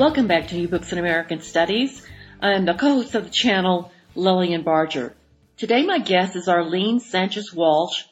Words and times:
Welcome 0.00 0.28
back 0.28 0.48
to 0.48 0.54
New 0.54 0.66
Books 0.66 0.92
in 0.92 0.98
American 0.98 1.42
Studies. 1.42 2.02
I'm 2.40 2.64
the 2.64 2.72
co-host 2.72 3.14
of 3.14 3.24
the 3.24 3.30
channel, 3.30 3.92
Lilian 4.14 4.62
Barger. 4.62 5.14
Today 5.58 5.84
my 5.84 5.98
guest 5.98 6.36
is 6.36 6.48
Arlene 6.48 7.00
Sanchez 7.00 7.52
Walsh, 7.52 8.04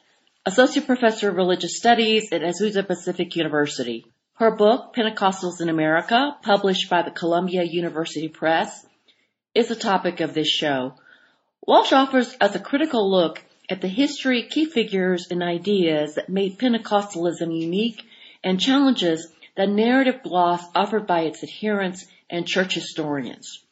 Associate 0.45 0.84
Professor 0.84 1.30
of 1.30 1.37
Religious 1.37 1.79
Studies 1.79 2.30
at 2.30 2.43
Azusa 2.43 2.87
Pacific 2.87 3.34
University. 3.37 4.05
Her 4.34 4.55
book, 4.55 4.95
Pentecostals 4.95 5.62
in 5.62 5.70
America, 5.70 6.37
published 6.43 6.91
by 6.91 7.01
the 7.01 7.10
Columbia 7.10 7.62
University 7.62 8.29
Press, 8.29 8.84
is 9.55 9.68
the 9.68 9.74
topic 9.74 10.20
of 10.20 10.34
this 10.34 10.51
show. 10.51 10.93
Walsh 11.66 11.95
offers 11.95 12.37
us 12.38 12.55
a 12.55 12.60
critical 12.60 13.10
look 13.10 13.43
at 13.70 13.80
the 13.80 13.88
history, 13.88 14.43
key 14.43 14.66
figures, 14.66 15.29
and 15.30 15.43
ideas 15.43 16.16
that 16.16 16.29
made 16.29 16.59
Pentecostalism 16.59 17.59
unique 17.59 18.02
and 18.45 18.60
challenges 18.60 19.27
the 19.58 19.66
narrative 19.66 20.22
gloss 20.22 20.62
offered 20.72 21.04
by 21.04 21.22
its 21.22 21.42
adherents 21.42 22.06
and 22.30 22.46
church 22.46 22.74
historians. 22.74 23.65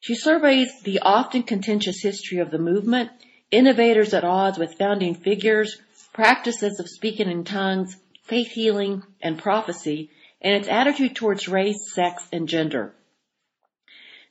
She 0.00 0.14
surveys 0.14 0.70
the 0.84 1.00
often 1.00 1.42
contentious 1.42 2.00
history 2.00 2.38
of 2.38 2.50
the 2.50 2.58
movement, 2.58 3.10
innovators 3.50 4.14
at 4.14 4.24
odds 4.24 4.56
with 4.56 4.78
founding 4.78 5.14
figures, 5.14 5.78
practices 6.14 6.80
of 6.80 6.88
speaking 6.88 7.30
in 7.30 7.44
tongues, 7.44 7.94
faith 8.22 8.52
healing, 8.52 9.02
and 9.20 9.36
prophecy, 9.36 10.08
and 10.40 10.54
its 10.54 10.68
attitude 10.68 11.14
towards 11.14 11.46
race, 11.46 11.92
sex, 11.92 12.26
and 12.32 12.48
gender. 12.48 12.94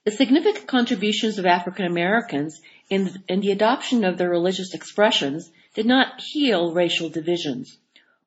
The 0.05 0.11
significant 0.11 0.65
contributions 0.65 1.37
of 1.37 1.45
African 1.45 1.85
Americans 1.85 2.59
in, 2.89 3.23
in 3.27 3.39
the 3.41 3.51
adoption 3.51 4.03
of 4.03 4.17
their 4.17 4.31
religious 4.31 4.73
expressions 4.73 5.51
did 5.75 5.85
not 5.85 6.21
heal 6.21 6.73
racial 6.73 7.09
divisions. 7.09 7.77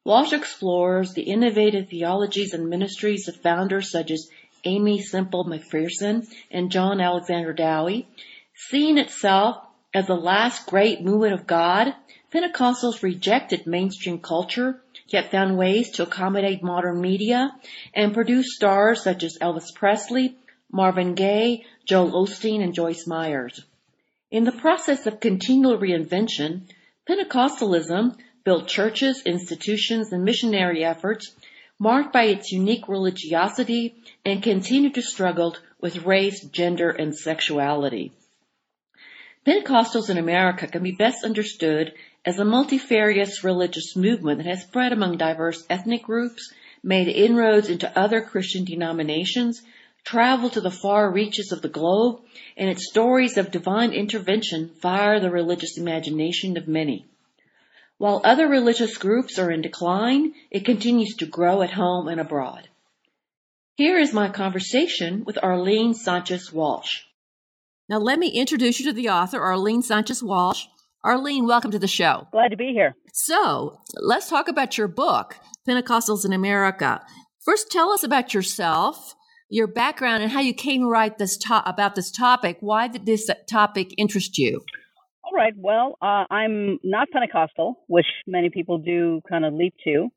Walsh 0.07 0.33
explores 0.33 1.15
the 1.15 1.23
innovative 1.23 1.89
theologies 1.89 2.55
and 2.55 2.71
ministries 2.71 3.27
of 3.27 3.35
founders 3.35 3.91
such 3.91 4.13
as 4.13 4.31
Aimee 4.65 5.01
Semple 5.01 5.45
McPherson 5.45 6.33
and 6.49 6.71
John 6.71 7.01
Alexander 7.01 7.53
Dowie. 7.53 8.07
Seeing 8.55 8.99
itself 8.99 9.57
as 9.93 10.07
the 10.07 10.15
last 10.15 10.69
great 10.69 11.03
movement 11.03 11.35
of 11.35 11.49
God, 11.49 11.93
Pentecostals 12.33 13.03
rejected 13.03 13.67
mainstream 13.67 14.21
culture, 14.21 14.81
yet 15.09 15.33
found 15.33 15.59
ways 15.59 15.91
to 15.91 16.05
accommodate 16.05 16.63
modern 16.63 17.01
media 17.01 17.51
and 17.93 18.15
produce 18.15 18.55
stars 18.55 19.03
such 19.03 19.25
as 19.25 19.39
Elvis 19.39 19.75
Presley, 19.75 20.37
Marvin 20.71 21.17
Gaye, 21.17 21.65
Joel 21.85 22.13
Osteen, 22.13 22.63
and 22.63 22.75
Joyce 22.75 23.09
Myers. 23.09 23.61
In 24.31 24.45
the 24.45 24.53
process 24.53 25.09
of 25.09 25.19
continual 25.19 25.79
reinvention, 25.79 26.61
Pentecostalism 27.09 28.17
built 28.47 28.69
churches, 28.69 29.25
institutions, 29.27 30.13
and 30.13 30.25
missionary 30.25 30.85
efforts 30.85 31.35
marked 31.81 32.13
by 32.13 32.23
its 32.27 32.53
unique 32.53 32.87
religiosity 32.89 33.97
and 34.25 34.41
continued 34.41 34.95
to 34.95 35.03
struggle 35.03 35.57
with 35.81 36.07
race, 36.07 36.45
gender, 36.45 36.89
and 36.89 37.13
sexuality. 37.19 38.13
Pentecostals 39.45 40.11
in 40.11 40.17
America 40.17 40.69
can 40.69 40.85
be 40.85 40.93
best 40.93 41.25
understood 41.25 41.93
as 42.25 42.39
a 42.39 42.45
multifarious 42.45 43.43
religious 43.43 43.97
movement 43.97 44.39
that 44.39 44.47
has 44.47 44.63
spread 44.63 44.93
among 44.93 45.17
diverse 45.17 45.67
ethnic 45.69 46.05
groups, 46.05 46.53
made 46.85 47.09
inroads 47.09 47.69
into 47.69 47.99
other 47.99 48.21
Christian 48.21 48.65
denominations, 48.65 49.61
traveled 50.05 50.53
to 50.53 50.61
the 50.61 50.71
far 50.71 51.11
reaches 51.11 51.51
of 51.51 51.63
the 51.63 51.69
globe, 51.69 52.21
and 52.57 52.71
its 52.71 52.89
stories 52.89 53.39
of 53.39 53.51
divine 53.51 53.93
intervention 53.93 54.69
fire 54.69 55.19
the 55.19 55.33
religious 55.33 55.79
imagination 55.79 56.57
of 56.57 56.69
many. 56.69 57.07
While 57.99 58.21
other 58.25 58.47
religious 58.47 58.99
groups 58.99 59.39
are 59.39 59.51
in 59.51 59.63
decline, 59.63 60.35
it 60.51 60.67
continues 60.67 61.17
to 61.17 61.27
grow 61.27 61.63
at 61.63 61.71
home 61.71 62.09
and 62.09 62.21
abroad. 62.21 62.69
Here 63.77 63.99
is 63.99 64.13
my 64.13 64.29
conversation 64.29 65.25
with 65.25 65.39
Arlene 65.43 65.95
Sanchez 65.95 66.53
Walsh. 66.53 67.03
Now, 67.89 67.99
let 67.99 68.19
me 68.19 68.29
introduce 68.29 68.81
you 68.81 68.87
to 68.87 68.93
the 68.93 69.09
author, 69.09 69.41
Arlene 69.41 69.83
Sanchez 69.83 70.23
Walsh. 70.23 70.65
Arlene, 71.05 71.47
welcome 71.47 71.71
to 71.71 71.79
the 71.79 71.87
show. 71.87 72.27
Glad 72.33 72.49
to 72.49 72.57
be 72.57 72.73
here. 72.73 72.97
So, 73.15 73.79
let's 73.95 74.29
talk 74.29 74.49
about 74.49 74.77
your 74.77 74.89
book, 74.89 75.37
Pentecostals 75.67 76.27
in 76.27 76.33
America. 76.33 77.01
First, 77.45 77.71
tell 77.71 77.91
us 77.91 78.03
about 78.03 78.35
yourself, 78.35 79.15
your 79.49 79.69
background, 79.69 80.23
and 80.23 80.33
how 80.33 80.41
you 80.41 80.53
came 80.53 80.83
to 80.83 80.89
write 80.89 81.17
this 81.17 81.37
to- 81.39 81.69
about 81.69 81.95
this 81.95 82.11
topic. 82.11 82.59
Why 82.61 82.89
did 82.89 83.07
this 83.07 83.31
topic 83.49 83.95
interest 83.97 84.37
you? 84.37 84.63
All 85.27 85.33
right. 85.35 85.55
Well, 85.57 85.99
uh, 86.01 86.25
I'm 86.31 86.79
not 86.85 87.11
Pentecostal, 87.11 87.83
which 87.89 88.07
many 88.29 88.49
people 88.49 88.79
do 88.79 89.21
kind 89.29 89.45
of 89.45 89.55
leap 89.55 89.75
to. 89.83 90.09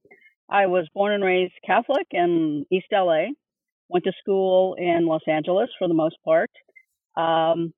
I 0.47 0.67
was 0.67 0.87
born 0.93 1.13
and 1.13 1.23
raised 1.23 1.53
Catholic 1.65 2.05
in 2.11 2.67
East 2.71 2.85
LA. 2.91 3.29
Went 3.87 4.05
to 4.05 4.11
school 4.19 4.75
in 4.75 5.07
Los 5.07 5.23
Angeles 5.27 5.69
for 5.79 5.87
the 5.87 5.95
most 5.95 6.17
part. 6.23 6.51
Um, 7.17 7.73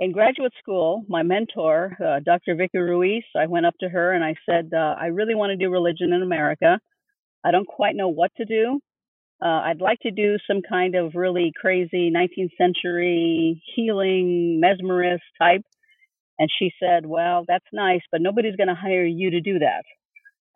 in 0.00 0.10
graduate 0.10 0.52
school, 0.60 1.04
my 1.08 1.22
mentor, 1.22 1.96
uh, 2.04 2.18
Dr. 2.18 2.56
Vicki 2.56 2.78
Ruiz, 2.78 3.22
I 3.36 3.46
went 3.46 3.66
up 3.66 3.74
to 3.78 3.88
her 3.88 4.12
and 4.12 4.24
I 4.24 4.34
said, 4.44 4.72
uh, 4.74 4.96
I 5.00 5.06
really 5.06 5.36
want 5.36 5.50
to 5.50 5.56
do 5.56 5.70
religion 5.70 6.12
in 6.12 6.20
America. 6.20 6.80
I 7.44 7.52
don't 7.52 7.68
quite 7.68 7.94
know 7.94 8.08
what 8.08 8.32
to 8.38 8.44
do. 8.44 8.80
Uh, 9.40 9.62
I'd 9.66 9.80
like 9.80 10.00
to 10.00 10.10
do 10.10 10.36
some 10.48 10.62
kind 10.68 10.96
of 10.96 11.12
really 11.14 11.52
crazy 11.58 12.10
19th 12.10 12.56
century 12.58 13.62
healing 13.76 14.60
mesmerist 14.60 15.20
type 15.38 15.62
and 16.40 16.50
she 16.58 16.72
said, 16.82 17.04
Well, 17.06 17.44
that's 17.46 17.66
nice, 17.72 18.00
but 18.10 18.22
nobody's 18.22 18.56
going 18.56 18.68
to 18.68 18.74
hire 18.74 19.04
you 19.04 19.30
to 19.30 19.40
do 19.42 19.60
that. 19.60 19.84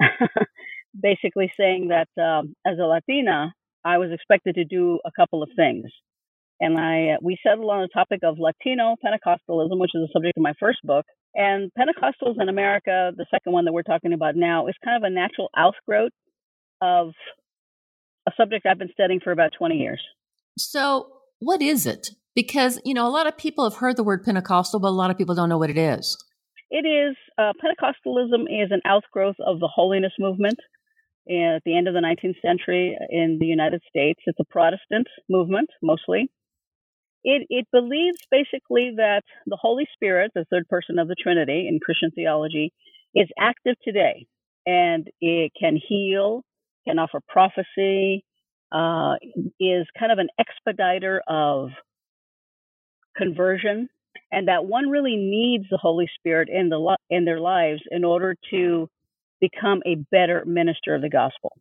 Basically 1.00 1.52
saying 1.56 1.88
that 1.88 2.08
um, 2.20 2.56
as 2.66 2.78
a 2.78 2.86
Latina, 2.86 3.52
I 3.84 3.98
was 3.98 4.10
expected 4.10 4.54
to 4.54 4.64
do 4.64 4.98
a 5.04 5.10
couple 5.14 5.42
of 5.42 5.50
things. 5.54 5.84
And 6.58 6.78
I, 6.78 7.14
uh, 7.14 7.16
we 7.20 7.36
settled 7.46 7.70
on 7.70 7.82
the 7.82 7.88
topic 7.88 8.20
of 8.22 8.38
Latino 8.38 8.96
Pentecostalism, 9.04 9.78
which 9.78 9.90
is 9.94 10.06
the 10.06 10.08
subject 10.12 10.38
of 10.38 10.42
my 10.42 10.54
first 10.58 10.78
book. 10.84 11.04
And 11.34 11.70
Pentecostals 11.78 12.40
in 12.40 12.48
America, 12.48 13.12
the 13.14 13.26
second 13.30 13.52
one 13.52 13.66
that 13.66 13.72
we're 13.72 13.82
talking 13.82 14.14
about 14.14 14.36
now, 14.36 14.68
is 14.68 14.74
kind 14.82 14.96
of 14.96 15.06
a 15.06 15.12
natural 15.12 15.50
outgrowth 15.54 16.12
of 16.80 17.10
a 18.26 18.32
subject 18.38 18.64
I've 18.64 18.78
been 18.78 18.92
studying 18.92 19.20
for 19.22 19.32
about 19.32 19.50
20 19.58 19.76
years. 19.76 20.00
So, 20.56 21.08
what 21.40 21.60
is 21.60 21.84
it? 21.86 22.10
Because, 22.34 22.80
you 22.84 22.94
know, 22.94 23.06
a 23.06 23.10
lot 23.10 23.26
of 23.26 23.36
people 23.36 23.64
have 23.64 23.78
heard 23.78 23.96
the 23.96 24.04
word 24.04 24.24
Pentecostal, 24.24 24.80
but 24.80 24.88
a 24.88 24.90
lot 24.90 25.10
of 25.10 25.18
people 25.18 25.34
don't 25.34 25.48
know 25.48 25.58
what 25.58 25.70
it 25.70 25.78
is. 25.78 26.16
It 26.70 26.86
is, 26.86 27.16
uh, 27.38 27.52
Pentecostalism 27.62 28.42
is 28.42 28.70
an 28.70 28.80
outgrowth 28.84 29.36
of 29.38 29.60
the 29.60 29.68
holiness 29.72 30.12
movement 30.18 30.58
at 31.28 31.62
the 31.64 31.76
end 31.76 31.88
of 31.88 31.94
the 31.94 32.00
19th 32.00 32.40
century 32.42 32.96
in 33.10 33.38
the 33.38 33.46
United 33.46 33.82
States. 33.88 34.20
It's 34.26 34.40
a 34.40 34.44
Protestant 34.44 35.06
movement, 35.28 35.70
mostly. 35.82 36.30
It, 37.22 37.46
it 37.48 37.66
believes 37.72 38.18
basically 38.30 38.94
that 38.96 39.22
the 39.46 39.56
Holy 39.58 39.86
Spirit, 39.94 40.32
the 40.34 40.44
third 40.50 40.68
person 40.68 40.98
of 40.98 41.08
the 41.08 41.14
Trinity 41.14 41.66
in 41.68 41.80
Christian 41.80 42.10
theology, 42.10 42.72
is 43.14 43.28
active 43.38 43.76
today 43.82 44.26
and 44.66 45.08
it 45.20 45.52
can 45.58 45.76
heal, 45.76 46.42
can 46.86 46.98
offer 46.98 47.20
prophecy, 47.28 48.24
uh, 48.72 49.14
is 49.60 49.86
kind 49.98 50.12
of 50.12 50.18
an 50.18 50.28
expediter 50.38 51.22
of 51.28 51.70
conversion 53.16 53.88
and 54.34 54.48
that 54.48 54.64
one 54.66 54.88
really 54.88 55.16
needs 55.16 55.64
the 55.70 55.78
Holy 55.80 56.08
Spirit 56.18 56.48
in 56.48 56.68
the 56.68 56.96
in 57.10 57.24
their 57.24 57.40
lives 57.40 57.80
in 57.90 58.04
order 58.04 58.34
to 58.50 58.88
become 59.40 59.80
a 59.86 59.96
better 60.10 60.44
minister 60.46 60.94
of 60.94 61.02
the 61.02 61.08
gospel. 61.08 61.52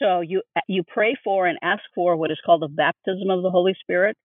So 0.00 0.20
you 0.20 0.42
you 0.68 0.84
pray 0.86 1.16
for 1.24 1.46
and 1.46 1.58
ask 1.62 1.82
for 1.94 2.16
what 2.16 2.30
is 2.30 2.38
called 2.44 2.62
the 2.62 2.68
baptism 2.68 3.30
of 3.30 3.42
the 3.42 3.50
Holy 3.50 3.74
Spirit, 3.80 4.16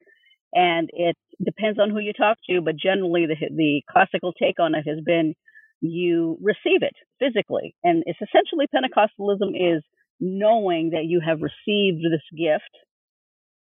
and 0.53 0.89
it 0.93 1.15
depends 1.43 1.79
on 1.79 1.89
who 1.89 1.99
you 1.99 2.13
talk 2.13 2.37
to, 2.49 2.61
but 2.61 2.75
generally 2.75 3.25
the 3.25 3.35
the 3.55 3.81
classical 3.89 4.33
take 4.33 4.59
on 4.59 4.75
it 4.75 4.87
has 4.87 4.99
been 5.03 5.33
you 5.79 6.37
receive 6.41 6.83
it 6.83 6.95
physically, 7.19 7.75
and 7.83 8.03
it's 8.05 8.19
essentially 8.21 8.67
Pentecostalism 8.67 9.55
is 9.55 9.83
knowing 10.19 10.91
that 10.91 11.05
you 11.05 11.19
have 11.25 11.39
received 11.41 12.03
this 12.03 12.21
gift 12.37 12.69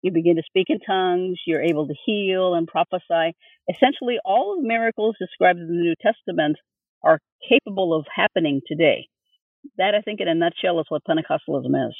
you 0.02 0.12
begin 0.12 0.36
to 0.36 0.42
speak 0.46 0.66
in 0.68 0.80
tongues. 0.80 1.38
You're 1.46 1.62
able 1.62 1.86
to 1.86 1.94
heal 2.04 2.54
and 2.54 2.66
prophesy. 2.66 3.34
Essentially, 3.68 4.16
all 4.24 4.54
of 4.54 4.62
the 4.62 4.68
miracles 4.68 5.16
described 5.18 5.60
in 5.60 5.68
the 5.68 5.72
New 5.72 5.94
Testament 6.02 6.56
are 7.02 7.20
capable 7.48 7.96
of 7.96 8.04
happening 8.14 8.60
today. 8.66 9.06
That, 9.78 9.94
I 9.94 10.00
think, 10.00 10.20
in 10.20 10.28
a 10.28 10.34
nutshell, 10.34 10.80
is 10.80 10.86
what 10.88 11.02
Pentecostalism 11.08 11.88
is. 11.88 11.94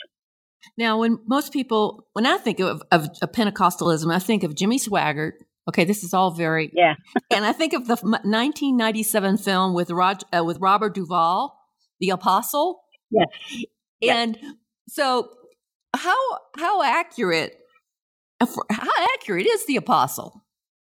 Now, 0.77 0.99
when 0.99 1.19
most 1.27 1.53
people, 1.53 2.07
when 2.13 2.27
I 2.27 2.39
think 2.39 2.61
of, 2.61 2.83
of, 2.91 3.09
of 3.23 3.33
Pentecostalism, 3.33 4.13
I 4.13 4.19
think 4.19 4.43
of 4.43 4.55
Jimmy 4.55 4.79
Swaggart. 4.79 5.33
Okay, 5.69 5.85
this 5.85 6.03
is 6.03 6.13
all 6.13 6.33
very 6.33 6.73
yeah. 6.75 6.95
and 7.31 7.45
I 7.45 7.53
think 7.53 7.73
of 7.73 7.87
the 7.87 7.95
1997 7.95 9.39
film 9.39 9.75
with 9.75 9.91
Rod, 9.91 10.25
uh, 10.37 10.43
with 10.43 10.59
Robert 10.61 10.95
Duvall, 10.95 11.57
The 12.01 12.11
Apostle. 12.11 12.83
Yes. 13.11 13.29
And 14.03 14.39
yes. 14.41 14.55
so, 14.89 15.31
how 15.95 16.17
how 16.57 16.83
accurate 16.83 17.62
how 18.71 18.89
accurate 19.15 19.47
is 19.47 19.67
The 19.67 19.77
Apostle? 19.77 20.43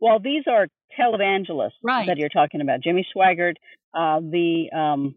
Well, 0.00 0.18
these 0.18 0.44
are 0.50 0.68
televangelists 0.98 1.72
right. 1.82 2.06
that 2.06 2.18
you're 2.18 2.28
talking 2.28 2.60
about. 2.60 2.80
Jimmy 2.82 3.06
Swaggart, 3.14 3.54
uh, 3.94 4.20
the 4.20 4.66
um, 4.76 5.14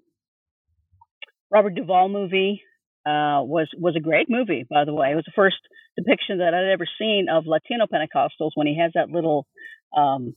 Robert 1.51 1.75
Duvall 1.75 2.09
movie 2.09 2.61
uh, 3.05 3.43
was 3.43 3.69
was 3.77 3.95
a 3.95 4.01
great 4.01 4.27
movie, 4.29 4.65
by 4.69 4.85
the 4.85 4.93
way. 4.93 5.11
It 5.11 5.15
was 5.15 5.25
the 5.25 5.31
first 5.35 5.57
depiction 5.97 6.39
that 6.39 6.53
I'd 6.53 6.71
ever 6.71 6.85
seen 6.99 7.27
of 7.31 7.45
Latino 7.47 7.85
Pentecostals 7.85 8.51
when 8.55 8.67
he 8.67 8.77
has 8.79 8.91
that 8.95 9.09
little 9.09 9.47
um, 9.95 10.35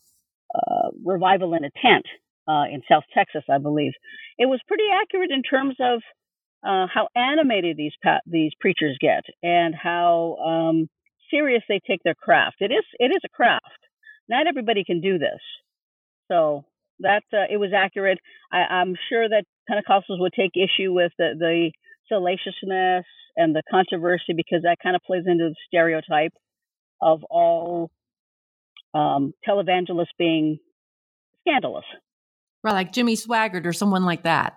uh, 0.55 0.91
revival 1.05 1.55
in 1.55 1.65
a 1.65 1.71
tent 1.83 2.07
uh, 2.49 2.65
in 2.73 2.83
South 2.91 3.05
Texas, 3.15 3.43
I 3.51 3.59
believe. 3.59 3.93
It 4.39 4.47
was 4.47 4.61
pretty 4.67 4.85
accurate 5.03 5.31
in 5.31 5.43
terms 5.43 5.77
of 5.81 6.01
uh, 6.63 6.87
how 6.93 7.09
animated 7.15 7.77
these 7.77 7.95
pa- 8.03 8.21
these 8.27 8.53
preachers 8.61 8.97
get 9.01 9.25
and 9.43 9.75
how 9.75 10.37
um, 10.37 10.89
serious 11.31 11.63
they 11.69 11.81
take 11.87 12.03
their 12.05 12.15
craft. 12.15 12.57
It 12.61 12.73
is 12.73 12.85
it 12.99 13.11
is 13.11 13.23
a 13.25 13.29
craft. 13.29 13.65
Not 14.29 14.47
everybody 14.47 14.85
can 14.85 15.01
do 15.01 15.19
this. 15.19 15.41
So 16.31 16.65
that 17.01 17.23
uh, 17.33 17.47
it 17.51 17.57
was 17.57 17.71
accurate. 17.77 18.19
I, 18.53 18.83
am 18.83 18.95
sure 19.09 19.29
that 19.29 19.45
Pentecostals 19.69 20.21
would 20.21 20.33
take 20.33 20.53
issue 20.55 20.93
with 20.93 21.13
the, 21.19 21.35
the 21.39 21.73
salaciousness 22.13 23.05
and 23.37 23.55
the 23.55 23.63
controversy 23.71 24.35
because 24.37 24.63
that 24.63 24.77
kind 24.83 24.95
of 24.95 25.03
plays 25.03 25.25
into 25.27 25.51
the 25.51 25.55
stereotype 25.67 26.33
of 27.01 27.25
all 27.31 27.91
um, 28.95 29.33
televangelists 29.49 30.07
being 30.19 30.59
scandalous. 31.41 31.85
Right, 32.63 32.73
like 32.73 32.93
Jimmy 32.93 33.17
Swaggart 33.17 33.67
or 33.67 33.73
someone 33.73 34.05
like 34.05 34.25
that. 34.25 34.55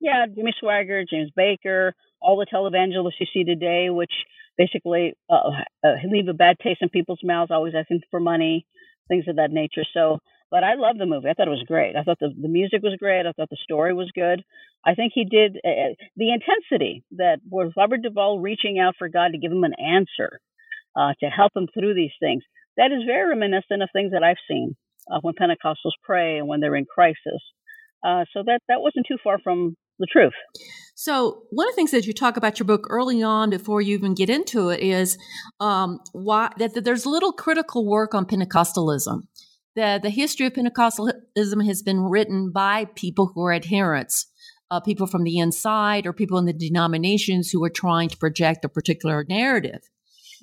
Yeah, 0.00 0.24
Jimmy 0.34 0.54
Swaggart, 0.62 1.04
James 1.10 1.30
Bakker, 1.38 1.92
all 2.22 2.38
the 2.38 2.46
televangelists 2.46 3.20
you 3.20 3.26
see 3.32 3.44
today, 3.44 3.90
which 3.90 4.12
basically 4.60 5.14
uh, 5.30 5.50
uh, 5.84 5.96
leave 6.10 6.28
a 6.28 6.34
bad 6.34 6.56
taste 6.62 6.82
in 6.82 6.90
people's 6.90 7.24
mouths, 7.24 7.50
always 7.50 7.74
asking 7.74 8.00
for 8.10 8.20
money, 8.20 8.66
things 9.08 9.24
of 9.28 9.36
that 9.36 9.50
nature. 9.50 9.84
So 9.94 10.18
but 10.50 10.64
I 10.64 10.74
love 10.74 10.98
the 10.98 11.06
movie. 11.06 11.28
I 11.28 11.34
thought 11.34 11.46
it 11.46 11.58
was 11.58 11.64
great. 11.66 11.94
I 11.96 12.02
thought 12.02 12.18
the, 12.18 12.30
the 12.36 12.48
music 12.48 12.82
was 12.82 12.96
great. 12.98 13.24
I 13.26 13.32
thought 13.32 13.50
the 13.50 13.56
story 13.62 13.94
was 13.94 14.10
good. 14.14 14.42
I 14.84 14.94
think 14.94 15.12
he 15.14 15.24
did 15.24 15.56
uh, 15.64 15.94
the 16.16 16.32
intensity 16.32 17.04
that 17.12 17.38
was 17.48 17.72
Robert 17.76 18.02
Duvall 18.02 18.40
reaching 18.40 18.78
out 18.78 18.94
for 18.98 19.08
God 19.08 19.28
to 19.32 19.38
give 19.38 19.52
him 19.52 19.64
an 19.64 19.74
answer, 19.78 20.40
uh, 20.96 21.12
to 21.20 21.26
help 21.26 21.52
him 21.54 21.68
through 21.72 21.94
these 21.94 22.16
things. 22.18 22.42
That 22.76 22.90
is 22.90 23.04
very 23.06 23.28
reminiscent 23.28 23.82
of 23.82 23.90
things 23.92 24.12
that 24.12 24.24
I've 24.24 24.42
seen 24.48 24.74
uh, 25.10 25.20
when 25.22 25.34
Pentecostals 25.34 25.98
pray 26.02 26.38
and 26.38 26.48
when 26.48 26.60
they're 26.60 26.76
in 26.76 26.86
crisis. 26.86 27.42
Uh, 28.04 28.24
so 28.32 28.42
that 28.44 28.60
that 28.68 28.80
wasn't 28.80 29.06
too 29.06 29.18
far 29.22 29.38
from 29.38 29.76
the 30.00 30.08
truth. 30.10 30.32
So 30.96 31.44
one 31.50 31.66
of 31.66 31.72
the 31.72 31.76
things 31.76 31.92
that 31.92 32.06
you 32.06 32.12
talk 32.12 32.36
about 32.36 32.58
your 32.58 32.66
book 32.66 32.86
early 32.90 33.22
on, 33.22 33.50
before 33.50 33.80
you 33.80 33.94
even 33.94 34.14
get 34.14 34.28
into 34.28 34.68
it, 34.68 34.80
is 34.80 35.16
um, 35.60 36.00
why 36.12 36.50
that, 36.58 36.74
that 36.74 36.84
there's 36.84 37.06
little 37.06 37.32
critical 37.32 37.86
work 37.86 38.14
on 38.14 38.26
Pentecostalism 38.26 39.22
the, 39.74 40.00
the 40.02 40.10
history 40.10 40.46
of 40.46 40.52
Pentecostalism 40.52 41.66
has 41.66 41.82
been 41.82 42.00
written 42.00 42.50
by 42.50 42.86
people 42.96 43.32
who 43.34 43.42
are 43.44 43.52
adherents, 43.52 44.26
uh, 44.70 44.80
people 44.80 45.06
from 45.06 45.24
the 45.24 45.38
inside 45.38 46.06
or 46.06 46.12
people 46.12 46.38
in 46.38 46.46
the 46.46 46.52
denominations 46.52 47.50
who 47.50 47.62
are 47.64 47.70
trying 47.70 48.08
to 48.08 48.16
project 48.16 48.64
a 48.64 48.68
particular 48.68 49.24
narrative. 49.28 49.80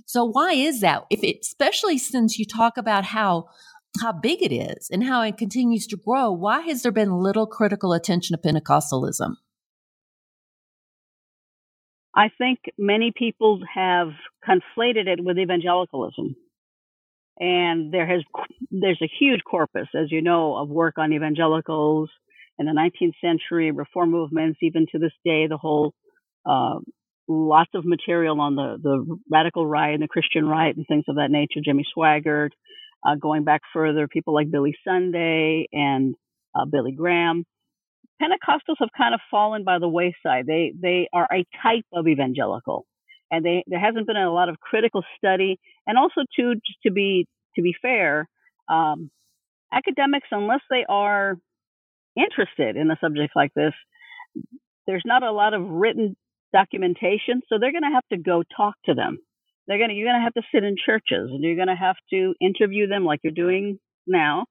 So 0.06 0.24
why 0.24 0.54
is 0.54 0.82
that? 0.82 1.04
If 1.10 1.24
it, 1.24 1.40
especially 1.42 1.98
since 1.98 2.40
you 2.40 2.46
talk 2.46 2.78
about 2.78 3.06
how 3.06 3.48
how 4.02 4.12
big 4.12 4.44
it 4.44 4.54
is 4.54 4.90
and 4.92 5.04
how 5.04 5.22
it 5.22 5.38
continues 5.38 5.88
to 5.88 5.98
grow, 5.98 6.32
why 6.32 6.62
has 6.62 6.84
there 6.84 6.92
been 6.92 7.12
little 7.12 7.48
critical 7.48 7.94
attention 7.94 8.38
to 8.38 8.42
Pentecostalism? 8.42 9.38
I 12.18 12.30
think 12.38 12.60
many 12.80 13.14
people 13.16 13.62
have 13.76 14.10
conflated 14.48 15.08
it 15.08 15.24
with 15.24 15.40
evangelicalism 15.40 16.36
and 17.40 17.94
there 17.94 18.08
has 18.08 18.24
there's 18.72 19.02
a 19.02 19.12
huge 19.20 19.42
corpus, 19.50 19.88
as 19.96 20.12
you 20.12 20.22
know, 20.22 20.56
of 20.58 20.70
work 20.70 20.96
on 20.98 21.14
evangelicals 21.14 22.10
in 22.60 22.66
the 22.66 22.72
19th 22.72 23.14
century, 23.22 23.72
reform 23.72 24.12
movements, 24.12 24.60
even 24.62 24.88
to 24.92 25.00
this 25.00 25.14
day, 25.26 25.48
the 25.48 25.58
whole 25.58 25.94
uh, 26.46 26.80
lots 27.28 27.72
of 27.76 27.86
material 27.86 28.42
on 28.42 28.56
the 28.56 28.78
the 28.82 29.20
radical 29.32 29.68
right 29.68 29.94
and 29.94 30.04
the 30.04 30.08
Christian 30.08 30.48
right 30.48 30.76
and 30.76 30.86
things 30.88 31.06
of 31.08 31.18
that 31.18 31.32
nature. 31.32 31.62
Jimmy 31.64 31.86
Swaggart, 31.96 32.50
uh, 33.08 33.16
going 33.16 33.44
back 33.44 33.62
further, 33.74 34.08
people 34.08 34.34
like 34.34 34.52
Billy 34.52 34.76
Sunday 34.88 35.68
and 35.72 36.16
uh, 36.56 36.66
Billy 36.66 36.94
Graham. 36.94 37.46
Pentecostals 38.22 38.76
have 38.80 38.90
kind 38.98 39.14
of 39.14 39.20
fallen 39.30 39.64
by 39.64 39.80
the 39.80 39.88
wayside. 39.88 40.46
They 40.48 40.74
they 40.80 41.08
are 41.14 41.28
a 41.32 41.46
type 41.64 41.86
of 41.94 42.08
evangelical 42.08 42.86
and 43.32 43.44
they, 43.46 43.64
there 43.68 43.80
hasn't 43.80 44.08
been 44.08 44.18
a 44.18 44.32
lot 44.34 44.50
of 44.50 44.60
critical 44.60 45.04
study. 45.18 45.60
And 45.86 45.98
also, 45.98 46.22
to 46.38 46.54
just 46.56 46.82
to 46.84 46.92
be 46.92 47.28
to 47.56 47.62
be 47.62 47.74
fair, 47.82 48.28
um, 48.70 49.10
academics, 49.74 50.28
unless 50.32 50.62
they 50.70 50.86
are 50.88 51.38
interested 52.16 52.76
in 52.76 52.90
a 52.90 52.98
subject 53.02 53.34
like 53.36 53.54
this, 53.54 53.74
there's 54.86 55.04
not 55.06 55.24
a 55.24 55.32
lot 55.32 55.54
of 55.54 55.62
written 55.68 56.16
documentation, 56.54 57.42
so 57.50 57.58
they're 57.60 57.72
going 57.72 57.84
to 57.84 57.94
have 57.94 58.08
to 58.12 58.18
go 58.18 58.44
talk 58.56 58.76
to 58.86 58.94
them. 58.94 59.18
They're 59.68 59.78
going 59.78 59.96
you're 59.96 60.08
going 60.08 60.20
to 60.20 60.24
have 60.24 60.34
to 60.36 60.48
sit 60.54 60.64
in 60.64 60.76
churches, 60.84 61.30
and 61.32 61.44
you're 61.44 61.56
going 61.56 61.68
to 61.68 61.76
have 61.76 61.98
to 62.12 62.34
interview 62.40 62.88
them 62.88 63.04
like 63.04 63.20
you're 63.24 63.34
doing 63.34 63.80
now. 64.06 64.46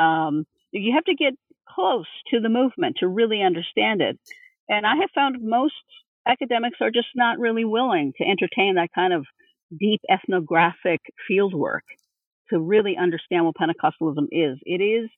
Um, 0.00 0.44
you 0.72 0.92
have 0.94 1.04
to 1.04 1.14
get 1.14 1.34
close 1.74 2.06
to 2.30 2.40
the 2.40 2.48
movement 2.48 2.96
to 3.00 3.08
really 3.08 3.42
understand 3.42 4.00
it. 4.00 4.18
And 4.68 4.86
I 4.86 4.96
have 4.96 5.10
found 5.14 5.36
most 5.40 5.74
academics 6.26 6.78
are 6.80 6.90
just 6.90 7.08
not 7.14 7.38
really 7.38 7.64
willing 7.64 8.12
to 8.18 8.24
entertain 8.24 8.74
that 8.76 8.90
kind 8.94 9.12
of 9.12 9.26
deep 9.78 10.00
ethnographic 10.10 11.00
field 11.26 11.54
work 11.54 11.84
to 12.50 12.58
really 12.58 12.96
understand 12.96 13.44
what 13.44 13.54
Pentecostalism 13.56 14.26
is. 14.30 14.58
It 14.64 14.82
is, 14.82 15.08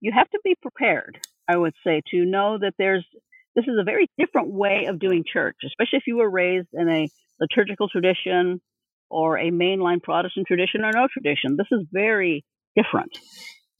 you 0.00 0.12
have 0.14 0.28
to 0.30 0.40
be 0.44 0.56
prepared, 0.60 1.18
I 1.48 1.56
would 1.56 1.74
say, 1.84 2.02
to 2.10 2.24
know 2.24 2.58
that 2.60 2.74
there's, 2.78 3.06
this 3.54 3.64
is 3.66 3.76
a 3.80 3.84
very 3.84 4.08
different 4.18 4.48
way 4.48 4.86
of 4.86 4.98
doing 4.98 5.24
church, 5.30 5.56
especially 5.64 5.98
if 5.98 6.06
you 6.06 6.16
were 6.16 6.30
raised 6.30 6.68
in 6.72 6.88
a 6.88 7.08
liturgical 7.40 7.88
tradition 7.88 8.60
or 9.08 9.38
a 9.38 9.50
mainline 9.50 10.02
Protestant 10.02 10.46
tradition 10.46 10.84
or 10.84 10.92
no 10.92 11.08
tradition. 11.12 11.56
This 11.56 11.66
is 11.72 11.86
very 11.92 12.44
different. 12.76 13.18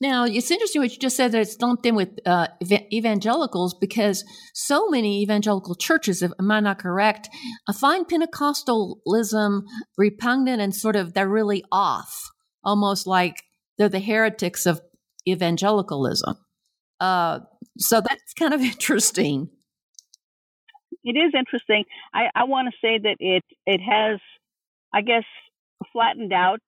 Now, 0.01 0.25
it's 0.25 0.49
interesting 0.49 0.81
what 0.81 0.91
you 0.91 0.97
just 0.97 1.15
said 1.15 1.31
that 1.31 1.41
it's 1.41 1.61
lumped 1.61 1.85
in 1.85 1.93
with 1.93 2.09
uh, 2.25 2.47
evangelicals 2.91 3.75
because 3.75 4.25
so 4.51 4.89
many 4.89 5.21
evangelical 5.21 5.75
churches, 5.75 6.23
if 6.23 6.31
am 6.39 6.49
I 6.49 6.59
not 6.59 6.79
correct, 6.79 7.29
uh, 7.67 7.73
find 7.73 8.07
Pentecostalism 8.07 9.61
repugnant 9.99 10.59
and 10.59 10.75
sort 10.75 10.95
of 10.95 11.13
they're 11.13 11.29
really 11.29 11.63
off, 11.71 12.31
almost 12.63 13.05
like 13.05 13.43
they're 13.77 13.89
the 13.89 13.99
heretics 13.99 14.65
of 14.65 14.81
evangelicalism. 15.29 16.35
Uh, 16.99 17.41
so 17.77 18.01
that's 18.01 18.33
kind 18.33 18.55
of 18.55 18.61
interesting. 18.61 19.49
It 21.03 21.15
is 21.15 21.31
interesting. 21.37 21.83
I, 22.11 22.25
I 22.33 22.43
want 22.45 22.69
to 22.71 22.77
say 22.81 22.97
that 22.97 23.17
it 23.19 23.43
it 23.67 23.81
has, 23.81 24.19
I 24.91 25.01
guess, 25.01 25.25
flattened 25.93 26.33
out 26.33 26.59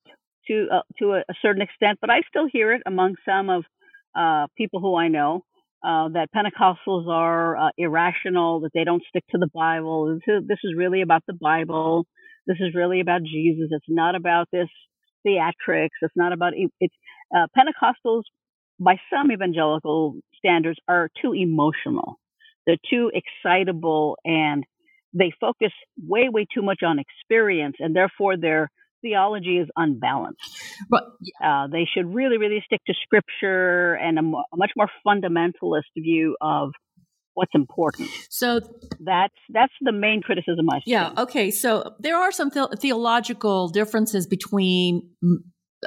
to 0.47 0.67
uh, 0.71 0.81
to 0.99 1.13
a, 1.13 1.19
a, 1.19 1.33
certain 1.41 1.61
extent, 1.61 1.99
but 2.01 2.09
I 2.09 2.21
still 2.27 2.47
hear 2.51 2.73
it 2.73 2.81
among 2.85 3.15
some 3.25 3.49
of 3.49 3.63
uh, 4.15 4.47
people 4.57 4.79
who 4.79 4.95
I 4.95 5.07
know 5.07 5.43
uh, 5.83 6.09
that 6.09 6.29
Pentecostals 6.35 7.07
are 7.07 7.57
uh, 7.57 7.69
irrational, 7.77 8.61
that 8.61 8.71
they 8.73 8.83
don't 8.83 9.03
stick 9.09 9.23
to 9.31 9.37
the 9.37 9.49
Bible. 9.53 10.19
This 10.25 10.59
is 10.63 10.73
really 10.77 11.01
about 11.01 11.23
the 11.27 11.37
Bible. 11.39 12.05
This 12.47 12.57
is 12.59 12.75
really 12.75 12.99
about 12.99 13.23
Jesus. 13.23 13.69
It's 13.71 13.85
not 13.87 14.15
about 14.15 14.47
this 14.51 14.69
theatrics. 15.25 15.89
It's 16.01 16.15
not 16.15 16.33
about 16.33 16.53
it's 16.55 16.95
uh, 17.35 17.47
Pentecostals. 17.57 18.23
By 18.79 18.95
some 19.13 19.31
evangelical 19.31 20.15
standards, 20.37 20.79
are 20.87 21.09
too 21.21 21.33
emotional. 21.33 22.15
They're 22.65 22.77
too 22.89 23.11
excitable, 23.13 24.17
and 24.25 24.63
they 25.13 25.31
focus 25.39 25.71
way, 26.01 26.29
way 26.29 26.45
too 26.53 26.63
much 26.63 26.81
on 26.83 26.97
experience, 26.99 27.75
and 27.79 27.95
therefore 27.95 28.35
they're 28.37 28.69
theology 29.03 29.57
is 29.57 29.67
unbalanced. 29.75 30.39
But 30.89 31.03
uh, 31.43 31.67
they 31.67 31.87
should 31.93 32.13
really, 32.13 32.37
really 32.37 32.63
stick 32.65 32.81
to 32.87 32.93
scripture 33.03 33.93
and 33.93 34.17
a, 34.17 34.21
a, 34.21 34.57
much 34.57 34.71
more 34.75 34.89
fundamentalist 35.05 35.91
view 35.95 36.35
of 36.41 36.71
what's 37.35 37.51
important. 37.53 38.09
So 38.29 38.61
that's 38.99 39.33
that's 39.49 39.73
the 39.81 39.91
main 39.91 40.21
criticism 40.21 40.69
I 40.71 40.77
see. 40.79 40.91
Yeah. 40.91 41.11
Okay. 41.17 41.51
So 41.51 41.93
there 41.99 42.17
are 42.17 42.31
some 42.31 42.49
the- 42.49 42.75
theological 42.79 43.69
differences 43.69 44.25
between 44.25 45.09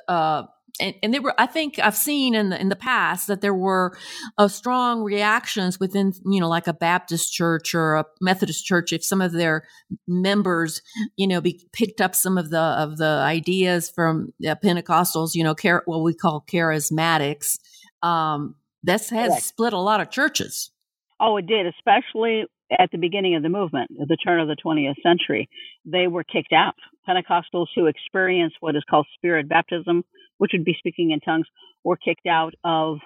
uh, 0.08 0.44
and, 0.80 0.94
and 1.02 1.14
there 1.14 1.22
were, 1.22 1.34
I 1.38 1.46
think 1.46 1.78
I've 1.78 1.96
seen 1.96 2.34
in 2.34 2.50
the, 2.50 2.60
in 2.60 2.68
the 2.68 2.76
past 2.76 3.26
that 3.28 3.40
there 3.40 3.54
were 3.54 3.96
uh, 4.38 4.48
strong 4.48 5.02
reactions 5.02 5.80
within, 5.80 6.12
you 6.24 6.40
know, 6.40 6.48
like 6.48 6.66
a 6.66 6.72
Baptist 6.72 7.32
church 7.32 7.74
or 7.74 7.94
a 7.94 8.04
Methodist 8.20 8.64
church, 8.64 8.92
if 8.92 9.04
some 9.04 9.20
of 9.20 9.32
their 9.32 9.66
members, 10.06 10.82
you 11.16 11.26
know, 11.26 11.40
be, 11.40 11.68
picked 11.72 12.00
up 12.00 12.14
some 12.14 12.38
of 12.38 12.50
the, 12.50 12.60
of 12.60 12.98
the 12.98 13.04
ideas 13.04 13.90
from 13.90 14.32
uh, 14.46 14.54
Pentecostals, 14.56 15.34
you 15.34 15.44
know, 15.44 15.54
char- 15.54 15.82
what 15.86 16.02
we 16.02 16.14
call 16.14 16.44
charismatics. 16.50 17.58
Um, 18.02 18.56
that's 18.82 19.10
has 19.10 19.30
Correct. 19.30 19.42
split 19.42 19.72
a 19.72 19.78
lot 19.78 20.00
of 20.00 20.10
churches. 20.10 20.70
Oh, 21.18 21.36
it 21.38 21.46
did, 21.46 21.66
especially 21.66 22.44
at 22.70 22.90
the 22.90 22.98
beginning 22.98 23.36
of 23.36 23.42
the 23.42 23.48
movement, 23.48 23.90
at 24.00 24.08
the 24.08 24.16
turn 24.16 24.40
of 24.40 24.48
the 24.48 24.56
20th 24.56 25.00
century. 25.02 25.48
They 25.84 26.06
were 26.08 26.24
kicked 26.24 26.52
out. 26.52 26.74
Pentecostals 27.08 27.66
who 27.74 27.86
experienced 27.86 28.56
what 28.60 28.76
is 28.76 28.82
called 28.88 29.06
spirit 29.14 29.48
baptism, 29.48 30.04
which 30.38 30.52
would 30.52 30.64
be 30.64 30.76
speaking 30.78 31.10
in 31.10 31.20
tongues, 31.20 31.46
were 31.84 31.96
kicked 31.96 32.26
out 32.26 32.54
of 32.64 32.98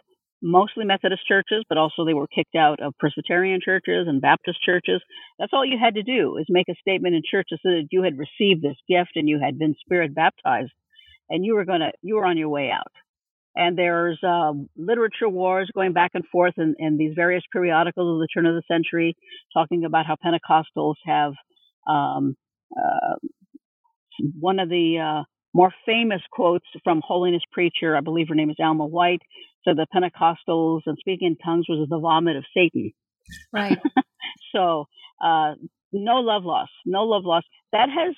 mostly 0.42 0.84
Methodist 0.84 1.26
churches, 1.26 1.64
but 1.68 1.78
also 1.78 2.04
they 2.04 2.14
were 2.14 2.26
kicked 2.26 2.54
out 2.54 2.80
of 2.80 2.94
Presbyterian 2.98 3.60
churches 3.62 4.06
and 4.08 4.22
Baptist 4.22 4.58
churches. 4.64 5.02
That's 5.38 5.52
all 5.52 5.64
you 5.64 5.78
had 5.78 5.94
to 5.94 6.02
do 6.02 6.38
is 6.38 6.46
make 6.48 6.68
a 6.68 6.80
statement 6.80 7.14
in 7.14 7.22
church 7.28 7.48
that 7.50 7.88
you 7.90 8.02
had 8.02 8.18
received 8.18 8.62
this 8.62 8.78
gift 8.88 9.12
and 9.16 9.28
you 9.28 9.38
had 9.42 9.58
been 9.58 9.74
spirit 9.80 10.14
baptized 10.14 10.72
and 11.28 11.44
you 11.44 11.54
were 11.54 11.64
to, 11.64 11.92
you 12.02 12.16
were 12.16 12.24
on 12.24 12.38
your 12.38 12.48
way 12.48 12.70
out 12.70 12.92
and 13.56 13.76
there's 13.76 14.18
um, 14.22 14.68
literature 14.76 15.28
wars 15.28 15.70
going 15.74 15.92
back 15.92 16.12
and 16.14 16.24
forth 16.30 16.54
in, 16.56 16.74
in, 16.78 16.96
these 16.96 17.12
various 17.16 17.42
periodicals 17.52 18.14
of 18.14 18.20
the 18.20 18.28
turn 18.32 18.46
of 18.46 18.54
the 18.54 18.62
century, 18.70 19.16
talking 19.52 19.84
about 19.84 20.06
how 20.06 20.16
Pentecostals 20.24 20.94
have 21.04 21.32
um, 21.88 22.36
uh, 22.76 23.16
one 24.38 24.60
of 24.60 24.68
the 24.68 24.98
uh, 24.98 25.24
more 25.52 25.72
famous 25.86 26.22
quotes 26.30 26.66
from 26.84 27.02
Holiness 27.04 27.42
Preacher, 27.52 27.96
I 27.96 28.00
believe 28.00 28.28
her 28.28 28.34
name 28.34 28.50
is 28.50 28.56
Alma 28.60 28.86
White, 28.86 29.22
said 29.64 29.76
that 29.76 29.88
Pentecostals 29.94 30.82
and 30.86 30.96
speaking 30.98 31.28
in 31.28 31.36
tongues 31.36 31.66
was 31.68 31.88
the 31.88 31.98
vomit 31.98 32.36
of 32.36 32.44
Satan. 32.54 32.92
Right. 33.52 33.78
so 34.54 34.86
uh, 35.22 35.54
no 35.92 36.16
love 36.16 36.44
loss, 36.44 36.68
no 36.86 37.04
love 37.04 37.24
loss. 37.24 37.44
That 37.72 37.88
has 37.90 38.14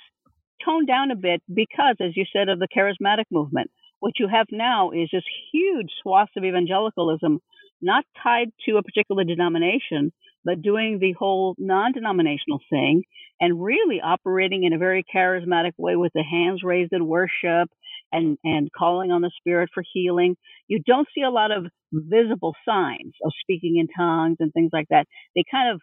toned 0.64 0.86
down 0.86 1.10
a 1.10 1.16
bit 1.16 1.42
because, 1.52 1.96
as 2.00 2.16
you 2.16 2.24
said, 2.32 2.48
of 2.48 2.58
the 2.58 2.68
charismatic 2.68 3.24
movement 3.30 3.70
what 4.02 4.18
you 4.18 4.26
have 4.26 4.46
now 4.50 4.90
is 4.90 5.08
this 5.12 5.22
huge 5.52 5.88
swaths 6.02 6.32
of 6.36 6.42
evangelicalism, 6.42 7.38
not 7.80 8.04
tied 8.20 8.48
to 8.66 8.76
a 8.76 8.82
particular 8.82 9.22
denomination, 9.22 10.12
but 10.44 10.62
doing 10.62 10.98
the 11.00 11.14
whole 11.18 11.54
non 11.58 11.92
denominational 11.92 12.60
thing 12.70 13.02
and 13.40 13.62
really 13.62 14.00
operating 14.02 14.64
in 14.64 14.72
a 14.72 14.78
very 14.78 15.04
charismatic 15.14 15.72
way 15.78 15.96
with 15.96 16.12
the 16.14 16.22
hands 16.22 16.62
raised 16.62 16.92
in 16.92 17.06
worship 17.06 17.68
and, 18.12 18.38
and 18.44 18.70
calling 18.76 19.10
on 19.10 19.22
the 19.22 19.30
Spirit 19.38 19.70
for 19.74 19.82
healing. 19.92 20.36
You 20.68 20.80
don't 20.86 21.08
see 21.14 21.22
a 21.22 21.30
lot 21.30 21.50
of 21.50 21.66
visible 21.92 22.54
signs 22.68 23.14
of 23.24 23.32
speaking 23.40 23.78
in 23.78 23.88
tongues 23.88 24.36
and 24.40 24.52
things 24.52 24.70
like 24.72 24.86
that. 24.90 25.06
They 25.34 25.44
kind 25.50 25.72
of 25.74 25.80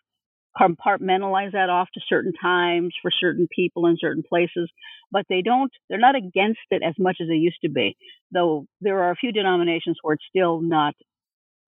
compartmentalize 0.59 1.51
that 1.53 1.69
off 1.69 1.87
to 1.93 2.01
certain 2.07 2.33
times 2.41 2.93
for 3.01 3.11
certain 3.11 3.47
people 3.55 3.85
in 3.87 3.97
certain 3.99 4.23
places, 4.27 4.69
but 5.11 5.25
they 5.29 5.41
don't, 5.41 5.71
they're 5.89 5.99
not 5.99 6.15
against 6.15 6.59
it 6.71 6.81
as 6.85 6.95
much 6.97 7.17
as 7.21 7.27
they 7.27 7.35
used 7.35 7.59
to 7.63 7.69
be. 7.69 7.95
Though 8.31 8.65
there 8.81 9.03
are 9.03 9.11
a 9.11 9.15
few 9.15 9.31
denominations 9.31 9.97
where 10.01 10.15
it's 10.15 10.25
still 10.29 10.61
not, 10.61 10.95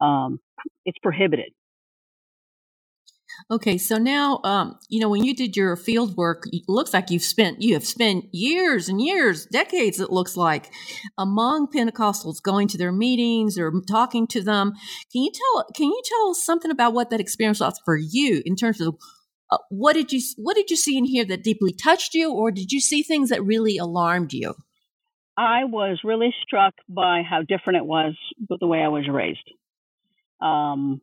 um, 0.02 0.40
it's 0.86 0.98
prohibited. 1.02 1.52
Okay, 3.50 3.78
so 3.78 3.98
now, 3.98 4.40
um, 4.44 4.78
you 4.90 5.00
know, 5.00 5.10
when 5.10 5.24
you 5.24 5.36
did 5.36 5.56
your 5.56 5.76
field 5.76 6.16
work, 6.16 6.44
it 6.52 6.64
looks 6.68 6.94
like 6.94 7.10
you've 7.10 7.24
spent 7.24 7.62
you 7.62 7.74
have 7.74 7.86
spent 7.86 8.26
years 8.32 8.88
and 8.90 9.02
years, 9.02 9.46
decades. 9.46 10.00
It 10.00 10.12
looks 10.12 10.38
like 10.38 10.72
among 11.18 11.68
Pentecostals, 11.68 12.42
going 12.42 12.68
to 12.70 12.78
their 12.78 12.92
meetings 12.92 13.58
or 13.58 13.72
talking 13.90 14.28
to 14.28 14.42
them. 14.42 14.74
Can 15.12 15.24
you 15.24 15.32
tell 15.32 15.66
Can 15.76 15.88
you 15.88 16.02
tell 16.06 16.32
us 16.32 16.44
something 16.44 16.72
about 16.72 16.94
what 16.94 17.10
that 17.10 17.20
experience 17.20 17.60
was 17.60 17.80
for 17.84 17.98
you 17.98 18.42
in 18.46 18.56
terms 18.56 18.80
of 18.80 18.96
uh, 19.52 19.58
what 19.70 19.94
did 19.94 20.14
you 20.14 20.22
what 20.38 20.56
did 20.56 20.70
you 20.70 20.78
see 20.78 20.98
in 20.98 21.06
here 21.06 21.26
that 21.26 21.44
deeply 21.44 21.74
touched 21.74 22.14
you, 22.14 22.32
or 22.32 22.52
did 22.52 22.72
you 22.72 22.80
see 22.80 23.04
things 23.04 23.30
that 23.30 23.44
really 23.44 23.78
alarmed 23.78 24.34
you? 24.34 24.56
I 25.38 25.64
was 25.66 26.00
really 26.04 26.34
struck 26.44 26.74
by 26.88 27.24
how 27.28 27.42
different 27.42 27.78
it 27.78 27.86
was 27.86 28.16
with 28.50 28.60
the 28.60 28.68
way 28.68 28.80
I 28.80 28.90
was 28.90 29.08
raised. 29.10 29.50
Um, 30.42 31.02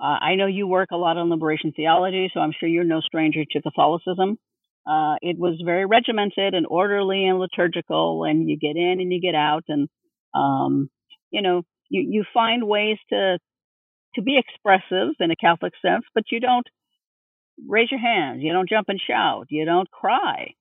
uh, 0.00 0.18
I 0.20 0.34
know 0.34 0.46
you 0.46 0.66
work 0.66 0.90
a 0.92 0.96
lot 0.96 1.16
on 1.16 1.30
liberation 1.30 1.72
theology, 1.74 2.30
so 2.32 2.40
I'm 2.40 2.52
sure 2.58 2.68
you're 2.68 2.84
no 2.84 3.00
stranger 3.00 3.44
to 3.50 3.62
Catholicism. 3.62 4.38
Uh, 4.86 5.16
it 5.20 5.38
was 5.38 5.60
very 5.64 5.86
regimented 5.86 6.54
and 6.54 6.66
orderly 6.68 7.26
and 7.26 7.38
liturgical, 7.38 8.24
and 8.24 8.48
you 8.48 8.58
get 8.58 8.76
in 8.76 9.00
and 9.00 9.12
you 9.12 9.20
get 9.20 9.34
out, 9.34 9.64
and 9.68 9.88
um, 10.34 10.88
you 11.30 11.42
know 11.42 11.62
you 11.88 12.06
you 12.08 12.24
find 12.32 12.66
ways 12.66 12.98
to 13.10 13.38
to 14.14 14.22
be 14.22 14.38
expressive 14.38 15.14
in 15.18 15.30
a 15.30 15.36
Catholic 15.36 15.72
sense, 15.82 16.04
but 16.14 16.24
you 16.30 16.40
don't 16.40 16.66
raise 17.66 17.90
your 17.90 18.00
hands, 18.00 18.42
you 18.42 18.52
don't 18.52 18.68
jump 18.68 18.88
and 18.88 19.00
shout, 19.04 19.46
you 19.50 19.64
don't 19.64 19.90
cry, 19.90 20.52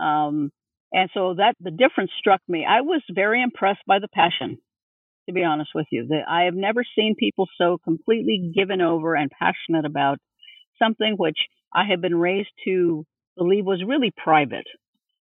um, 0.00 0.50
and 0.92 1.10
so 1.14 1.34
that 1.34 1.54
the 1.60 1.70
difference 1.70 2.10
struck 2.18 2.40
me. 2.48 2.66
I 2.68 2.80
was 2.80 3.02
very 3.14 3.42
impressed 3.42 3.82
by 3.86 3.98
the 4.00 4.08
passion 4.08 4.58
to 5.28 5.34
be 5.34 5.44
honest 5.44 5.70
with 5.74 5.86
you. 5.90 6.06
That 6.08 6.22
I 6.28 6.44
have 6.44 6.54
never 6.54 6.82
seen 6.96 7.14
people 7.16 7.46
so 7.58 7.78
completely 7.84 8.52
given 8.54 8.80
over 8.80 9.14
and 9.14 9.30
passionate 9.30 9.84
about 9.84 10.18
something 10.82 11.14
which 11.16 11.38
I 11.72 11.84
have 11.90 12.00
been 12.00 12.16
raised 12.16 12.48
to 12.64 13.04
believe 13.36 13.64
was 13.64 13.84
really 13.86 14.12
private. 14.16 14.66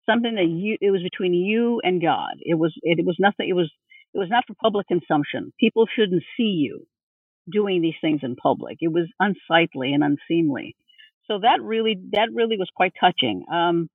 Something 0.10 0.36
that 0.36 0.48
you 0.48 0.78
it 0.82 0.92
was 0.92 1.04
between 1.04 1.34
you 1.34 1.80
and 1.84 2.02
God. 2.02 2.36
It 2.42 2.56
was 2.56 2.74
it, 2.82 3.00
it 3.00 3.06
was 3.06 3.18
nothing 3.20 3.48
it 3.48 3.54
was 3.54 3.72
it 4.14 4.18
was 4.18 4.30
not 4.30 4.44
for 4.48 4.56
public 4.62 4.88
consumption. 4.88 5.54
People 5.60 5.86
shouldn't 5.96 6.24
see 6.36 6.44
you 6.44 6.86
doing 7.52 7.82
these 7.82 8.00
things 8.02 8.22
in 8.24 8.36
public. 8.36 8.78
It 8.82 8.92
was 8.92 9.08
unsightly 9.20 9.94
and 9.94 10.04
unseemly. 10.04 10.76
So 11.28 11.40
that 11.40 11.62
really 11.62 11.96
that 12.12 12.30
really 12.34 12.58
was 12.58 12.70
quite 12.76 12.94
touching. 13.00 13.46
Um, 13.52 13.90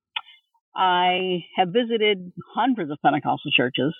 I 0.74 1.44
have 1.56 1.68
visited 1.68 2.32
hundreds 2.54 2.90
of 2.90 2.98
Pentecostal 3.02 3.50
churches 3.50 3.94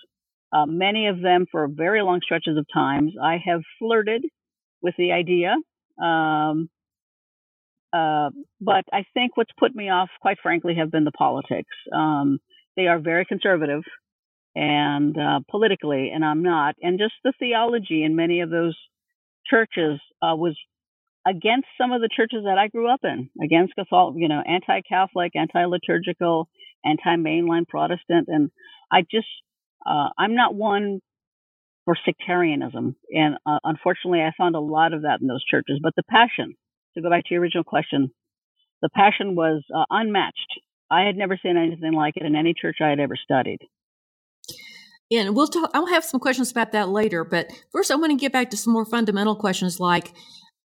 uh, 0.53 0.67
many 0.67 1.09
of 1.09 1.21
them 1.21 1.47
for 1.51 1.69
very 1.69 2.03
long 2.03 2.21
stretches 2.23 2.57
of 2.57 2.67
times. 2.73 3.15
I 3.23 3.39
have 3.45 3.63
flirted 3.79 4.25
with 4.83 4.95
the 4.97 5.13
idea. 5.13 5.55
Um, 6.03 6.69
uh, 7.93 8.31
but 8.61 8.85
I 8.93 9.05
think 9.15 9.37
what's 9.37 9.53
put 9.59 9.75
me 9.75 9.89
off, 9.91 10.11
quite 10.21 10.39
frankly, 10.43 10.75
have 10.79 10.91
been 10.91 11.05
the 11.05 11.13
politics. 11.13 11.71
Um, 11.93 12.39
they 12.77 12.87
are 12.87 12.99
very 12.99 13.25
conservative 13.25 13.83
and 14.55 15.17
uh, 15.19 15.41
politically, 15.51 16.11
and 16.15 16.25
I'm 16.25 16.43
not. 16.43 16.75
And 16.83 16.99
just 16.99 17.15
the 17.25 17.33
theology 17.39 18.03
in 18.03 18.17
many 18.17 18.41
of 18.41 18.51
those 18.51 18.77
churches 19.47 20.01
uh, 20.23 20.37
was 20.37 20.57
against 21.27 21.67
some 21.81 21.93
of 21.93 22.01
the 22.01 22.09
churches 22.15 22.45
that 22.45 22.59
I 22.59 22.69
grew 22.69 22.89
up 22.89 23.01
in, 23.03 23.31
against 23.43 23.75
Catholic, 23.75 24.15
you 24.17 24.29
know, 24.29 24.43
anti-Catholic, 24.47 25.33
anti-liturgical, 25.35 26.49
anti-mainline 26.85 27.67
Protestant, 27.67 28.29
and 28.29 28.51
I 28.93 29.03
just 29.03 29.27
uh, 29.87 30.09
I'm 30.19 30.35
not 30.35 30.55
one 30.55 31.01
for 31.85 31.97
sectarianism, 32.05 32.97
and 33.11 33.37
uh, 33.47 33.59
unfortunately, 33.63 34.21
I 34.21 34.33
found 34.37 34.57
a 34.57 34.61
lot 34.61 34.93
of 34.93 35.03
that 35.03 35.21
in 35.21 35.29
those 35.29 35.45
churches. 35.45 35.79
But 35.83 35.95
the 35.97 36.03
passion, 36.03 36.57
to 36.95 37.03
go 37.03 37.11
back 37.11 37.25
to 37.25 37.35
your 37.35 37.43
original 37.43 37.65
question, 37.65 38.11
the 38.83 38.89
passion 38.89 39.37
was 39.37 39.63
uh, 39.75 39.85
unmatched. 39.91 40.61
I 40.91 41.03
had 41.03 41.17
never 41.17 41.39
seen 41.41 41.57
anything 41.57 41.93
like 41.93 42.15
it 42.17 42.25
in 42.25 42.35
any 42.37 42.55
church 42.55 42.77
I 42.81 42.91
had 42.91 43.01
ever 43.01 43.17
studied. 43.17 43.59
And 45.11 45.37
we'll 45.37 45.47
talk. 45.47 45.71
I'll 45.73 45.87
have 45.87 46.05
some 46.05 46.19
questions 46.19 46.51
about 46.51 46.73
that 46.73 46.89
later. 46.89 47.25
But 47.25 47.51
first, 47.71 47.91
I 47.91 47.95
want 47.95 48.11
to 48.11 48.17
get 48.17 48.33
back 48.33 48.51
to 48.51 48.57
some 48.57 48.73
more 48.73 48.85
fundamental 48.85 49.37
questions, 49.37 49.79
like 49.79 50.13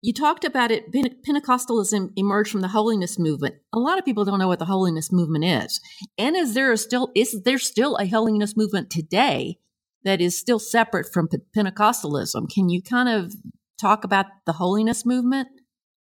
you 0.01 0.13
talked 0.13 0.43
about 0.43 0.71
it. 0.71 0.91
Pentecostalism 0.91 2.11
emerged 2.15 2.51
from 2.51 2.61
the 2.61 2.69
holiness 2.69 3.19
movement. 3.19 3.55
A 3.73 3.79
lot 3.79 3.99
of 3.99 4.05
people 4.05 4.25
don't 4.25 4.39
know 4.39 4.47
what 4.47 4.59
the 4.59 4.65
holiness 4.65 5.11
movement 5.11 5.45
is. 5.45 5.79
And 6.17 6.35
is 6.35 6.53
there 6.55 6.75
still 6.75 7.11
is 7.15 7.43
there 7.43 7.59
still 7.59 7.95
a 7.97 8.07
holiness 8.07 8.57
movement 8.57 8.89
today 8.89 9.59
that 10.03 10.19
is 10.19 10.37
still 10.37 10.59
separate 10.59 11.07
from 11.13 11.29
Pentecostalism? 11.55 12.51
Can 12.51 12.69
you 12.69 12.81
kind 12.81 13.09
of 13.09 13.35
talk 13.79 14.03
about 14.03 14.25
the 14.45 14.53
holiness 14.53 15.05
movement? 15.05 15.47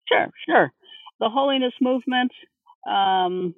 Sure, 0.09 0.29
sure. 0.49 0.73
The 1.21 1.29
holiness 1.29 1.73
movement 1.81 2.33
um, 2.89 3.55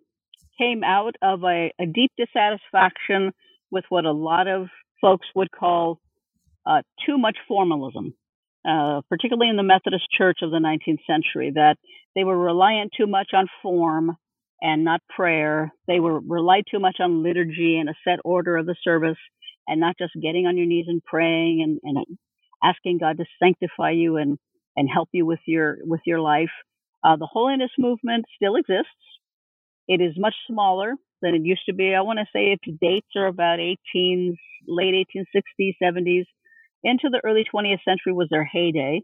came 0.59 0.83
out 0.85 1.15
of 1.23 1.43
a, 1.45 1.73
a, 1.81 1.87
deep 1.87 2.13
dissatisfaction 2.17 3.33
with 3.71 3.85
what 3.89 4.05
a 4.05 4.13
lot 4.13 4.49
of 4.49 4.69
folks 5.01 5.27
would 5.35 5.51
call 5.51 6.01
uh, 6.67 6.83
too 7.07 7.19
much 7.19 7.37
formalism. 7.47 8.15
Uh, 8.67 9.01
particularly 9.09 9.49
in 9.49 9.57
the 9.57 9.63
Methodist 9.63 10.07
Church 10.17 10.39
of 10.43 10.51
the 10.51 10.59
19th 10.59 11.01
century, 11.07 11.53
that 11.55 11.77
they 12.15 12.25
were 12.25 12.37
reliant 12.37 12.93
too 12.97 13.07
much 13.07 13.31
on 13.33 13.47
form 13.63 14.17
and 14.61 14.85
not 14.85 15.01
prayer. 15.15 15.73
They 15.87 16.01
were 16.01 16.21
relied 16.21 16.65
too 16.71 16.81
much 16.81 16.97
on 17.01 17.23
liturgy 17.23 17.79
and 17.79 17.89
a 17.89 17.95
set 18.05 18.19
order 18.25 18.57
of 18.57 18.67
the 18.67 18.77
service, 18.83 19.17
and 19.67 19.81
not 19.81 19.97
just 19.99 20.13
getting 20.21 20.47
on 20.47 20.57
your 20.57 20.67
knees 20.67 20.87
and 20.89 21.03
praying 21.05 21.63
and, 21.63 21.81
and 21.85 22.19
asking 22.63 22.99
God 22.99 23.19
to 23.19 23.25
sanctify 23.43 23.91
you 23.91 24.17
and 24.17 24.39
and 24.77 24.89
help 24.93 25.09
you 25.13 25.27
with 25.27 25.41
your 25.47 25.79
with 25.85 26.01
your 26.07 26.21
life. 26.21 26.51
Uh, 27.05 27.17
the 27.17 27.29
holiness 27.31 27.71
movement 27.79 28.25
still 28.37 28.57
exists. 28.57 28.91
It 29.87 30.01
is 30.01 30.15
much 30.17 30.35
smaller 30.49 30.95
than 31.23 31.35
it 31.35 31.43
used 31.45 31.65
to 31.67 31.75
be. 31.75 31.95
I 31.95 32.03
want 32.03 32.19
to 32.19 32.27
say 32.33 32.53
its 32.53 32.79
dates 32.81 33.09
are 33.17 33.27
about 33.27 33.61
18, 33.61 34.37
late 34.67 35.07
1860s, 35.17 35.75
70s, 35.83 36.25
into 36.85 37.09
the 37.11 37.21
early 37.25 37.45
20th 37.53 37.83
century 37.85 38.13
was 38.13 38.29
their 38.31 38.45
heyday. 38.45 39.03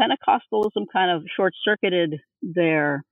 Pentecostalism 0.00 0.86
kind 0.92 1.10
of 1.10 1.24
short 1.36 1.54
circuited 1.64 2.16
their 2.42 3.04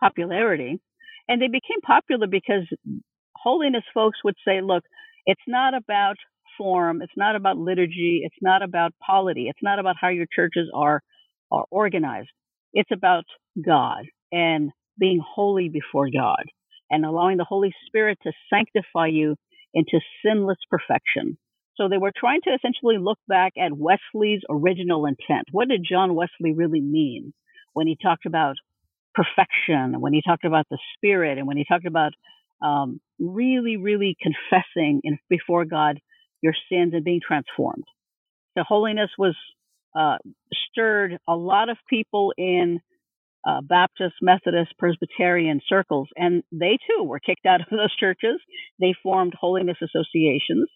popularity. 0.00 0.80
And 1.28 1.40
they 1.40 1.48
became 1.48 1.80
popular 1.84 2.26
because 2.26 2.66
holiness 3.36 3.84
folks 3.94 4.18
would 4.24 4.36
say, 4.46 4.60
look, 4.62 4.84
it's 5.26 5.42
not 5.46 5.74
about 5.74 6.16
form, 6.58 7.02
it's 7.02 7.12
not 7.16 7.36
about 7.36 7.58
liturgy, 7.58 8.22
it's 8.24 8.36
not 8.40 8.62
about 8.62 8.92
polity, 9.04 9.48
it's 9.48 9.62
not 9.62 9.78
about 9.78 9.96
how 10.00 10.08
your 10.08 10.26
churches 10.34 10.70
are, 10.74 11.00
are 11.50 11.64
organized. 11.70 12.28
It's 12.72 12.90
about 12.92 13.24
God 13.64 14.04
and 14.32 14.70
being 14.98 15.20
holy 15.24 15.68
before 15.68 16.08
God 16.10 16.44
and 16.90 17.04
allowing 17.04 17.36
the 17.36 17.44
Holy 17.44 17.72
Spirit 17.86 18.18
to 18.22 18.32
sanctify 18.52 19.08
you 19.08 19.36
into 19.74 20.00
sinless 20.24 20.58
perfection. 20.70 21.36
So 21.76 21.88
they 21.88 21.98
were 21.98 22.12
trying 22.16 22.40
to 22.44 22.50
essentially 22.50 22.96
look 22.98 23.18
back 23.28 23.52
at 23.58 23.72
Wesley's 23.72 24.40
original 24.48 25.06
intent. 25.06 25.48
What 25.52 25.68
did 25.68 25.86
John 25.88 26.14
Wesley 26.14 26.52
really 26.54 26.80
mean 26.80 27.32
when 27.74 27.86
he 27.86 27.96
talked 28.00 28.26
about 28.26 28.56
perfection, 29.14 30.00
when 30.00 30.12
he 30.12 30.22
talked 30.26 30.44
about 30.44 30.66
the 30.70 30.78
Spirit, 30.96 31.38
and 31.38 31.46
when 31.46 31.56
he 31.56 31.64
talked 31.68 31.86
about 31.86 32.12
um, 32.62 33.00
really, 33.18 33.76
really 33.76 34.16
confessing 34.20 35.00
in, 35.04 35.18
before 35.28 35.64
God 35.64 35.98
your 36.42 36.54
sins 36.70 36.92
and 36.94 37.04
being 37.04 37.20
transformed? 37.26 37.84
The 38.54 38.64
holiness 38.64 39.10
was 39.18 39.36
uh, 39.98 40.16
stirred 40.70 41.18
a 41.28 41.34
lot 41.34 41.68
of 41.68 41.76
people 41.88 42.32
in 42.36 42.80
uh, 43.46 43.60
Baptist, 43.62 44.14
Methodist, 44.20 44.72
Presbyterian 44.78 45.60
circles, 45.68 46.08
and 46.16 46.42
they 46.52 46.78
too 46.88 47.04
were 47.04 47.20
kicked 47.20 47.46
out 47.46 47.60
of 47.60 47.66
those 47.70 47.94
churches. 47.96 48.40
They 48.80 48.94
formed 49.02 49.34
holiness 49.38 49.76
associations, 49.82 50.68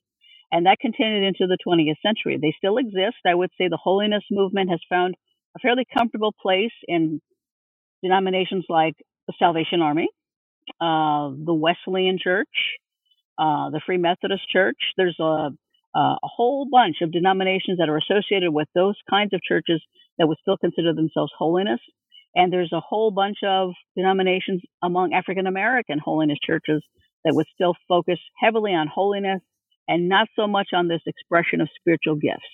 and 0.52 0.66
that 0.66 0.78
continued 0.80 1.24
into 1.24 1.46
the 1.46 1.58
20th 1.66 2.00
century. 2.04 2.38
They 2.40 2.54
still 2.56 2.76
exist. 2.76 3.18
I 3.26 3.34
would 3.34 3.50
say 3.56 3.68
the 3.68 3.78
holiness 3.80 4.24
movement 4.30 4.70
has 4.70 4.80
found 4.88 5.14
a 5.56 5.60
fairly 5.60 5.86
comfortable 5.96 6.34
place 6.40 6.72
in 6.86 7.20
denominations 8.02 8.64
like 8.68 8.94
the 9.26 9.34
Salvation 9.38 9.80
Army, 9.80 10.08
uh, 10.80 11.30
the 11.44 11.54
Wesleyan 11.54 12.18
Church, 12.22 12.48
uh, 13.38 13.70
the 13.70 13.80
Free 13.84 13.98
Methodist 13.98 14.42
Church. 14.50 14.78
There's 14.96 15.18
a, 15.20 15.50
a 15.94 16.16
whole 16.22 16.66
bunch 16.70 16.96
of 17.02 17.12
denominations 17.12 17.78
that 17.78 17.88
are 17.88 17.98
associated 17.98 18.50
with 18.52 18.68
those 18.74 18.96
kinds 19.08 19.32
of 19.32 19.40
churches 19.42 19.82
that 20.18 20.26
would 20.26 20.38
still 20.40 20.56
consider 20.56 20.92
themselves 20.94 21.32
holiness. 21.36 21.80
And 22.34 22.52
there's 22.52 22.72
a 22.72 22.80
whole 22.80 23.10
bunch 23.10 23.38
of 23.44 23.70
denominations 23.96 24.62
among 24.82 25.12
African 25.12 25.46
American 25.46 25.98
holiness 25.98 26.38
churches 26.44 26.82
that 27.24 27.34
would 27.34 27.46
still 27.54 27.74
focus 27.88 28.18
heavily 28.40 28.72
on 28.72 28.88
holiness 28.92 29.40
and 29.88 30.08
not 30.08 30.28
so 30.36 30.46
much 30.46 30.68
on 30.74 30.88
this 30.88 31.02
expression 31.06 31.60
of 31.60 31.68
spiritual 31.80 32.16
gifts. 32.16 32.44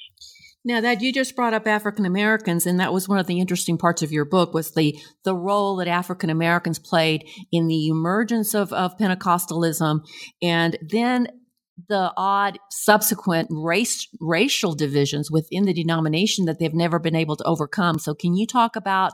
Now 0.67 0.81
that 0.81 1.01
you 1.01 1.13
just 1.13 1.37
brought 1.37 1.55
up 1.55 1.69
African 1.69 2.05
Americans, 2.05 2.67
and 2.67 2.81
that 2.81 2.93
was 2.93 3.09
one 3.09 3.21
of 3.21 3.29
the 3.29 3.39
interesting 3.39 3.79
parts 3.79 4.03
of 4.03 4.11
your 4.11 4.25
book 4.25 4.53
was 4.53 4.75
the 4.75 4.99
the 5.25 5.35
role 5.35 5.77
that 5.77 5.87
African 5.87 6.29
Americans 6.29 6.81
played 6.81 7.25
in 7.53 7.69
the 7.69 7.87
emergence 7.87 8.53
of, 8.53 8.73
of 8.73 8.99
Pentecostalism, 8.99 10.01
and 10.43 10.77
then 10.83 11.29
the 11.89 12.13
odd 12.17 12.59
subsequent 12.71 13.49
race 13.51 14.09
racial 14.21 14.75
divisions 14.75 15.31
within 15.31 15.67
the 15.67 15.75
denomination 15.75 16.47
that 16.47 16.59
they've 16.59 16.75
never 16.75 16.99
been 16.99 17.15
able 17.15 17.37
to 17.37 17.45
overcome. 17.45 18.01
So, 18.01 18.13
can 18.13 18.35
you 18.35 18.45
talk 18.45 18.75
about 18.75 19.13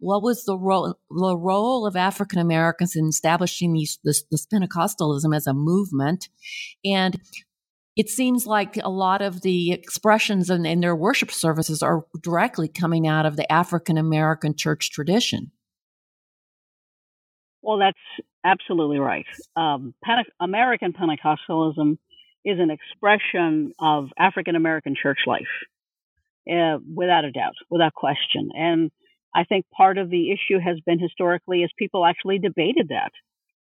what 0.00 0.22
was 0.22 0.44
the 0.44 0.58
role 0.58 0.98
the 1.08 1.36
role 1.38 1.86
of 1.86 1.96
African 1.96 2.40
Americans 2.40 2.94
in 2.94 3.06
establishing 3.06 3.72
these, 3.72 3.98
this, 4.04 4.24
this 4.30 4.46
Pentecostalism 4.46 5.34
as 5.34 5.46
a 5.46 5.54
movement, 5.54 6.28
and 6.84 7.20
it 7.96 8.08
seems 8.08 8.46
like 8.46 8.76
a 8.76 8.90
lot 8.90 9.20
of 9.20 9.42
the 9.42 9.72
expressions 9.72 10.48
in, 10.48 10.64
in 10.64 10.80
their 10.80 10.96
worship 10.96 11.30
services 11.30 11.82
are 11.82 12.04
directly 12.22 12.68
coming 12.68 13.06
out 13.06 13.26
of 13.26 13.36
the 13.36 13.50
African 13.50 13.98
American 13.98 14.54
church 14.54 14.90
tradition. 14.90 15.50
Well, 17.62 17.78
that's 17.78 17.98
absolutely 18.44 18.98
right. 18.98 19.26
Um, 19.56 19.94
Pente- 20.06 20.30
American 20.40 20.92
Pentecostalism 20.92 21.98
is 22.44 22.58
an 22.58 22.70
expression 22.70 23.72
of 23.78 24.08
African 24.18 24.56
American 24.56 24.94
church 25.00 25.20
life, 25.26 25.42
uh, 26.50 26.78
without 26.94 27.24
a 27.24 27.32
doubt, 27.32 27.54
without 27.68 27.92
question. 27.92 28.50
And 28.54 28.90
I 29.34 29.44
think 29.44 29.66
part 29.76 29.98
of 29.98 30.10
the 30.10 30.32
issue 30.32 30.58
has 30.58 30.78
been 30.86 30.98
historically 30.98 31.62
is 31.62 31.70
people 31.78 32.06
actually 32.06 32.38
debated 32.38 32.88
that. 32.88 33.12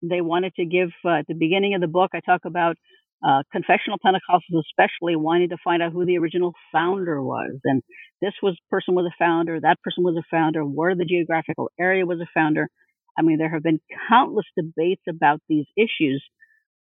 They 0.01 0.21
wanted 0.21 0.53
to 0.55 0.65
give, 0.65 0.89
uh, 1.05 1.19
at 1.19 1.27
the 1.27 1.33
beginning 1.33 1.73
of 1.73 1.81
the 1.81 1.87
book, 1.87 2.11
I 2.13 2.19
talk 2.19 2.41
about 2.43 2.75
uh, 3.23 3.43
confessional 3.51 3.97
Pentecostals, 4.05 4.61
especially, 4.69 5.15
wanting 5.15 5.49
to 5.49 5.57
find 5.63 5.81
out 5.81 5.93
who 5.93 6.05
the 6.05 6.17
original 6.17 6.53
founder 6.71 7.21
was. 7.21 7.59
And 7.63 7.81
this 8.21 8.33
was 8.41 8.57
person 8.69 8.95
was 8.95 9.05
a 9.05 9.15
founder, 9.17 9.59
that 9.59 9.81
person 9.83 10.03
was 10.03 10.15
a 10.17 10.25
founder, 10.29 10.61
where 10.63 10.95
the 10.95 11.05
geographical 11.05 11.69
area 11.79 12.05
was 12.05 12.19
a 12.19 12.27
founder. 12.33 12.69
I 13.17 13.21
mean, 13.21 13.37
there 13.37 13.49
have 13.49 13.63
been 13.63 13.79
countless 14.09 14.45
debates 14.57 15.03
about 15.09 15.39
these 15.47 15.65
issues 15.77 16.23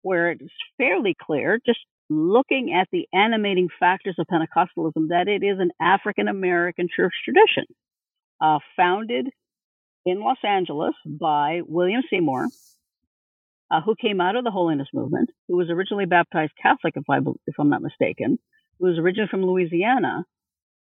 where 0.03 0.31
it's 0.31 0.45
fairly 0.79 1.15
clear, 1.21 1.61
just 1.65 1.79
looking 2.11 2.75
at 2.75 2.89
the 2.91 3.07
animating 3.13 3.69
factors 3.79 4.17
of 4.19 4.27
Pentecostalism, 4.27 5.09
that 5.09 5.29
it 5.29 5.45
is 5.45 5.59
an 5.61 5.71
African 5.81 6.29
American 6.29 6.89
church 6.95 7.13
tradition 7.25 7.65
uh, 8.41 8.59
founded 8.77 9.29
in 10.05 10.21
Los 10.21 10.39
Angeles 10.45 10.95
by 11.07 11.61
William 11.67 12.03
Seymour, 12.11 12.49
uh, 13.73 13.81
who 13.81 13.95
came 14.01 14.21
out 14.21 14.37
of 14.37 14.45
the 14.45 14.51
Holiness 14.51 14.89
Movement, 14.93 15.31
who 15.49 15.57
was 15.57 15.71
originally 15.71 16.05
baptized 16.05 16.53
Catholic, 16.61 16.95
if, 16.97 17.05
I, 17.11 17.19
if 17.47 17.55
I'm 17.59 17.71
not 17.71 17.81
mistaken, 17.81 18.39
who 18.79 18.87
was 18.89 18.99
originally 18.99 19.29
from 19.31 19.45
Louisiana, 19.45 20.25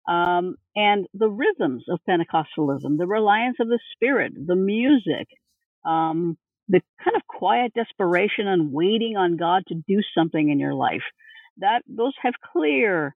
um, 0.08 0.56
and 0.75 1.08
the 1.13 1.30
rhythms 1.30 1.86
of 1.89 1.99
Pentecostalism, 2.10 2.97
the 2.97 3.08
reliance 3.08 3.58
of 3.62 3.67
the 3.67 3.80
Spirit, 3.95 4.34
the 4.36 4.56
music, 4.56 5.27
um, 5.86 6.38
the 6.67 6.82
kind 7.04 7.15
of 7.15 7.21
quiet 7.27 7.73
desperation 7.73 8.47
and 8.47 8.73
waiting 8.73 9.15
on 9.15 9.38
God 9.38 9.63
to 9.67 9.75
do 9.75 10.01
something 10.17 10.49
in 10.49 10.60
your 10.60 10.73
life. 10.73 11.04
That 11.58 11.84
those 11.88 12.13
have 12.21 12.34
clear 12.51 13.15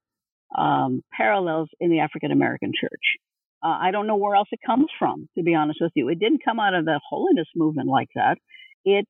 um, 0.56 1.02
parallels 1.14 1.68
in 1.80 1.90
the 1.90 2.00
African 2.00 2.30
American 2.30 2.72
church. 2.78 3.18
Uh, 3.62 3.76
I 3.80 3.90
don't 3.90 4.06
know 4.06 4.16
where 4.16 4.36
else 4.36 4.48
it 4.52 4.60
comes 4.64 4.86
from, 4.98 5.28
to 5.36 5.42
be 5.42 5.54
honest 5.54 5.80
with 5.82 5.92
you. 5.94 6.08
It 6.08 6.20
didn't 6.20 6.44
come 6.44 6.60
out 6.60 6.74
of 6.74 6.84
the 6.84 7.00
holiness 7.08 7.48
movement 7.56 7.88
like 7.88 8.08
that. 8.14 8.38
It 8.84 9.06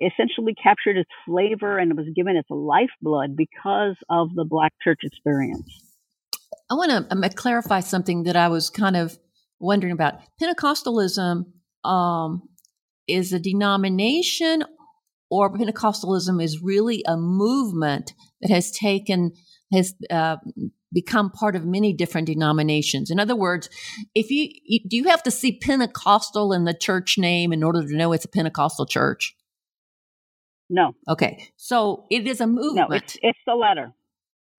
essentially 0.00 0.54
captured 0.54 0.96
its 0.96 1.10
flavor 1.26 1.78
and 1.78 1.96
was 1.96 2.06
given 2.14 2.36
its 2.36 2.48
lifeblood 2.50 3.36
because 3.36 3.96
of 4.08 4.34
the 4.34 4.44
Black 4.44 4.72
church 4.82 5.00
experience. 5.02 5.68
I 6.70 6.74
want 6.74 6.90
to 6.90 7.12
um, 7.12 7.22
clarify 7.34 7.80
something 7.80 8.24
that 8.24 8.36
I 8.36 8.48
was 8.48 8.70
kind 8.70 8.96
of 8.96 9.18
wondering 9.58 9.92
about. 9.92 10.20
Pentecostalism 10.40 11.44
um, 11.84 12.42
is 13.06 13.32
a 13.32 13.38
denomination, 13.38 14.64
or 15.30 15.52
Pentecostalism 15.52 16.42
is 16.42 16.62
really 16.62 17.02
a 17.06 17.16
movement 17.16 18.14
that 18.40 18.50
has 18.50 18.70
taken 18.70 19.32
has 19.72 19.94
uh, 20.10 20.36
become 20.92 21.30
part 21.30 21.54
of 21.54 21.64
many 21.64 21.92
different 21.92 22.26
denominations. 22.26 23.10
In 23.10 23.20
other 23.20 23.36
words, 23.36 23.68
if 24.14 24.30
you, 24.30 24.48
you 24.64 24.80
do 24.88 24.96
you 24.96 25.04
have 25.04 25.22
to 25.24 25.30
see 25.30 25.58
Pentecostal 25.58 26.52
in 26.52 26.64
the 26.64 26.74
church 26.74 27.16
name 27.18 27.52
in 27.52 27.62
order 27.62 27.86
to 27.86 27.96
know 27.96 28.12
it's 28.12 28.24
a 28.24 28.28
Pentecostal 28.28 28.86
church? 28.86 29.34
No. 30.70 30.92
Okay. 31.08 31.48
So 31.56 32.06
it 32.10 32.26
is 32.28 32.40
a 32.40 32.46
movement. 32.46 32.90
No, 32.90 32.96
it's, 32.96 33.18
it's 33.20 33.38
the 33.44 33.54
latter. 33.54 33.92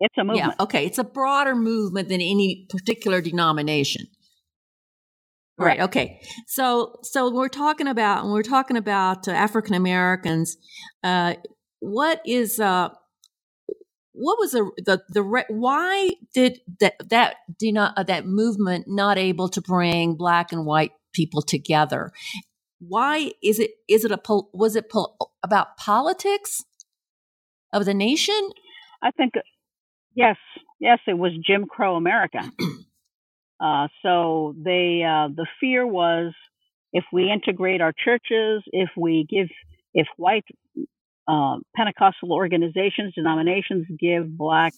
It's 0.02 0.14
a 0.18 0.24
movement. 0.24 0.56
Yeah. 0.60 0.64
Okay. 0.64 0.86
It's 0.86 0.98
a 0.98 1.04
broader 1.06 1.56
movement 1.56 2.10
than 2.10 2.20
any 2.20 2.68
particular 2.70 3.22
denomination. 3.22 4.08
Right. 5.58 5.80
Okay. 5.80 6.20
So, 6.48 7.00
so 7.04 7.32
we're 7.32 7.48
talking 7.48 7.88
about, 7.88 8.24
when 8.24 8.34
we're 8.34 8.42
talking 8.42 8.78
about 8.78 9.28
uh, 9.28 9.32
African 9.32 9.76
Americans, 9.76 10.58
uh, 11.04 11.36
what 11.80 12.20
is, 12.26 12.60
uh, 12.60 12.90
what 14.14 14.40
was 14.40 14.52
the, 14.52 14.72
the, 14.78 15.04
the, 15.10 15.46
why 15.50 16.10
did 16.34 16.62
that, 16.80 16.96
that, 17.10 17.36
uh, 17.78 18.04
that 18.04 18.26
movement 18.26 18.86
not 18.88 19.20
able 19.20 19.50
to 19.50 19.62
bring 19.62 20.16
black 20.16 20.52
and 20.52 20.66
white 20.66 20.92
people 21.14 21.44
together? 21.44 22.12
Why 22.88 23.32
is 23.44 23.60
it 23.60 23.72
is 23.88 24.04
it 24.04 24.12
a 24.12 24.20
was 24.54 24.76
it 24.76 24.92
about 25.44 25.78
politics 25.78 26.64
of 27.72 27.86
the 27.86 27.94
nation? 27.94 28.50
I 29.02 29.12
think 29.12 29.34
yes 30.16 30.38
yes 30.80 31.00
it 31.08 31.18
was 31.18 31.32
jim 31.46 31.66
crow 31.66 31.96
america. 31.96 32.40
Uh, 33.64 33.88
so 34.02 34.56
they 34.58 35.04
uh, 35.08 35.28
the 35.28 35.46
fear 35.60 35.86
was 35.86 36.34
if 36.94 37.04
we 37.14 37.30
integrate 37.32 37.80
our 37.80 37.94
churches 37.94 38.64
if 38.72 38.90
we 38.98 39.24
give 39.30 39.50
if 39.94 40.08
white 40.18 40.46
uh, 41.28 41.58
pentecostal 41.76 42.34
organizations 42.34 43.14
denominations 43.14 43.86
give 44.00 44.36
black 44.36 44.74